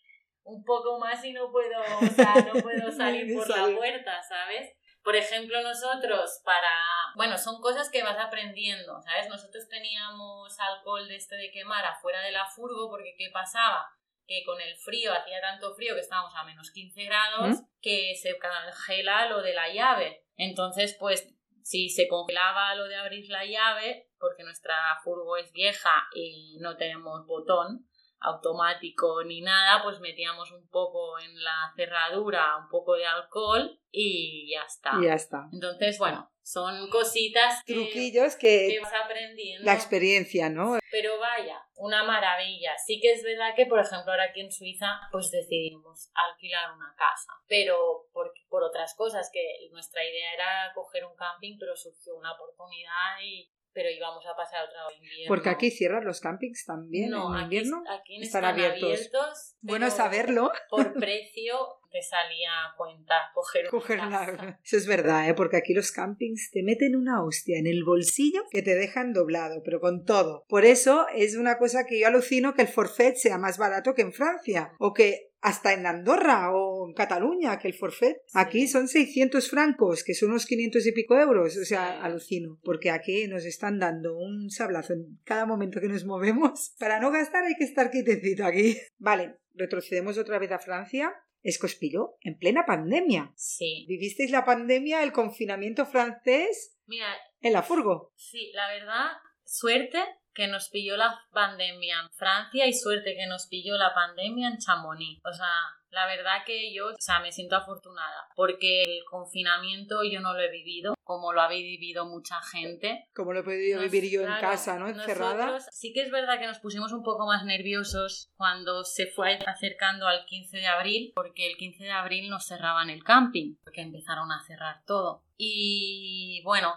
un 0.43 0.63
poco 0.63 0.97
más 0.97 1.23
y 1.25 1.33
no 1.33 1.51
puedo, 1.51 1.77
o 1.79 2.07
sea, 2.07 2.35
no 2.35 2.53
puedo 2.63 2.89
salir 2.91 3.35
por 3.35 3.49
la 3.49 3.75
puerta, 3.75 4.23
¿sabes? 4.23 4.71
Por 5.03 5.17
ejemplo, 5.17 5.61
nosotros 5.61 6.41
para... 6.45 6.71
Bueno, 7.15 7.37
son 7.37 7.61
cosas 7.61 7.89
que 7.89 8.03
vas 8.03 8.17
aprendiendo, 8.17 9.01
¿sabes? 9.01 9.27
Nosotros 9.27 9.67
teníamos 9.67 10.57
alcohol 10.57 11.05
de 11.09 11.17
este 11.17 11.35
de 11.35 11.51
quemar 11.51 11.83
afuera 11.85 12.21
de 12.21 12.31
la 12.31 12.45
furgo 12.45 12.89
porque 12.89 13.13
¿qué 13.17 13.29
pasaba? 13.29 13.85
Que 14.27 14.43
con 14.45 14.59
el 14.61 14.75
frío, 14.75 15.11
hacía 15.13 15.41
tanto 15.41 15.73
frío 15.75 15.95
que 15.95 16.01
estábamos 16.01 16.33
a 16.35 16.43
menos 16.43 16.71
15 16.71 17.03
grados, 17.03 17.59
¿Mm? 17.59 17.65
que 17.81 18.15
se 18.15 18.37
congela 18.39 19.27
lo 19.27 19.41
de 19.41 19.53
la 19.53 19.73
llave. 19.73 20.25
Entonces, 20.37 20.95
pues, 20.99 21.33
si 21.63 21.89
se 21.89 22.07
congelaba 22.07 22.75
lo 22.75 22.85
de 22.85 22.95
abrir 22.95 23.29
la 23.29 23.45
llave, 23.45 24.09
porque 24.19 24.43
nuestra 24.43 24.75
furgo 25.03 25.37
es 25.37 25.51
vieja 25.51 26.07
y 26.13 26.57
no 26.59 26.77
tenemos 26.77 27.25
botón, 27.25 27.87
automático 28.23 29.23
ni 29.23 29.41
nada, 29.41 29.83
pues 29.83 29.99
metíamos 29.99 30.51
un 30.51 30.67
poco 30.69 31.19
en 31.19 31.43
la 31.43 31.73
cerradura, 31.75 32.57
un 32.57 32.69
poco 32.69 32.95
de 32.95 33.05
alcohol 33.05 33.79
y 33.91 34.51
ya 34.51 34.63
está. 34.63 34.91
Y 34.99 35.05
ya 35.05 35.13
está. 35.13 35.49
Entonces, 35.51 35.99
bueno, 35.99 36.31
son 36.41 36.89
cositas 36.89 37.63
que, 37.63 37.73
Truquillos 37.73 38.35
que 38.35 38.67
que 38.71 38.79
vas 38.81 38.93
aprendiendo. 38.93 39.65
la 39.65 39.73
experiencia, 39.73 40.49
¿no? 40.49 40.77
Pero 40.91 41.19
vaya, 41.19 41.61
una 41.75 42.03
maravilla. 42.03 42.77
Sí 42.77 42.99
que 43.01 43.13
es 43.13 43.23
verdad 43.23 43.55
que, 43.55 43.65
por 43.65 43.79
ejemplo, 43.79 44.11
ahora 44.11 44.25
aquí 44.25 44.41
en 44.41 44.51
Suiza, 44.51 44.99
pues 45.11 45.31
decidimos 45.31 46.11
alquilar 46.13 46.73
una 46.73 46.93
casa. 46.97 47.33
Pero 47.47 48.07
por, 48.11 48.33
por 48.49 48.63
otras 48.63 48.93
cosas, 48.95 49.29
que 49.31 49.69
nuestra 49.71 50.03
idea 50.03 50.33
era 50.33 50.71
coger 50.73 51.05
un 51.05 51.15
camping, 51.15 51.57
pero 51.59 51.75
surgió 51.75 52.15
una 52.15 52.33
oportunidad 52.33 53.19
y... 53.21 53.49
Pero 53.73 53.89
íbamos 53.89 54.25
a 54.25 54.35
pasar 54.35 54.65
otro 54.65 54.95
invierno. 54.95 55.27
Porque 55.27 55.49
aquí 55.49 55.71
cierran 55.71 56.05
los 56.05 56.19
campings 56.19 56.65
también 56.65 57.09
no, 57.09 57.29
en 57.29 57.35
aquí, 57.35 57.43
invierno. 57.43 57.83
aquí 57.89 58.21
están 58.21 58.43
están, 58.43 58.45
abiertos. 58.45 58.83
abiertos. 58.83 59.55
Bueno 59.61 59.89
saberlo. 59.89 60.51
Por 60.69 60.93
precio 60.93 61.55
te 61.93 62.01
salía 62.01 62.49
a 62.49 62.75
cuenta 62.75 63.13
coger, 63.35 63.61
una 63.65 63.69
Coger 63.69 63.99
casa. 63.99 64.59
Eso 64.65 64.77
es 64.77 64.87
verdad, 64.87 65.29
¿eh? 65.29 65.35
porque 65.35 65.57
aquí 65.57 65.75
los 65.75 65.91
campings 65.91 66.49
te 66.51 66.63
meten 66.63 66.95
una 66.95 67.23
hostia 67.23 67.59
en 67.59 67.67
el 67.67 67.83
bolsillo 67.83 68.41
que 68.49 68.63
te 68.63 68.73
dejan 68.73 69.13
doblado, 69.13 69.61
pero 69.63 69.79
con 69.79 70.03
todo. 70.03 70.43
Por 70.49 70.65
eso 70.65 71.05
es 71.15 71.35
una 71.37 71.59
cosa 71.59 71.85
que 71.85 71.99
yo 71.99 72.07
alucino 72.07 72.55
que 72.55 72.63
el 72.63 72.67
forfait 72.67 73.15
sea 73.15 73.37
más 73.37 73.59
barato 73.59 73.93
que 73.93 74.01
en 74.01 74.11
Francia, 74.11 74.73
o 74.79 74.91
que 74.91 75.29
hasta 75.43 75.73
en 75.73 75.85
Andorra 75.85 76.51
o 76.51 76.87
en 76.87 76.95
Cataluña, 76.95 77.59
que 77.59 77.67
el 77.67 77.73
forfait. 77.73 78.17
Aquí 78.33 78.67
son 78.67 78.87
600 78.87 79.49
francos, 79.49 80.03
que 80.03 80.15
son 80.15 80.29
unos 80.29 80.45
500 80.47 80.87
y 80.87 80.91
pico 80.93 81.17
euros. 81.19 81.57
O 81.57 81.65
sea, 81.65 82.01
alucino, 82.01 82.59
porque 82.63 82.89
aquí 82.89 83.27
nos 83.27 83.45
están 83.45 83.77
dando 83.77 84.17
un 84.17 84.49
sablazo 84.49 84.93
en 84.93 85.19
cada 85.25 85.45
momento 85.45 85.79
que 85.79 85.89
nos 85.89 86.05
movemos. 86.05 86.73
Para 86.79 86.99
no 86.99 87.11
gastar 87.11 87.43
hay 87.43 87.55
que 87.55 87.65
estar 87.65 87.91
quietecito 87.91 88.45
aquí. 88.45 88.77
Vale, 88.97 89.35
retrocedemos 89.53 90.17
otra 90.17 90.39
vez 90.39 90.51
a 90.51 90.59
Francia. 90.59 91.13
Es 91.43 91.59
que 91.59 91.67
os 91.67 91.75
pilló 91.75 92.15
en 92.21 92.37
plena 92.37 92.65
pandemia. 92.65 93.31
Sí. 93.35 93.85
¿Vivisteis 93.87 94.31
la 94.31 94.45
pandemia, 94.45 95.03
el 95.03 95.11
confinamiento 95.11 95.85
francés 95.85 96.79
Mira, 96.85 97.07
en 97.41 97.53
la 97.53 97.61
furgo? 97.61 98.13
Sí, 98.15 98.51
la 98.53 98.67
verdad, 98.69 99.11
suerte 99.43 99.99
que 100.33 100.47
nos 100.47 100.69
pilló 100.69 100.97
la 100.97 101.19
pandemia 101.31 101.99
en 102.01 102.09
Francia 102.11 102.65
y 102.65 102.73
suerte 102.73 103.15
que 103.15 103.27
nos 103.27 103.47
pilló 103.47 103.77
la 103.77 103.93
pandemia 103.93 104.47
en 104.47 104.57
Chamonix. 104.57 105.21
O 105.25 105.33
sea, 105.33 105.53
la 105.93 106.05
verdad 106.07 106.43
que 106.45 106.73
yo, 106.73 106.87
o 106.87 106.95
sea, 106.99 107.19
me 107.19 107.31
siento 107.31 107.55
afortunada 107.55 108.27
porque 108.35 108.83
el 108.83 109.03
confinamiento 109.09 110.03
yo 110.03 110.19
no 110.21 110.33
lo 110.33 110.39
he 110.41 110.49
vivido 110.49 110.93
como 111.03 111.33
lo 111.33 111.41
ha 111.41 111.49
vivido 111.49 112.05
mucha 112.05 112.41
gente. 112.41 113.07
Como 113.13 113.33
lo 113.33 113.39
he 113.41 113.43
podido 113.43 113.81
Nos- 113.81 113.91
vivir 113.91 114.09
yo 114.11 114.21
en 114.21 114.39
casa, 114.39 114.79
¿no? 114.79 114.87
Encerrada. 114.87 115.33
nosotros 115.47 115.65
sí 115.71 115.91
que 115.93 116.01
es 116.01 116.11
verdad 116.11 116.39
que 116.39 116.47
nos 116.47 116.59
pusimos 116.59 116.93
un 116.93 117.03
poco 117.03 117.25
más 117.27 117.43
nerviosos 117.43 118.31
cuando 118.37 118.83
se 118.85 119.07
fue 119.07 119.37
acercando 119.45 120.07
al 120.07 120.25
15 120.25 120.57
de 120.57 120.67
abril, 120.67 121.11
porque 121.13 121.47
el 121.47 121.57
15 121.57 121.83
de 121.83 121.91
abril 121.91 122.29
nos 122.29 122.45
cerraban 122.45 122.89
el 122.89 123.03
camping, 123.03 123.55
porque 123.63 123.81
empezaron 123.81 124.31
a 124.31 124.43
cerrar 124.45 124.83
todo. 124.85 125.23
Y 125.37 126.41
bueno, 126.45 126.73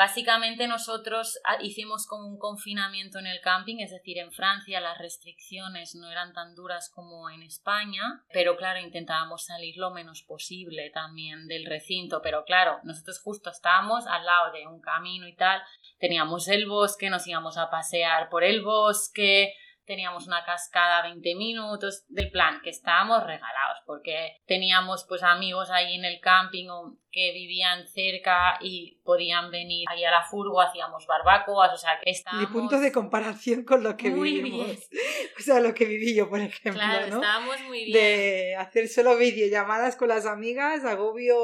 básicamente 0.00 0.66
nosotros 0.66 1.38
ah, 1.44 1.58
hicimos 1.60 2.06
como 2.06 2.26
un 2.26 2.38
confinamiento 2.38 3.18
en 3.18 3.26
el 3.26 3.42
camping, 3.42 3.80
es 3.80 3.90
decir, 3.90 4.16
en 4.16 4.32
Francia 4.32 4.80
las 4.80 4.96
restricciones 4.96 5.94
no 5.94 6.10
eran 6.10 6.32
tan 6.32 6.54
duras 6.54 6.90
como 6.94 7.28
en 7.28 7.42
España, 7.42 8.24
pero 8.32 8.56
claro, 8.56 8.80
intentábamos 8.80 9.44
salir 9.44 9.76
lo 9.76 9.90
menos 9.90 10.22
posible 10.22 10.88
también 10.88 11.46
del 11.48 11.66
recinto, 11.66 12.22
pero 12.22 12.44
claro, 12.44 12.80
nosotros 12.82 13.20
justo 13.20 13.50
estábamos 13.50 14.06
al 14.06 14.24
lado 14.24 14.52
de 14.52 14.66
un 14.66 14.80
camino 14.80 15.28
y 15.28 15.36
tal, 15.36 15.60
teníamos 15.98 16.48
el 16.48 16.66
bosque, 16.66 17.10
nos 17.10 17.26
íbamos 17.26 17.58
a 17.58 17.68
pasear 17.68 18.30
por 18.30 18.42
el 18.42 18.62
bosque, 18.62 19.52
teníamos 19.90 20.28
una 20.28 20.44
cascada 20.44 20.98
a 21.00 21.02
20 21.02 21.34
minutos 21.34 22.04
del 22.08 22.30
plan, 22.30 22.60
que 22.62 22.70
estábamos 22.70 23.24
regalados, 23.24 23.78
porque 23.84 24.36
teníamos 24.46 25.04
pues 25.08 25.24
amigos 25.24 25.68
ahí 25.68 25.96
en 25.96 26.04
el 26.04 26.20
camping 26.20 26.68
que 27.10 27.32
vivían 27.32 27.88
cerca 27.88 28.56
y 28.60 29.00
podían 29.04 29.50
venir 29.50 29.84
ahí 29.90 30.04
a 30.04 30.12
la 30.12 30.22
furgo, 30.22 30.60
hacíamos 30.60 31.08
barbacoas, 31.08 31.72
o 31.72 31.76
sea 31.76 31.98
que 32.00 32.10
estábamos... 32.10 32.52
punto 32.52 32.78
de 32.78 32.92
comparación 32.92 33.64
con 33.64 33.82
lo 33.82 33.96
que 33.96 34.10
Muy 34.10 34.34
vivimos. 34.34 34.66
bien. 34.66 34.78
O 35.40 35.42
sea, 35.42 35.58
lo 35.58 35.74
que 35.74 35.86
viví 35.86 36.14
yo, 36.14 36.28
por 36.28 36.38
ejemplo, 36.38 36.80
Claro, 36.80 37.06
¿no? 37.08 37.16
estábamos 37.16 37.60
muy 37.62 37.86
bien. 37.86 37.92
De 37.92 38.56
hacer 38.56 38.86
solo 38.88 39.16
videollamadas 39.16 39.96
con 39.96 40.08
las 40.08 40.24
amigas, 40.26 40.84
agobio, 40.84 41.36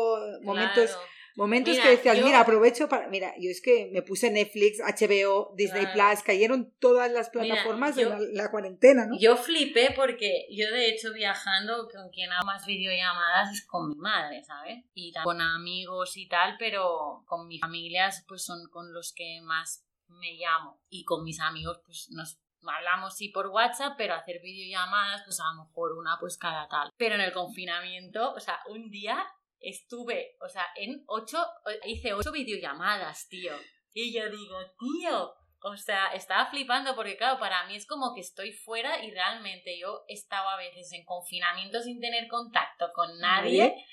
momentos, 0.43 0.91
Claro. 0.91 1.16
Momentos 1.37 1.73
Mira, 1.73 1.85
que 1.85 1.91
decías, 1.91 2.19
yo- 2.19 2.25
mira, 2.25 2.41
aprovecho 2.41 2.89
para. 2.89 3.09
Mira, 3.09 3.33
yo 3.39 3.51
es 3.51 3.61
que 3.61 3.89
me 3.93 4.03
puse 4.03 4.31
Netflix, 4.31 4.81
HBO, 4.81 5.53
Disney 5.55 5.87
Claro. 5.93 6.11
Plus, 6.15 6.23
cayeron 6.25 6.75
todas 6.81 7.11
las 7.13 7.31
Mira, 7.35 7.55
plataformas 7.55 7.95
yo- 7.97 8.03
en 8.15 8.35
la, 8.35 8.43
la 8.45 8.51
cuarentena, 8.51 9.07
¿no? 9.07 9.17
Yo 9.21 9.37
flipé 9.37 9.93
porque 9.95 10.47
yo 10.51 10.71
de 10.73 10.89
hecho 10.89 11.13
viajando 11.13 11.89
con 11.93 12.09
quien 12.11 12.33
hago 12.33 12.47
más 12.47 12.67
videollamadas 12.67 13.53
es 13.53 13.67
con 13.67 13.91
mi 13.91 13.97
madre, 13.97 14.43
¿sabes? 14.45 14.85
Y 14.95 15.13
con 15.23 15.41
amigos 15.41 16.17
y 16.17 16.27
tal, 16.29 16.57
pero 16.59 17.23
con 17.27 17.47
mis 17.47 17.61
familias 17.61 18.25
pues 18.27 18.45
son 18.45 18.69
con 18.71 18.93
los 18.93 19.13
que 19.15 19.41
más 19.43 19.85
me 20.09 20.33
llamo. 20.35 20.81
Y 20.89 21.05
con 21.05 21.23
mis 21.23 21.39
amigos 21.41 21.81
pues 21.85 22.09
nos 22.11 22.39
hablamos 22.67 23.15
sí 23.17 23.29
por 23.29 23.47
WhatsApp, 23.49 23.95
pero 23.97 24.15
hacer 24.15 24.41
videollamadas 24.43 25.23
pues 25.25 25.39
a 25.41 25.53
lo 25.55 25.65
mejor 25.65 25.93
una 25.99 26.17
pues 26.19 26.37
cada 26.37 26.67
tal. 26.69 26.91
Pero 26.97 27.15
en 27.15 27.21
el 27.21 27.33
confinamiento, 27.33 28.33
o 28.33 28.41
sea, 28.41 28.59
un 28.69 28.91
día 28.91 29.25
estuve, 29.69 30.37
o 30.41 30.49
sea, 30.49 30.67
en 30.77 31.03
ocho, 31.07 31.45
hice 31.85 32.13
ocho 32.15 32.33
videollamadas, 32.33 33.29
tío. 33.29 33.53
Y 33.93 34.13
yo 34.13 34.29
digo, 34.31 34.59
tío, 34.79 35.35
o 35.61 35.77
sea, 35.77 36.09
estaba 36.15 36.47
flipando 36.47 36.95
porque, 36.95 37.17
claro, 37.17 37.39
para 37.39 37.67
mí 37.67 37.77
es 37.77 37.87
como 37.87 38.15
que 38.15 38.21
estoy 38.21 38.53
fuera 38.53 39.05
y 39.05 39.11
realmente 39.11 39.79
yo 39.79 40.05
estaba 40.07 40.55
a 40.55 40.59
veces 40.59 40.93
en 40.93 41.05
confinamiento 41.05 41.81
sin 41.81 42.01
tener 42.01 42.29
contacto 42.29 42.91
con 42.95 43.19
nadie, 43.19 43.69
Nadie. 43.69 43.85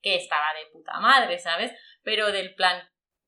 que 0.00 0.16
estaba 0.16 0.46
de 0.58 0.70
puta 0.72 0.98
madre, 1.00 1.38
¿sabes? 1.38 1.72
Pero 2.02 2.32
del 2.32 2.54
plan, 2.54 2.82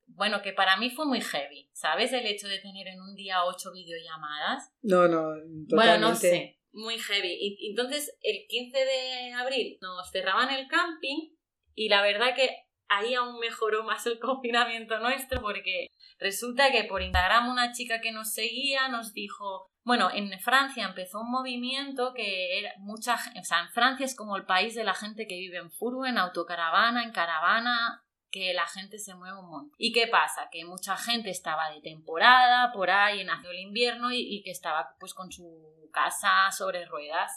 bueno, 0.07 0.42
que 0.42 0.53
para 0.53 0.76
mí 0.76 0.90
fue 0.90 1.07
muy 1.07 1.20
heavy, 1.20 1.70
¿sabes? 1.72 2.12
El 2.12 2.26
hecho 2.26 2.49
de 2.49 2.59
tener 2.59 2.88
en 2.88 3.01
un 3.01 3.14
día 3.14 3.45
ocho 3.45 3.70
videollamadas. 3.72 4.72
No, 4.82 5.07
no, 5.07 5.34
totalmente. 5.68 5.74
Bueno, 5.74 5.99
no 5.99 6.14
sé, 6.16 6.59
muy 6.72 6.99
heavy. 6.99 7.36
Y, 7.40 7.70
entonces, 7.70 8.16
el 8.22 8.47
15 8.49 8.78
de 8.78 9.32
abril 9.34 9.78
nos 9.80 10.11
cerraban 10.11 10.51
el 10.51 10.66
camping 10.68 11.30
y 11.75 11.89
la 11.89 12.03
verdad 12.03 12.35
que 12.35 12.64
ahí 12.89 13.14
aún 13.14 13.39
mejoró 13.39 13.85
más 13.85 14.07
el 14.07 14.18
confinamiento 14.20 14.99
nuestro 14.99 15.41
porque 15.41 15.89
resulta 16.18 16.70
que 16.70 16.85
por 16.85 17.03
Instagram 17.03 17.49
una 17.49 17.72
chica 17.72 18.01
que 18.01 18.12
nos 18.12 18.33
seguía 18.33 18.89
nos 18.89 19.12
dijo, 19.12 19.66
bueno, 19.85 20.11
en 20.12 20.39
Francia 20.41 20.87
empezó 20.87 21.20
un 21.20 21.31
movimiento 21.31 22.12
que 22.14 22.59
era 22.59 22.72
mucha, 22.79 23.14
o 23.39 23.45
sea, 23.45 23.61
en 23.61 23.70
Francia 23.70 24.07
es 24.07 24.16
como 24.16 24.37
el 24.37 24.47
país 24.47 24.75
de 24.75 24.85
la 24.85 24.95
gente 24.95 25.27
que 25.27 25.37
vive 25.37 25.59
en 25.59 25.70
furgo, 25.70 26.07
en 26.07 26.18
autocaravana, 26.18 27.03
en 27.03 27.12
caravana, 27.12 28.03
que 28.31 28.53
la 28.53 28.66
gente 28.66 28.99
se 28.99 29.14
mueve 29.14 29.39
un 29.39 29.49
montón. 29.49 29.77
¿Y 29.79 29.93
qué 29.93 30.09
pasa? 30.09 30.49
Que 30.51 30.64
mucha 30.64 30.97
gente 30.97 31.31
estaba 31.31 31.70
de 31.70 31.81
temporada 31.81 32.72
por 32.72 32.91
ahí 32.91 33.20
en 33.20 33.31
hacia 33.31 33.51
el 33.51 33.61
invierno 33.61 34.11
y, 34.11 34.18
y 34.18 34.43
que 34.43 34.51
estaba 34.51 34.97
pues 34.99 35.14
con 35.14 35.31
su 35.31 35.89
casa 35.93 36.51
sobre 36.51 36.85
ruedas. 36.85 37.31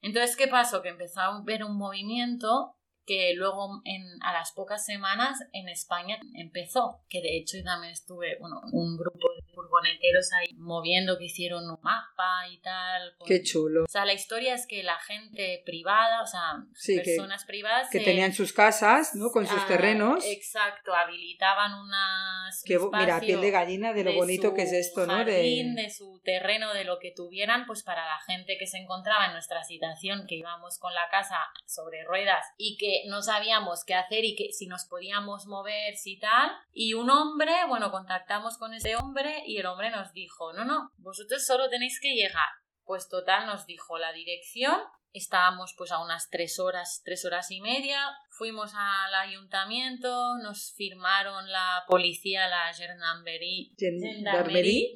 Entonces, 0.00 0.36
¿qué 0.36 0.48
pasó? 0.48 0.80
Que 0.80 0.88
empezó 0.88 1.20
a 1.20 1.42
ver 1.44 1.62
un 1.62 1.76
movimiento 1.76 2.74
que 3.10 3.34
luego 3.34 3.82
en, 3.86 4.04
a 4.22 4.32
las 4.32 4.52
pocas 4.52 4.84
semanas 4.86 5.36
en 5.52 5.68
España 5.68 6.20
empezó, 6.36 7.00
que 7.08 7.20
de 7.20 7.36
hecho 7.36 7.56
yo 7.56 7.64
también 7.64 7.92
estuve, 7.92 8.38
bueno, 8.38 8.60
un 8.70 8.96
grupo 8.96 9.28
de 9.34 9.49
furgoneteros 9.60 10.32
ahí 10.32 10.54
moviendo, 10.56 11.18
que 11.18 11.24
hicieron 11.24 11.64
un 11.68 11.78
mapa 11.82 12.48
y 12.50 12.58
tal. 12.58 13.14
Qué 13.26 13.42
chulo. 13.42 13.84
O 13.84 13.90
sea, 13.90 14.04
la 14.04 14.12
historia 14.12 14.54
es 14.54 14.66
que 14.66 14.82
la 14.82 14.98
gente 15.00 15.62
privada, 15.64 16.22
o 16.22 16.26
sea, 16.26 16.64
personas 17.02 17.44
privadas... 17.44 17.88
Que 17.90 18.00
tenían 18.00 18.32
sus 18.32 18.52
casas, 18.52 19.14
¿no? 19.14 19.30
Con 19.30 19.46
sus 19.46 19.60
ah, 19.60 19.66
terrenos. 19.68 20.24
Exacto, 20.26 20.94
habilitaban 20.94 21.74
unas... 21.74 22.62
Que, 22.64 22.78
mira, 22.78 23.20
piel 23.20 23.40
de 23.40 23.50
gallina 23.50 23.92
de 23.92 24.04
lo 24.04 24.14
bonito 24.14 24.54
que 24.54 24.62
es 24.62 24.72
esto, 24.72 25.06
¿no? 25.06 25.24
de... 25.24 25.72
de 25.74 25.90
su 25.90 26.20
terreno, 26.24 26.72
de 26.74 26.84
lo 26.84 26.98
que 26.98 27.12
tuvieran, 27.12 27.66
pues 27.66 27.82
para 27.82 28.04
la 28.04 28.20
gente 28.26 28.56
que 28.58 28.66
se 28.66 28.78
encontraba 28.78 29.26
en 29.26 29.32
nuestra 29.32 29.62
situación, 29.64 30.26
que 30.26 30.36
íbamos 30.36 30.78
con 30.78 30.94
la 30.94 31.08
casa 31.10 31.36
sobre 31.66 32.04
ruedas 32.04 32.44
y 32.56 32.76
que 32.76 33.02
no 33.08 33.22
sabíamos 33.22 33.84
qué 33.84 33.94
hacer 33.94 34.24
y 34.24 34.36
que 34.36 34.52
si 34.52 34.66
nos 34.66 34.84
podíamos 34.84 35.46
mover, 35.46 35.96
si 35.96 36.18
tal. 36.18 36.50
Y 36.72 36.94
un 36.94 37.10
hombre, 37.10 37.52
bueno, 37.68 37.90
contactamos 37.90 38.58
con 38.58 38.74
ese 38.74 38.96
hombre 38.96 39.42
y 39.50 39.58
el 39.58 39.66
hombre 39.66 39.90
nos 39.90 40.12
dijo, 40.12 40.52
no, 40.52 40.64
no, 40.64 40.92
vosotros 40.98 41.44
solo 41.44 41.68
tenéis 41.68 41.98
que 42.00 42.14
llegar. 42.14 42.48
Pues 42.84 43.08
total 43.08 43.46
nos 43.46 43.66
dijo 43.66 43.98
la 43.98 44.12
dirección, 44.12 44.80
estábamos 45.12 45.74
pues 45.76 45.92
a 45.92 46.02
unas 46.02 46.28
tres 46.30 46.58
horas, 46.58 47.02
tres 47.04 47.24
horas 47.24 47.50
y 47.50 47.60
media, 47.60 48.00
fuimos 48.30 48.72
al 48.74 49.14
ayuntamiento, 49.14 50.36
nos 50.42 50.72
firmaron 50.76 51.50
la 51.50 51.84
policía, 51.88 52.48
la 52.48 52.72
gendarmerie, 52.72 53.72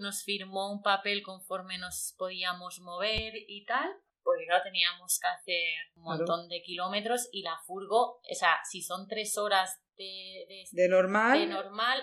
nos 0.00 0.22
firmó 0.22 0.72
un 0.72 0.82
papel 0.82 1.22
conforme 1.22 1.78
nos 1.78 2.14
podíamos 2.16 2.80
mover 2.80 3.34
y 3.48 3.64
tal 3.64 3.90
porque 4.24 4.46
claro, 4.46 4.64
teníamos 4.64 5.20
que 5.20 5.28
hacer 5.28 5.74
un 5.96 6.04
montón 6.04 6.48
de 6.48 6.62
kilómetros 6.62 7.28
y 7.30 7.42
la 7.42 7.58
furgo, 7.66 8.16
o 8.16 8.34
sea, 8.34 8.56
si 8.68 8.80
son 8.80 9.06
tres 9.06 9.36
horas 9.36 9.83
de, 9.96 10.66
de, 10.72 10.88
normal, 10.88 11.38
de 11.38 11.46
normal 11.46 11.98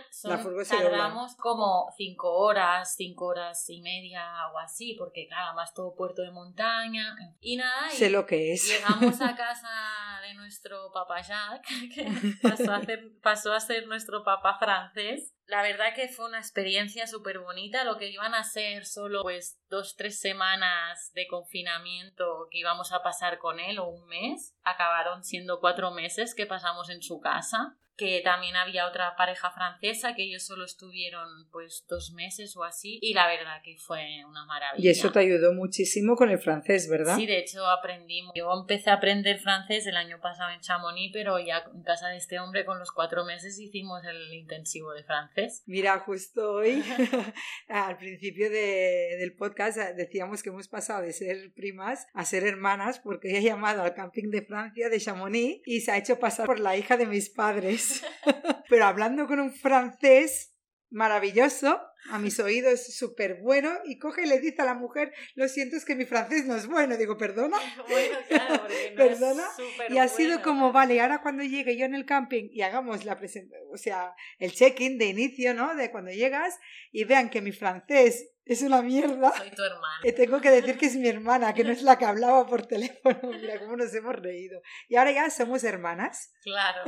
tardamos 0.69 1.35
como 1.35 1.87
cinco 1.97 2.31
horas, 2.31 2.95
cinco 2.95 3.25
horas 3.25 3.69
y 3.69 3.81
media 3.81 4.23
o 4.53 4.59
así, 4.59 4.95
porque 4.97 5.27
claro, 5.27 5.47
además 5.47 5.73
todo 5.73 5.95
puerto 5.95 6.21
de 6.21 6.31
montaña 6.31 7.15
y 7.39 7.57
nada. 7.57 7.89
Sé 7.89 8.09
lo 8.09 8.25
que 8.25 8.53
es. 8.53 8.67
Llegamos 8.67 9.21
a 9.21 9.35
casa 9.35 10.21
de 10.21 10.33
nuestro 10.35 10.91
papá 10.93 11.21
Jacques, 11.21 11.89
que 11.95 12.07
pasó 12.41 12.73
a, 12.73 12.81
pasó 13.21 13.53
a 13.53 13.59
ser 13.59 13.87
nuestro 13.87 14.23
papá 14.23 14.57
francés 14.57 15.33
la 15.51 15.61
verdad 15.61 15.93
que 15.93 16.07
fue 16.07 16.29
una 16.29 16.39
experiencia 16.39 17.07
súper 17.07 17.39
bonita, 17.39 17.83
lo 17.83 17.97
que 17.97 18.09
iban 18.09 18.33
a 18.33 18.45
ser 18.45 18.85
solo 18.85 19.21
pues 19.21 19.59
dos, 19.69 19.97
tres 19.97 20.17
semanas 20.17 21.11
de 21.13 21.27
confinamiento 21.27 22.47
que 22.49 22.59
íbamos 22.59 22.93
a 22.93 23.03
pasar 23.03 23.37
con 23.37 23.59
él 23.59 23.77
o 23.77 23.89
un 23.89 24.07
mes, 24.07 24.55
acabaron 24.63 25.25
siendo 25.25 25.59
cuatro 25.59 25.91
meses 25.91 26.35
que 26.35 26.45
pasamos 26.45 26.89
en 26.89 27.01
su 27.01 27.19
casa 27.19 27.75
que 28.01 28.19
también 28.23 28.55
había 28.55 28.87
otra 28.87 29.15
pareja 29.15 29.51
francesa 29.51 30.15
que 30.15 30.23
ellos 30.23 30.43
solo 30.43 30.65
estuvieron 30.65 31.47
pues 31.51 31.85
dos 31.87 32.13
meses 32.13 32.57
o 32.57 32.63
así 32.63 32.97
y 32.99 33.13
la 33.13 33.27
verdad 33.27 33.61
que 33.63 33.77
fue 33.77 34.25
una 34.27 34.43
maravilla. 34.43 34.83
Y 34.83 34.89
eso 34.89 35.11
te 35.11 35.19
ayudó 35.19 35.53
muchísimo 35.53 36.15
con 36.15 36.31
el 36.31 36.39
francés, 36.39 36.89
¿verdad? 36.89 37.15
Sí, 37.15 37.27
de 37.27 37.37
hecho 37.37 37.63
aprendimos. 37.67 38.33
Yo 38.35 38.51
empecé 38.59 38.89
a 38.89 38.95
aprender 38.95 39.37
francés 39.37 39.85
el 39.85 39.97
año 39.97 40.19
pasado 40.19 40.49
en 40.49 40.61
Chamonix, 40.61 41.13
pero 41.13 41.37
ya 41.37 41.63
en 41.71 41.83
casa 41.83 42.07
de 42.07 42.17
este 42.17 42.39
hombre 42.39 42.65
con 42.65 42.79
los 42.79 42.91
cuatro 42.91 43.23
meses 43.23 43.59
hicimos 43.59 44.03
el 44.03 44.33
intensivo 44.33 44.93
de 44.93 45.03
francés. 45.03 45.61
Mira, 45.67 45.99
justo 45.99 46.53
hoy, 46.53 46.83
al 47.67 47.99
principio 47.99 48.49
del 48.49 49.35
podcast 49.35 49.77
decíamos 49.95 50.41
que 50.41 50.49
hemos 50.49 50.67
pasado 50.67 51.03
de 51.03 51.13
ser 51.13 51.53
primas 51.53 52.07
a 52.15 52.25
ser 52.25 52.45
hermanas 52.45 52.99
porque 52.99 53.37
he 53.37 53.43
llamado 53.43 53.83
al 53.83 53.93
camping 53.93 54.31
de 54.31 54.41
Francia 54.41 54.89
de 54.89 54.99
Chamonix 54.99 55.61
y 55.67 55.81
se 55.81 55.91
ha 55.91 55.99
hecho 55.99 56.17
pasar 56.17 56.47
por 56.47 56.59
la 56.59 56.75
hija 56.75 56.97
de 56.97 57.05
mis 57.05 57.29
padres. 57.29 57.90
Pero 58.69 58.85
hablando 58.85 59.27
con 59.27 59.39
un 59.39 59.53
francés 59.53 60.53
maravilloso, 60.89 61.79
a 62.09 62.19
mis 62.19 62.39
oídos 62.39 62.93
súper 62.93 63.41
bueno, 63.41 63.71
y 63.85 63.97
coge 63.97 64.23
y 64.23 64.27
le 64.27 64.39
dice 64.39 64.61
a 64.61 64.65
la 64.65 64.73
mujer, 64.73 65.13
lo 65.35 65.47
siento, 65.47 65.75
es 65.75 65.85
que 65.85 65.95
mi 65.95 66.05
francés 66.05 66.45
no 66.45 66.55
es 66.55 66.67
bueno. 66.67 66.97
Digo, 66.97 67.17
¿perdona? 67.17 67.57
Bueno, 67.87 68.17
claro, 68.27 68.63
¿Perdona? 68.95 69.47
y 69.89 69.97
ha 69.97 70.07
sido 70.07 70.41
como, 70.41 70.71
vale, 70.71 70.99
ahora 71.01 71.21
cuando 71.21 71.43
llegue 71.43 71.77
yo 71.77 71.85
en 71.85 71.95
el 71.95 72.05
camping 72.05 72.49
y 72.51 72.61
hagamos 72.61 73.05
la 73.05 73.17
presentación, 73.17 73.67
o 73.71 73.77
sea, 73.77 74.13
el 74.39 74.51
check-in 74.51 74.97
de 74.97 75.05
inicio, 75.05 75.53
¿no? 75.53 75.75
De 75.75 75.91
cuando 75.91 76.11
llegas 76.11 76.59
y 76.91 77.03
vean 77.05 77.29
que 77.29 77.41
mi 77.41 77.51
francés 77.51 78.29
es 78.45 78.61
una 78.61 78.81
mierda. 78.81 79.31
Soy 79.31 79.51
tu 79.51 79.63
hermana. 79.63 79.99
Y 80.03 80.13
tengo 80.13 80.41
que 80.41 80.49
decir 80.49 80.77
que 80.77 80.87
es 80.87 80.95
mi 80.95 81.07
hermana, 81.07 81.53
que 81.53 81.63
no 81.63 81.71
es 81.71 81.83
la 81.83 81.97
que 81.97 82.05
hablaba 82.05 82.47
por 82.47 82.65
teléfono. 82.65 83.19
Mira 83.41 83.59
cómo 83.59 83.75
nos 83.75 83.93
hemos 83.93 84.15
reído. 84.15 84.61
Y 84.89 84.95
ahora 84.95 85.11
ya 85.11 85.29
somos 85.29 85.63
hermanas. 85.63 86.33
Claro. 86.43 86.83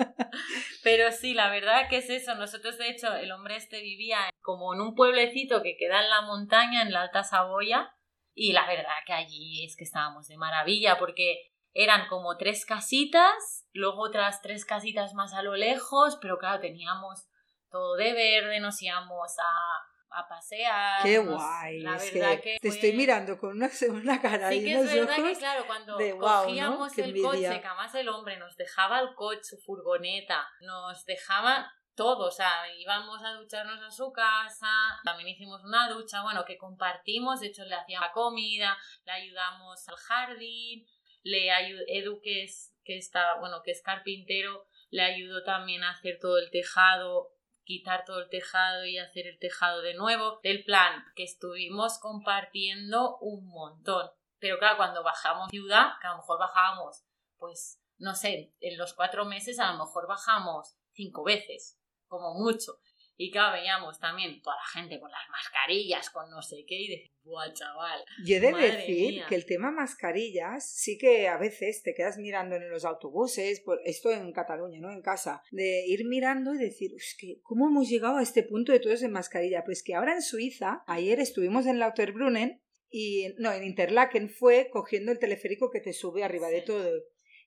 Pero 0.84 1.12
sí, 1.12 1.34
la 1.34 1.50
verdad 1.50 1.88
que 1.90 1.98
es 1.98 2.10
eso. 2.10 2.36
Nosotros, 2.36 2.78
de 2.78 2.90
hecho, 2.90 3.14
el 3.14 3.32
hombre 3.32 3.56
este 3.56 3.82
vivía 3.82 4.18
como 4.42 4.74
en 4.74 4.82
un 4.82 4.96
pueblecito 4.96 5.62
que 5.62 5.78
queda 5.78 6.02
en 6.02 6.10
la 6.10 6.22
montaña, 6.22 6.82
en 6.82 6.92
la 6.92 7.02
Alta 7.02 7.24
Saboya. 7.24 7.94
Y 8.34 8.54
la 8.54 8.66
verdad 8.68 8.94
que 9.06 9.14
allí 9.14 9.64
es 9.64 9.76
que 9.76 9.84
estábamos 9.84 10.28
de 10.28 10.38
maravilla 10.38 10.98
porque 10.98 11.52
eran 11.74 12.08
como 12.08 12.38
tres 12.38 12.66
casitas, 12.66 13.68
luego 13.74 14.02
otras 14.02 14.42
tres 14.42 14.66
casitas 14.66 15.14
más 15.14 15.34
a 15.34 15.44
lo 15.44 15.56
lejos, 15.56 16.18
pero 16.22 16.38
claro, 16.38 16.60
teníamos 16.60 17.28
todo 17.70 17.96
de 17.96 18.14
verde, 18.14 18.60
nos 18.60 18.82
íbamos 18.82 19.36
a 19.40 19.93
a 20.14 20.28
pasear. 20.28 21.04
Qué 21.04 21.18
guay. 21.18 21.80
La 21.80 21.98
verdad 21.98 22.40
que, 22.42 22.58
te 22.62 22.68
estoy 22.68 22.94
mirando 22.94 23.38
con 23.38 23.52
una, 23.52 23.70
una 23.90 24.22
cara 24.22 24.50
sí 24.50 24.64
que 24.64 24.74
es 24.74 24.94
verdad 24.94 25.16
que 25.16 25.36
claro, 25.36 25.66
cuando 25.68 25.98
cogíamos 26.20 26.98
el 26.98 27.22
coche, 27.22 27.60
que 27.62 27.68
además 27.68 27.96
el 27.96 28.10
hombre 28.10 28.38
nos 28.38 28.56
dejaba 28.56 29.00
el 29.00 29.14
coche, 29.16 29.42
su 29.44 29.58
furgoneta, 29.58 30.48
nos 30.62 31.06
dejaba 31.06 31.72
todo, 31.96 32.28
o 32.28 32.32
sea, 32.32 32.66
íbamos 32.80 33.24
a 33.24 33.34
ducharnos 33.34 33.82
a 33.82 33.92
su 33.92 34.12
casa, 34.12 35.00
también 35.04 35.30
hicimos 35.30 35.64
una 35.64 35.90
ducha, 35.90 36.24
bueno, 36.24 36.44
que 36.46 36.58
compartimos, 36.58 37.40
de 37.40 37.48
hecho 37.48 37.66
le 37.66 37.76
hacíamos 37.76 38.10
comida, 38.14 38.78
le 39.06 39.12
ayudamos 39.12 39.88
al 39.88 39.96
jardín, 39.98 40.86
le 41.24 41.52
ayudé, 41.52 41.84
Edu 41.88 42.20
que 42.22 42.44
es, 42.44 42.76
que 42.84 42.98
está, 42.98 43.40
bueno, 43.40 43.62
que 43.64 43.72
es 43.72 43.82
carpintero, 43.82 44.66
le 44.90 45.04
ayudó 45.04 45.44
también 45.44 45.84
a 45.84 45.92
hacer 45.92 46.18
todo 46.20 46.38
el 46.38 46.50
tejado, 46.52 47.33
quitar 47.64 48.06
todo 48.06 48.20
el 48.20 48.30
tejado 48.30 48.86
y 48.86 48.98
hacer 48.98 49.28
el 49.28 49.40
tejado 49.40 49.82
de 49.82 49.94
nuevo. 49.94 50.40
El 50.44 50.64
plan 50.64 51.04
que 51.16 51.24
estuvimos 51.24 52.00
compartiendo 52.00 53.18
un 53.20 53.48
montón. 53.48 54.10
Pero 54.40 54.60
claro, 54.60 54.78
cuando 54.78 55.04
bajamos 55.04 55.50
ciudad, 55.50 55.94
que 56.02 56.08
a 56.08 56.12
lo 56.12 56.18
mejor 56.18 56.40
bajábamos, 56.40 57.04
pues, 57.38 57.82
no 57.98 58.16
sé, 58.16 58.54
en 58.60 58.78
los 58.78 58.94
cuatro 58.94 59.26
meses 59.26 59.60
a 59.60 59.72
lo 59.72 59.86
mejor 59.86 60.08
bajamos 60.08 60.76
cinco 60.92 61.24
veces, 61.24 61.80
como 62.08 62.34
mucho. 62.34 62.80
Y 63.16 63.30
claro, 63.30 63.54
veíamos 63.54 64.00
también 64.00 64.42
toda 64.42 64.56
la 64.56 64.82
gente 64.82 65.00
con 65.00 65.12
las 65.12 65.30
mascarillas, 65.30 66.10
con 66.10 66.30
no 66.32 66.42
sé 66.42 66.66
qué, 66.68 66.76
y 66.76 66.88
decíamos, 66.88 67.22
¡buah, 67.24 67.54
chaval! 67.54 68.04
Yo 68.26 68.38
he 68.38 68.40
de 68.40 68.54
decir 68.54 69.24
que 69.30 69.36
el 69.36 69.46
tema 69.46 69.72
mascarillas 69.72 70.68
sí 70.68 70.98
que 70.98 71.28
a 71.28 71.38
veces 71.38 71.84
te 71.84 71.94
quedas 71.94 72.18
mirando 72.18 72.56
en 72.56 72.70
los 72.72 72.86
autobuses, 72.86 73.62
por 73.62 73.80
esto 73.86 74.12
en 74.12 74.32
Cataluña, 74.32 74.80
¿no? 74.80 74.92
En 74.92 75.02
casa, 75.02 75.44
de 75.52 75.86
ir 75.86 76.06
mirando 76.06 76.56
y 76.56 76.58
decir, 76.58 76.92
es 76.96 77.16
que, 77.20 77.40
¿cómo 77.44 77.68
hemos 77.68 77.88
llegado 77.88 78.18
a 78.18 78.24
este 78.24 78.42
punto 78.42 78.72
de 78.72 78.80
todos 78.80 79.04
en 79.04 79.12
mascarilla? 79.12 79.64
Pues 79.64 79.84
que 79.84 79.94
ahora 79.94 80.14
en 80.14 80.24
Suiza, 80.24 80.84
ayer 80.88 81.20
estuvimos 81.20 81.68
en 81.68 81.78
Lauterbrunnen 81.78 82.64
y, 82.90 83.34
no, 83.38 83.52
en 83.52 83.64
Interlaken 83.64 84.30
fue 84.32 84.70
cogiendo 84.72 85.12
el 85.12 85.20
teleférico 85.20 85.70
que 85.70 85.82
te 85.82 85.94
sube 85.94 86.24
arriba 86.24 86.50
de 86.50 86.62
todo 86.62 86.92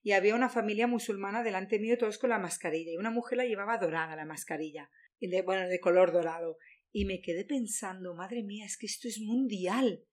y 0.02 0.12
había 0.12 0.36
una 0.36 0.48
familia 0.48 0.86
musulmana 0.86 1.42
delante 1.42 1.80
mío 1.80 1.98
todos 1.98 2.18
con 2.18 2.30
la 2.30 2.38
mascarilla 2.38 2.92
y 2.92 2.96
una 2.96 3.10
mujer 3.10 3.38
la 3.38 3.44
llevaba 3.44 3.78
dorada 3.78 4.14
la 4.14 4.24
mascarilla 4.24 4.88
de, 5.20 5.42
bueno, 5.42 5.68
de 5.68 5.80
color 5.80 6.12
dorado. 6.12 6.58
Y 6.92 7.04
me 7.04 7.20
quedé 7.20 7.44
pensando, 7.44 8.14
madre 8.14 8.42
mía, 8.42 8.64
es 8.64 8.78
que 8.78 8.86
esto 8.86 9.08
es 9.08 9.20
mundial. 9.20 10.04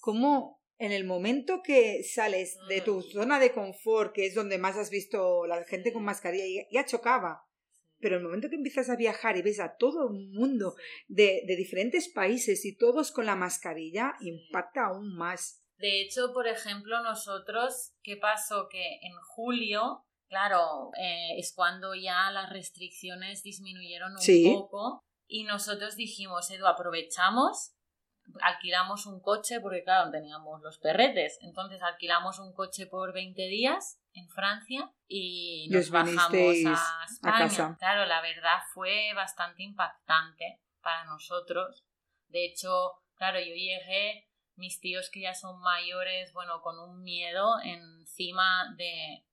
¿Cómo 0.00 0.62
en 0.78 0.92
el 0.92 1.04
momento 1.04 1.62
que 1.62 2.04
sales 2.04 2.56
de 2.68 2.80
tu 2.80 3.02
zona 3.02 3.40
de 3.40 3.52
confort, 3.52 4.14
que 4.14 4.26
es 4.26 4.34
donde 4.34 4.58
más 4.58 4.76
has 4.76 4.90
visto 4.90 5.46
la 5.46 5.64
gente 5.64 5.92
con 5.92 6.04
mascarilla, 6.04 6.64
ya, 6.70 6.84
chocaba? 6.84 7.44
Pero 8.00 8.16
el 8.16 8.22
momento 8.22 8.48
que 8.48 8.54
empiezas 8.54 8.88
a 8.90 8.96
viajar 8.96 9.36
y 9.36 9.42
ves 9.42 9.58
a 9.58 9.74
todo 9.76 10.06
un 10.06 10.32
mundo 10.32 10.76
de, 11.08 11.42
de 11.46 11.56
diferentes 11.56 12.08
países 12.08 12.64
y 12.64 12.76
todos 12.76 13.10
con 13.10 13.26
la 13.26 13.34
mascarilla, 13.34 14.14
impacta 14.20 14.86
aún 14.86 15.16
más. 15.16 15.64
De 15.78 16.02
hecho, 16.02 16.32
por 16.32 16.46
ejemplo, 16.46 17.02
nosotros, 17.02 17.94
¿qué 18.02 18.16
pasó? 18.16 18.68
Que 18.68 19.00
en 19.02 19.14
julio 19.34 20.04
claro, 20.28 20.90
eh, 21.00 21.38
es 21.38 21.52
cuando 21.54 21.94
ya 21.94 22.30
las 22.30 22.50
restricciones 22.50 23.42
disminuyeron 23.42 24.12
un 24.12 24.54
poco 24.54 25.04
y 25.26 25.44
nosotros 25.44 25.96
dijimos, 25.96 26.50
Edu, 26.50 26.66
aprovechamos, 26.66 27.74
alquilamos 28.40 29.06
un 29.06 29.20
coche 29.20 29.60
porque 29.60 29.84
claro, 29.84 30.10
teníamos 30.10 30.60
los 30.62 30.78
perretes, 30.78 31.38
entonces 31.42 31.82
alquilamos 31.82 32.38
un 32.38 32.52
coche 32.54 32.86
por 32.86 33.12
20 33.12 33.42
días 33.48 34.00
en 34.12 34.28
Francia 34.28 34.92
y 35.06 35.68
nos 35.70 35.90
bajamos 35.90 36.32
a 36.66 37.04
España. 37.04 37.76
Claro, 37.78 38.06
la 38.06 38.20
verdad 38.20 38.58
fue 38.72 39.12
bastante 39.14 39.62
impactante 39.62 40.60
para 40.82 41.04
nosotros. 41.04 41.84
De 42.28 42.44
hecho, 42.44 42.92
claro, 43.14 43.38
yo 43.38 43.54
llegué, 43.54 44.28
mis 44.56 44.80
tíos 44.80 45.08
que 45.10 45.20
ya 45.20 45.34
son 45.34 45.60
mayores, 45.60 46.32
bueno, 46.32 46.60
con 46.62 46.78
un 46.78 47.02
miedo 47.02 47.60
encima 47.62 48.74
de, 48.76 49.24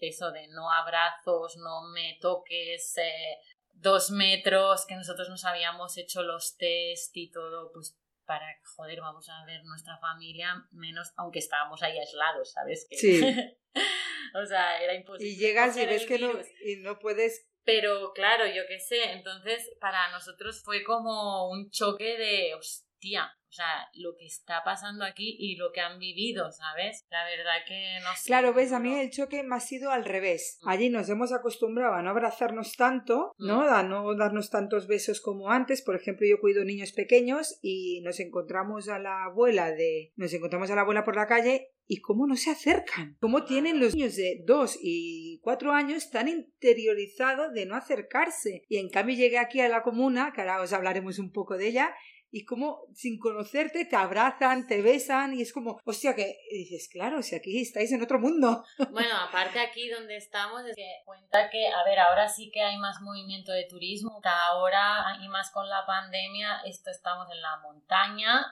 eso 0.00 0.30
de 0.30 0.46
no 0.48 0.70
abrazos, 0.70 1.56
no 1.56 1.82
me 1.92 2.18
toques, 2.20 2.96
eh, 2.98 3.38
dos 3.72 4.10
metros, 4.10 4.86
que 4.86 4.94
nosotros 4.94 5.28
nos 5.28 5.44
habíamos 5.44 5.96
hecho 5.98 6.22
los 6.22 6.56
test 6.56 7.16
y 7.16 7.30
todo, 7.30 7.72
pues 7.72 7.98
para, 8.28 8.46
joder, 8.76 9.00
vamos 9.00 9.26
a 9.30 9.44
ver 9.46 9.64
nuestra 9.64 9.96
familia, 9.98 10.54
menos, 10.70 11.12
aunque 11.16 11.38
estábamos 11.38 11.82
ahí 11.82 11.98
aislados, 11.98 12.52
¿sabes? 12.52 12.86
Sí. 12.90 13.22
o 14.34 14.44
sea, 14.44 14.82
era 14.82 14.94
imposible. 14.94 15.32
Y 15.32 15.36
llegas 15.36 15.76
y 15.78 15.86
ves 15.86 16.04
que 16.04 16.18
no, 16.18 16.32
y 16.62 16.76
no 16.76 16.98
puedes... 16.98 17.48
Pero 17.64 18.12
claro, 18.12 18.46
yo 18.46 18.62
qué 18.68 18.78
sé, 18.78 19.12
entonces 19.12 19.70
para 19.80 20.10
nosotros 20.10 20.62
fue 20.62 20.84
como 20.84 21.50
un 21.50 21.70
choque 21.70 22.16
de, 22.16 22.54
hostia, 22.54 23.37
o 23.48 23.52
sea, 23.52 23.88
lo 23.94 24.14
que 24.16 24.26
está 24.26 24.62
pasando 24.64 25.04
aquí 25.04 25.36
y 25.38 25.56
lo 25.56 25.72
que 25.72 25.80
han 25.80 25.98
vivido, 25.98 26.52
¿sabes? 26.52 27.06
La 27.10 27.24
verdad 27.24 27.64
que 27.66 27.98
no 28.02 28.10
sé. 28.14 28.26
Claro, 28.26 28.52
ves, 28.52 28.72
a 28.72 28.78
mí 28.78 28.94
el 28.94 29.10
choque 29.10 29.42
me 29.42 29.56
ha 29.56 29.60
sido 29.60 29.90
al 29.90 30.04
revés. 30.04 30.58
Mm. 30.62 30.68
Allí 30.68 30.90
nos 30.90 31.08
hemos 31.08 31.32
acostumbrado 31.32 31.94
a 31.94 32.02
no 32.02 32.10
abrazarnos 32.10 32.76
tanto, 32.76 33.32
¿no? 33.38 33.62
Mm. 33.62 33.68
A 33.68 33.82
no 33.82 34.14
darnos 34.14 34.50
tantos 34.50 34.86
besos 34.86 35.20
como 35.20 35.50
antes. 35.50 35.82
Por 35.82 35.96
ejemplo, 35.96 36.26
yo 36.26 36.40
cuido 36.40 36.64
niños 36.64 36.92
pequeños 36.92 37.58
y 37.62 38.00
nos 38.02 38.20
encontramos 38.20 38.88
a 38.88 38.98
la 38.98 39.24
abuela 39.24 39.72
de. 39.72 40.12
Nos 40.16 40.32
encontramos 40.34 40.70
a 40.70 40.74
la 40.74 40.82
abuela 40.82 41.04
por 41.04 41.16
la 41.16 41.26
calle 41.26 41.72
y 41.88 42.00
cómo 42.00 42.26
no 42.26 42.36
se 42.36 42.50
acercan. 42.50 43.16
Cómo 43.18 43.44
tienen 43.44 43.80
los 43.80 43.94
niños 43.94 44.14
de 44.14 44.42
dos 44.44 44.78
y 44.80 45.40
cuatro 45.42 45.72
años 45.72 46.10
tan 46.10 46.28
interiorizados 46.28 47.54
de 47.54 47.64
no 47.64 47.74
acercarse. 47.74 48.64
Y 48.68 48.76
en 48.76 48.90
cambio 48.90 49.16
llegué 49.16 49.38
aquí 49.38 49.60
a 49.60 49.68
la 49.68 49.82
comuna, 49.82 50.32
que 50.34 50.42
ahora 50.42 50.60
os 50.60 50.74
hablaremos 50.74 51.18
un 51.18 51.32
poco 51.32 51.56
de 51.56 51.68
ella, 51.68 51.94
y 52.30 52.44
como 52.44 52.82
sin 52.94 53.18
conocerte 53.18 53.84
te 53.84 53.96
abrazan, 53.96 54.66
te 54.66 54.82
besan 54.82 55.34
y 55.34 55.42
es 55.42 55.52
como, 55.52 55.80
hostia, 55.84 56.14
que 56.14 56.36
dices, 56.50 56.88
claro, 56.88 57.22
si 57.22 57.34
aquí 57.34 57.60
estáis 57.60 57.92
en 57.92 58.02
otro 58.02 58.18
mundo. 58.18 58.64
Bueno, 58.98 59.16
aparte 59.16 59.60
aquí 59.60 59.88
donde 59.88 60.16
estamos 60.16 60.64
es 60.64 60.74
que 60.74 61.02
cuenta 61.04 61.50
que, 61.50 61.68
a 61.68 61.84
ver, 61.84 61.98
ahora 62.00 62.28
sí 62.28 62.50
que 62.52 62.62
hay 62.62 62.76
más 62.78 63.00
movimiento 63.00 63.52
de 63.52 63.64
turismo, 63.64 64.20
ahora 64.24 65.18
y 65.22 65.28
más 65.28 65.50
con 65.50 65.68
la 65.68 65.86
pandemia, 65.86 66.62
esto 66.64 66.90
estamos 66.90 67.28
en 67.30 67.40
la 67.40 67.58
montaña. 67.58 68.44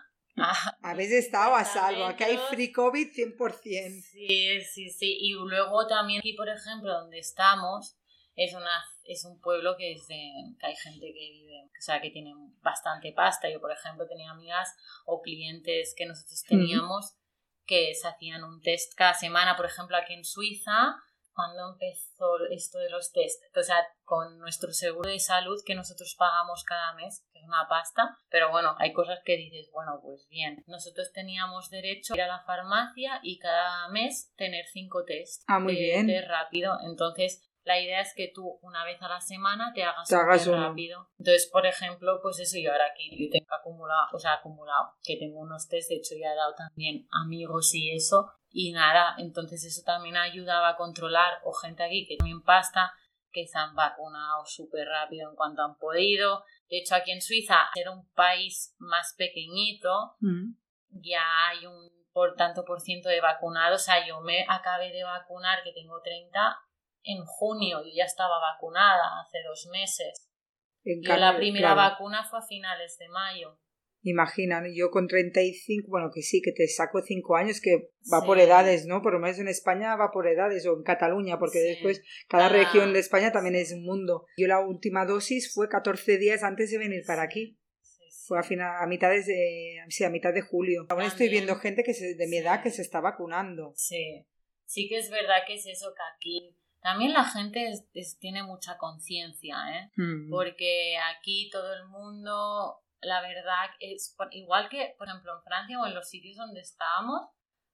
Habéis 0.83 1.12
estado 1.12 1.55
a 1.55 1.64
salvo, 1.64 2.05
aquí 2.05 2.24
hay 2.24 2.37
free 2.51 2.70
COVID 2.70 3.09
100%. 3.12 4.03
Sí, 4.03 4.61
sí, 4.62 4.91
sí. 4.91 5.16
Y 5.20 5.33
luego 5.33 5.87
también 5.87 6.20
aquí, 6.20 6.35
por 6.35 6.49
ejemplo, 6.49 6.93
donde 6.93 7.18
estamos, 7.18 7.97
es 8.37 8.55
una 8.55 8.84
es 9.05 9.24
un 9.24 9.41
pueblo 9.41 9.76
que 9.76 9.93
es 9.93 10.07
de, 10.09 10.32
que 10.59 10.66
hay 10.66 10.76
gente 10.76 11.07
que 11.07 11.30
vive, 11.30 11.64
o 11.64 11.82
sea, 11.82 12.01
que 12.01 12.11
tiene 12.11 12.34
bastante 12.61 13.12
pasta. 13.12 13.49
Yo, 13.49 13.61
por 13.61 13.70
ejemplo, 13.70 14.07
tenía 14.07 14.30
amigas 14.30 14.74
o 15.05 15.22
clientes 15.22 15.95
que 15.97 16.07
nosotros 16.07 16.43
teníamos 16.47 17.14
que 17.66 17.95
se 17.95 18.09
hacían 18.09 18.45
un 18.45 18.61
test 18.62 18.95
cada 18.97 19.14
semana, 19.14 19.57
por 19.57 19.66
ejemplo, 19.66 19.97
aquí 19.97 20.14
en 20.14 20.24
Suiza, 20.24 20.97
cuando 21.37 21.72
empezó 21.72 22.39
esto 22.51 22.78
de 22.78 22.89
los 22.89 23.12
test, 23.12 23.43
o 23.55 23.62
sea, 23.62 23.76
con 24.05 24.39
nuestro 24.39 24.72
seguro 24.72 25.11
de 25.11 25.18
salud 25.18 25.61
que 25.66 25.74
nosotros 25.74 26.14
pagamos 26.18 26.64
cada 26.64 26.95
mes, 26.95 27.26
que 27.30 27.41
es 27.41 27.45
una 27.45 27.68
pasta, 27.68 28.16
pero 28.30 28.51
bueno, 28.51 28.74
hay 28.78 28.95
cosas 28.95 29.20
que 29.22 29.37
dices, 29.37 29.68
bueno, 29.72 30.01
pues 30.03 30.26
bien, 30.30 30.64
nosotros 30.66 31.12
teníamos 31.12 31.68
derecho 31.68 32.14
a 32.14 32.16
ir 32.16 32.22
a 32.22 32.28
la 32.28 32.45
farmacia 32.45 33.20
y 33.22 33.39
cada 33.39 33.89
mes 33.89 34.32
tener 34.37 34.64
cinco 34.72 35.05
test 35.05 35.43
ah, 35.47 35.59
muy 35.59 35.74
bien. 35.74 36.07
de 36.07 36.22
rápido, 36.22 36.78
entonces 36.82 37.46
la 37.67 37.81
idea 37.81 38.01
es 38.01 38.14
que 38.14 38.31
tú 38.33 38.61
una 38.62 38.85
vez 38.85 39.03
a 39.03 39.09
la 39.09 39.21
semana 39.21 39.73
te 39.75 39.83
hagas, 39.83 40.09
te 40.09 40.17
rápido. 40.17 41.11
Entonces, 41.19 41.51
por 41.53 41.67
ejemplo, 41.67 42.21
pues 42.23 42.39
eso 42.39 42.59
yo 42.62 42.71
ahora 42.71 42.87
aquí 42.93 43.11
yo 43.11 43.29
tengo 43.29 43.53
acumulado, 43.53 44.07
o 44.12 44.19
sea, 44.21 44.35
acumulado, 44.35 44.95
que 45.03 45.17
tengo 45.17 45.41
unos 45.41 45.67
test, 45.69 45.91
de 45.91 45.97
hecho 45.97 46.14
ya 46.14 46.33
he 46.33 46.37
dado 46.37 46.55
también 46.55 47.09
amigos 47.11 47.75
y 47.75 47.91
eso, 47.91 48.31
y 48.51 48.71
nada, 48.71 49.17
entonces 49.19 49.64
eso 49.64 49.83
también 49.85 50.17
ayudaba 50.17 50.69
a 50.71 50.77
controlar, 50.77 51.41
o 51.45 51.53
gente 51.53 51.83
aquí 51.83 52.07
que 52.07 52.17
también 52.17 52.41
pasta, 52.43 52.93
que 53.33 53.49
se 53.49 53.59
han 53.59 53.75
vacunado 53.75 54.47
súper 54.47 54.87
rápido 54.87 55.29
en 55.29 55.35
cuanto 55.35 55.62
han 55.62 55.77
podido. 55.77 56.45
De 56.69 56.79
hecho, 56.79 56.95
aquí 56.95 57.11
en 57.11 57.21
Suiza, 57.21 57.69
era 57.75 57.91
un 57.91 58.09
país 58.12 58.77
más 58.79 59.12
pequeñito, 59.19 60.14
mm. 60.21 60.55
ya 60.91 61.49
hay 61.49 61.67
un 61.67 61.91
por 62.12 62.35
tanto 62.35 62.64
por 62.64 62.81
ciento 62.81 63.11
de 63.11 63.21
vacunados. 63.21 63.83
O 63.83 63.85
sea, 63.85 64.07
yo 64.07 64.23
me 64.23 64.47
acabé 64.49 64.91
de 64.91 65.05
vacunar, 65.05 65.62
que 65.62 65.73
tengo 65.73 66.01
30, 66.01 66.59
en 67.07 67.25
junio 67.25 67.83
y 67.85 67.97
ya 67.97 68.05
estaba 68.05 68.39
vacunada 68.41 69.21
hace 69.21 69.39
dos 69.47 69.67
meses. 69.73 70.29
y 70.85 71.01
la 71.07 71.37
primera 71.37 71.75
vacuna 71.75 72.25
fue 72.29 72.41
a 72.41 72.43
finales 72.43 72.99
de 72.99 73.09
mayo. 73.09 73.59
Imagina, 74.03 74.63
yo 74.73 74.93
con 74.93 75.09
35, 75.09 75.89
bueno, 75.91 76.11
que 76.15 76.23
sí, 76.23 76.41
que 76.41 76.53
te 76.53 76.69
saco 76.69 77.03
cinco 77.03 77.35
años, 77.35 77.61
que 77.61 77.91
va 78.13 78.25
por 78.25 78.39
edades, 78.39 78.87
¿no? 78.87 79.03
Por 79.03 79.13
lo 79.13 79.19
menos 79.19 79.41
en 79.41 79.49
España 79.49 79.97
va 79.97 80.13
por 80.13 80.29
edades, 80.29 80.65
o 80.65 80.77
en 80.77 80.85
Cataluña, 80.85 81.41
porque 81.41 81.59
después 81.59 82.03
cada 82.29 82.49
región 82.49 82.93
de 82.93 83.01
España 83.01 83.33
también 83.33 83.57
es 83.57 83.73
un 83.73 83.83
mundo. 83.83 84.27
Yo 84.37 84.47
la 84.47 84.61
última 84.61 85.07
dosis 85.07 85.53
fue 85.53 85.69
14 85.69 86.19
días 86.19 86.45
antes 86.45 86.71
de 86.71 86.79
venir 86.79 87.03
para 87.05 87.23
aquí. 87.23 87.59
Fue 88.29 88.39
a, 88.39 88.45
final, 88.45 88.77
a 88.81 88.87
mitad 88.87 89.11
de, 89.11 89.25
sí, 89.89 90.05
a 90.05 90.11
mitad 90.11 90.33
de 90.33 90.43
julio. 90.43 90.87
Aún 90.89 91.03
estoy 91.03 91.29
viendo 91.29 91.57
gente 91.57 91.83
que 91.83 91.93
se, 91.93 92.15
de 92.15 92.29
mi 92.29 92.37
edad 92.37 92.63
que 92.63 92.71
se 92.71 92.83
está 92.83 93.01
vacunando. 93.01 93.73
Sí, 93.75 94.25
sí 94.67 94.89
que 94.89 94.99
es 94.99 95.11
verdad 95.11 95.43
que 95.49 95.55
es 95.55 95.67
eso 95.67 95.93
que 95.93 96.03
aquí 96.15 96.57
también 96.87 97.14
la 97.14 97.24
gente 97.24 97.72
tiene 98.20 98.45
mucha 98.45 98.78
conciencia, 98.78 99.57
¿eh? 99.72 99.91
Mm. 99.97 100.30
Porque 100.30 100.97
aquí 101.16 101.51
todo 101.51 101.74
el 101.74 101.84
mundo, 101.87 102.78
la 103.01 103.20
verdad, 103.22 103.70
es 103.80 104.16
igual 104.30 104.68
que, 104.68 104.95
por 104.97 105.09
ejemplo, 105.09 105.37
en 105.37 105.43
Francia 105.43 105.80
o 105.80 105.87
en 105.87 105.95
los 105.95 106.09
sitios 106.09 106.37
donde 106.37 106.61
estábamos, 106.61 107.22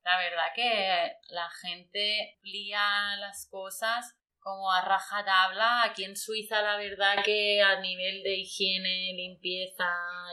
la 0.02 0.16
verdad 0.16 0.46
que 0.54 1.12
la 1.28 1.50
gente 1.50 2.38
lía 2.40 3.16
las 3.18 3.46
cosas 3.50 4.18
como 4.42 4.70
a 4.70 4.82
rajatabla. 4.82 5.84
Aquí 5.84 6.04
en 6.04 6.16
Suiza, 6.16 6.60
la 6.62 6.76
verdad 6.76 7.22
que 7.24 7.62
a 7.62 7.80
nivel 7.80 8.22
de 8.22 8.36
higiene, 8.36 9.12
limpieza 9.14 9.88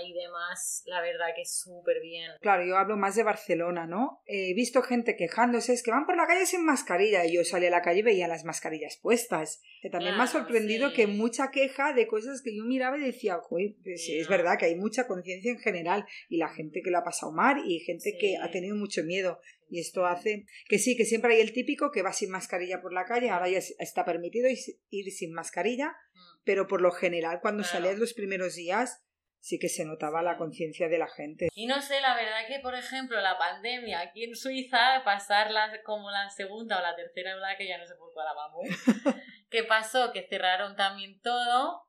y 0.06 0.14
demás, 0.14 0.84
la 0.86 1.02
verdad 1.02 1.28
que 1.36 1.44
es 1.44 1.60
súper 1.60 2.02
bien. 2.02 2.32
Claro, 2.42 2.66
yo 2.66 2.78
hablo 2.78 2.98
más 2.98 3.16
de 3.16 3.24
Barcelona, 3.24 3.86
¿no? 3.86 4.22
He 4.26 4.54
visto 4.54 4.82
gente 4.82 5.16
quejándose, 5.16 5.74
es 5.74 5.84
que 5.84 5.92
van 5.92 6.06
por 6.06 6.18
la 6.18 6.28
calle 6.28 6.46
sin 6.46 6.66
mascarilla 6.66 7.26
y 7.26 7.36
yo 7.36 7.44
salí 7.44 7.68
a 7.68 7.72
la 7.72 7.82
calle 7.82 8.00
y 8.00 8.04
veía 8.04 8.28
las 8.28 8.44
mascarillas 8.44 8.98
puestas. 9.02 9.62
Que 9.82 9.90
también 9.90 10.18
me 10.18 10.24
ha 10.24 10.28
sorprendido 10.28 10.94
que 10.94 11.08
mucha 11.08 11.52
queja 11.52 11.94
de 11.94 12.08
cosas 12.08 12.42
que 12.42 12.56
yo 12.56 12.64
miraba 12.66 12.98
y 12.98 13.02
decía, 13.02 13.40
pues, 13.50 13.74
es 13.86 14.28
verdad 14.28 14.58
que 14.60 14.66
hay 14.66 14.76
mucha 14.76 15.08
conciencia 15.08 15.52
en 15.52 15.60
general 15.60 16.06
y 16.28 16.38
la 16.38 16.50
gente 16.50 16.82
que 16.84 16.92
lo 16.92 16.98
ha 16.98 17.04
pasado 17.04 17.32
mal 17.32 17.64
y 17.66 17.80
gente 17.80 18.18
que 18.20 18.38
ha 18.38 18.52
tenido 18.52 18.76
mucho 18.76 19.04
miedo. 19.04 19.40
Y 19.70 19.80
esto 19.80 20.06
hace 20.06 20.46
que 20.68 20.80
sí, 20.80 20.98
que 20.98 21.06
siempre 21.06 21.36
hay 21.36 21.42
el 21.42 21.54
típico 21.54 21.92
que 21.92 22.02
va 22.02 22.12
sin 22.12 22.32
mascarilla 22.32 22.82
por 22.82 22.92
la 22.92 23.06
calle, 23.06 23.30
ahora 23.30 23.50
ya 23.50 23.60
está 23.60 24.04
permitido 24.04 24.50
ir 24.90 25.12
sin 25.12 25.32
mascarilla, 25.32 25.90
mm. 25.90 26.20
pero 26.44 26.68
por 26.68 26.82
lo 26.82 26.92
general 26.92 27.40
cuando 27.42 27.64
claro. 27.64 27.96
los 27.96 28.14
primeros 28.14 28.56
días 28.56 29.04
sí 29.40 29.58
que 29.58 29.70
se 29.70 29.86
notaba 29.86 30.22
la 30.22 30.38
conciencia 30.38 30.90
de 30.90 30.98
la 30.98 31.08
gente. 31.08 31.50
Y 31.54 31.66
no 31.66 31.82
sé, 31.82 32.02
la 32.02 32.16
verdad 32.16 32.48
que, 32.48 32.60
por 32.60 32.76
ejemplo, 32.76 33.20
la 33.22 33.38
pandemia 33.38 34.02
aquí 34.02 34.24
en 34.24 34.36
Suiza, 34.36 35.02
pasarla 35.04 35.72
como 35.84 36.12
la 36.12 36.30
segunda 36.30 36.80
o 36.80 36.82
la 36.82 36.96
tercera 36.96 37.36
que 37.58 37.68
ya 37.68 37.78
no 37.78 37.86
sé 37.86 37.96
por 37.96 38.14
cuál 38.14 38.28
vamos, 38.36 38.68
¿qué 39.50 39.64
pasó? 39.64 40.12
Que 40.12 40.28
cerraron 40.28 40.76
también 40.76 41.20
todo, 41.22 41.84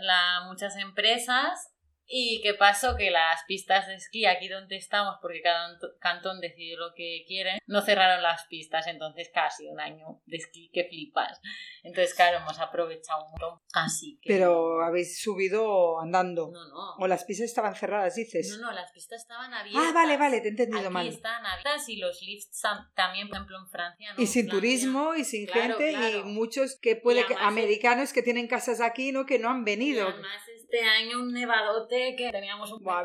la, 0.00 0.42
muchas 0.46 0.76
empresas 0.76 1.75
¿Y 2.08 2.40
qué 2.42 2.54
pasó? 2.54 2.96
Que 2.96 3.10
las 3.10 3.42
pistas 3.46 3.88
de 3.88 3.96
esquí, 3.96 4.26
aquí 4.26 4.48
donde 4.48 4.76
estamos, 4.76 5.16
porque 5.20 5.42
cada 5.42 5.76
cantón 6.00 6.40
decide 6.40 6.76
lo 6.76 6.94
que 6.94 7.24
quiere, 7.26 7.58
no 7.66 7.82
cerraron 7.82 8.22
las 8.22 8.46
pistas, 8.46 8.86
entonces 8.86 9.30
casi 9.32 9.66
un 9.66 9.80
año 9.80 10.20
de 10.26 10.36
esquí 10.36 10.70
que 10.72 10.84
flipas. 10.84 11.40
Entonces, 11.82 12.14
claro, 12.14 12.38
hemos 12.38 12.58
aprovechado 12.58 13.24
un 13.24 13.30
montón. 13.30 13.60
Así 13.74 14.18
que... 14.22 14.28
Pero 14.28 14.82
habéis 14.82 15.20
subido 15.20 16.00
andando. 16.00 16.50
No, 16.52 16.68
no. 16.68 16.94
O 16.98 17.06
las 17.06 17.24
pistas 17.24 17.46
estaban 17.46 17.74
cerradas, 17.74 18.14
dices. 18.14 18.56
No, 18.58 18.66
no, 18.66 18.72
las 18.72 18.92
pistas 18.92 19.22
estaban 19.22 19.52
abiertas. 19.52 19.84
Ah, 19.86 19.92
vale, 19.92 20.16
vale, 20.16 20.40
te 20.40 20.48
he 20.48 20.50
entendido 20.50 20.80
aquí 20.80 20.90
mal. 20.90 21.06
están 21.08 21.44
abiertas 21.44 21.88
y 21.88 21.96
los 21.96 22.22
lifts 22.22 22.62
también, 22.94 23.28
por 23.28 23.36
ejemplo, 23.36 23.58
en 23.58 23.68
Francia. 23.68 24.14
Y 24.16 24.26
sin 24.26 24.48
turismo 24.48 25.14
y 25.14 25.24
sin 25.24 25.48
gente 25.48 25.92
y 25.92 26.22
muchos 26.22 26.78
que 26.80 26.96
puede 26.96 27.26
que, 27.26 27.34
americanos 27.40 28.12
que 28.12 28.22
tienen 28.22 28.46
casas 28.46 28.80
aquí, 28.80 29.12
¿no? 29.12 29.26
Que 29.26 29.38
no 29.38 29.50
han 29.50 29.64
venido. 29.64 30.08
Y 30.08 30.12
además 30.12 30.42
este 30.68 30.82
año 30.82 31.20
un 31.20 31.32
nevadote 31.32 32.16
que 32.16 32.30
teníamos 32.32 32.72
un 32.72 32.82
Buah, 32.82 33.04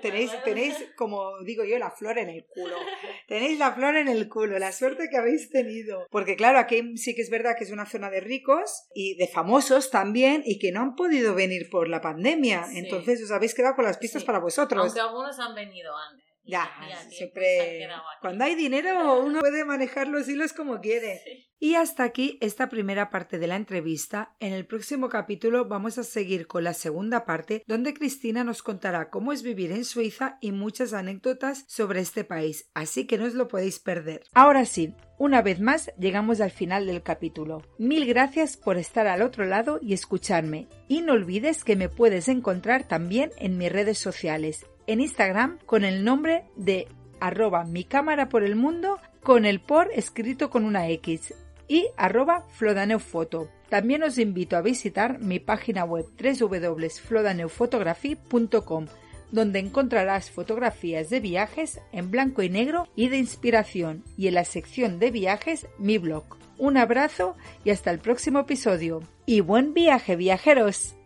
tenéis, 0.00 0.32
tenéis, 0.44 0.74
como 0.96 1.38
digo 1.44 1.64
yo, 1.64 1.78
la 1.78 1.90
flor 1.90 2.18
en 2.18 2.28
el 2.28 2.44
culo. 2.46 2.74
tenéis 3.28 3.58
la 3.58 3.72
flor 3.72 3.96
en 3.96 4.08
el 4.08 4.28
culo, 4.28 4.58
la 4.58 4.72
suerte 4.72 5.08
que 5.08 5.16
habéis 5.16 5.50
tenido. 5.50 6.06
Porque 6.10 6.36
claro, 6.36 6.58
aquí 6.58 6.96
sí 6.96 7.14
que 7.14 7.22
es 7.22 7.30
verdad 7.30 7.54
que 7.56 7.64
es 7.64 7.70
una 7.70 7.86
zona 7.86 8.10
de 8.10 8.20
ricos 8.20 8.88
y 8.94 9.14
de 9.14 9.28
famosos 9.28 9.90
también 9.90 10.42
y 10.44 10.58
que 10.58 10.72
no 10.72 10.80
han 10.80 10.96
podido 10.96 11.34
venir 11.34 11.70
por 11.70 11.88
la 11.88 12.00
pandemia. 12.00 12.66
Entonces 12.74 13.22
os 13.22 13.30
habéis 13.30 13.54
quedado 13.54 13.76
con 13.76 13.84
las 13.84 13.98
pistas 13.98 14.24
para 14.24 14.40
vosotros. 14.40 14.84
Aunque 14.84 15.00
algunos 15.00 15.38
han 15.38 15.54
venido 15.54 15.96
antes. 15.96 16.29
Ya, 16.50 16.70
siempre. 17.08 17.88
Cuando 18.20 18.44
hay 18.44 18.54
dinero, 18.54 19.20
uno 19.20 19.40
puede 19.40 19.64
manejar 19.64 20.08
los 20.08 20.28
hilos 20.28 20.52
como 20.52 20.80
quiere. 20.80 21.46
Y 21.62 21.74
hasta 21.74 22.04
aquí 22.04 22.38
esta 22.40 22.70
primera 22.70 23.10
parte 23.10 23.38
de 23.38 23.46
la 23.46 23.56
entrevista. 23.56 24.34
En 24.40 24.54
el 24.54 24.64
próximo 24.64 25.10
capítulo 25.10 25.66
vamos 25.66 25.98
a 25.98 26.04
seguir 26.04 26.46
con 26.46 26.64
la 26.64 26.72
segunda 26.72 27.26
parte, 27.26 27.62
donde 27.66 27.92
Cristina 27.92 28.44
nos 28.44 28.62
contará 28.62 29.10
cómo 29.10 29.30
es 29.30 29.42
vivir 29.42 29.70
en 29.70 29.84
Suiza 29.84 30.38
y 30.40 30.52
muchas 30.52 30.94
anécdotas 30.94 31.64
sobre 31.68 32.00
este 32.00 32.24
país, 32.24 32.70
así 32.72 33.06
que 33.06 33.18
no 33.18 33.26
os 33.26 33.34
lo 33.34 33.46
podéis 33.46 33.78
perder. 33.78 34.22
Ahora 34.32 34.64
sí, 34.64 34.94
una 35.18 35.42
vez 35.42 35.60
más 35.60 35.92
llegamos 35.98 36.40
al 36.40 36.50
final 36.50 36.86
del 36.86 37.02
capítulo. 37.02 37.62
Mil 37.78 38.06
gracias 38.06 38.56
por 38.56 38.78
estar 38.78 39.06
al 39.06 39.20
otro 39.20 39.44
lado 39.44 39.78
y 39.82 39.92
escucharme. 39.92 40.66
Y 40.88 41.02
no 41.02 41.12
olvides 41.12 41.62
que 41.62 41.76
me 41.76 41.90
puedes 41.90 42.28
encontrar 42.28 42.88
también 42.88 43.32
en 43.36 43.58
mis 43.58 43.70
redes 43.70 43.98
sociales 43.98 44.64
en 44.90 45.00
Instagram 45.00 45.58
con 45.66 45.84
el 45.84 46.04
nombre 46.04 46.44
de 46.56 46.88
arroba 47.20 47.64
mi 47.64 47.84
cámara 47.84 48.28
por 48.28 48.42
el 48.42 48.56
mundo 48.56 48.98
con 49.22 49.44
el 49.44 49.60
por 49.60 49.92
escrito 49.92 50.50
con 50.50 50.64
una 50.64 50.88
X 50.88 51.32
y 51.68 51.86
arroba 51.96 52.44
flodaneofoto. 52.48 53.48
También 53.68 54.02
os 54.02 54.18
invito 54.18 54.56
a 54.56 54.62
visitar 54.62 55.20
mi 55.20 55.38
página 55.38 55.84
web 55.84 56.06
www.flodaneophotography.com 56.18 58.86
donde 59.30 59.60
encontrarás 59.60 60.32
fotografías 60.32 61.08
de 61.08 61.20
viajes 61.20 61.80
en 61.92 62.10
blanco 62.10 62.42
y 62.42 62.48
negro 62.48 62.88
y 62.96 63.10
de 63.10 63.18
inspiración 63.18 64.02
y 64.16 64.26
en 64.26 64.34
la 64.34 64.44
sección 64.44 64.98
de 64.98 65.12
viajes 65.12 65.68
mi 65.78 65.98
blog. 65.98 66.24
Un 66.58 66.76
abrazo 66.76 67.36
y 67.64 67.70
hasta 67.70 67.92
el 67.92 68.00
próximo 68.00 68.40
episodio. 68.40 69.04
Y 69.24 69.40
buen 69.40 69.72
viaje 69.72 70.16
viajeros. 70.16 70.96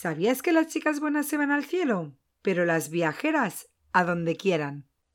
¿Sabías 0.00 0.40
que 0.40 0.52
las 0.52 0.68
chicas 0.68 0.98
buenas 0.98 1.26
se 1.26 1.36
van 1.36 1.50
al 1.50 1.66
cielo? 1.66 2.16
Pero 2.40 2.64
las 2.64 2.88
viajeras 2.88 3.68
a 3.92 4.02
donde 4.02 4.34
quieran. 4.34 4.89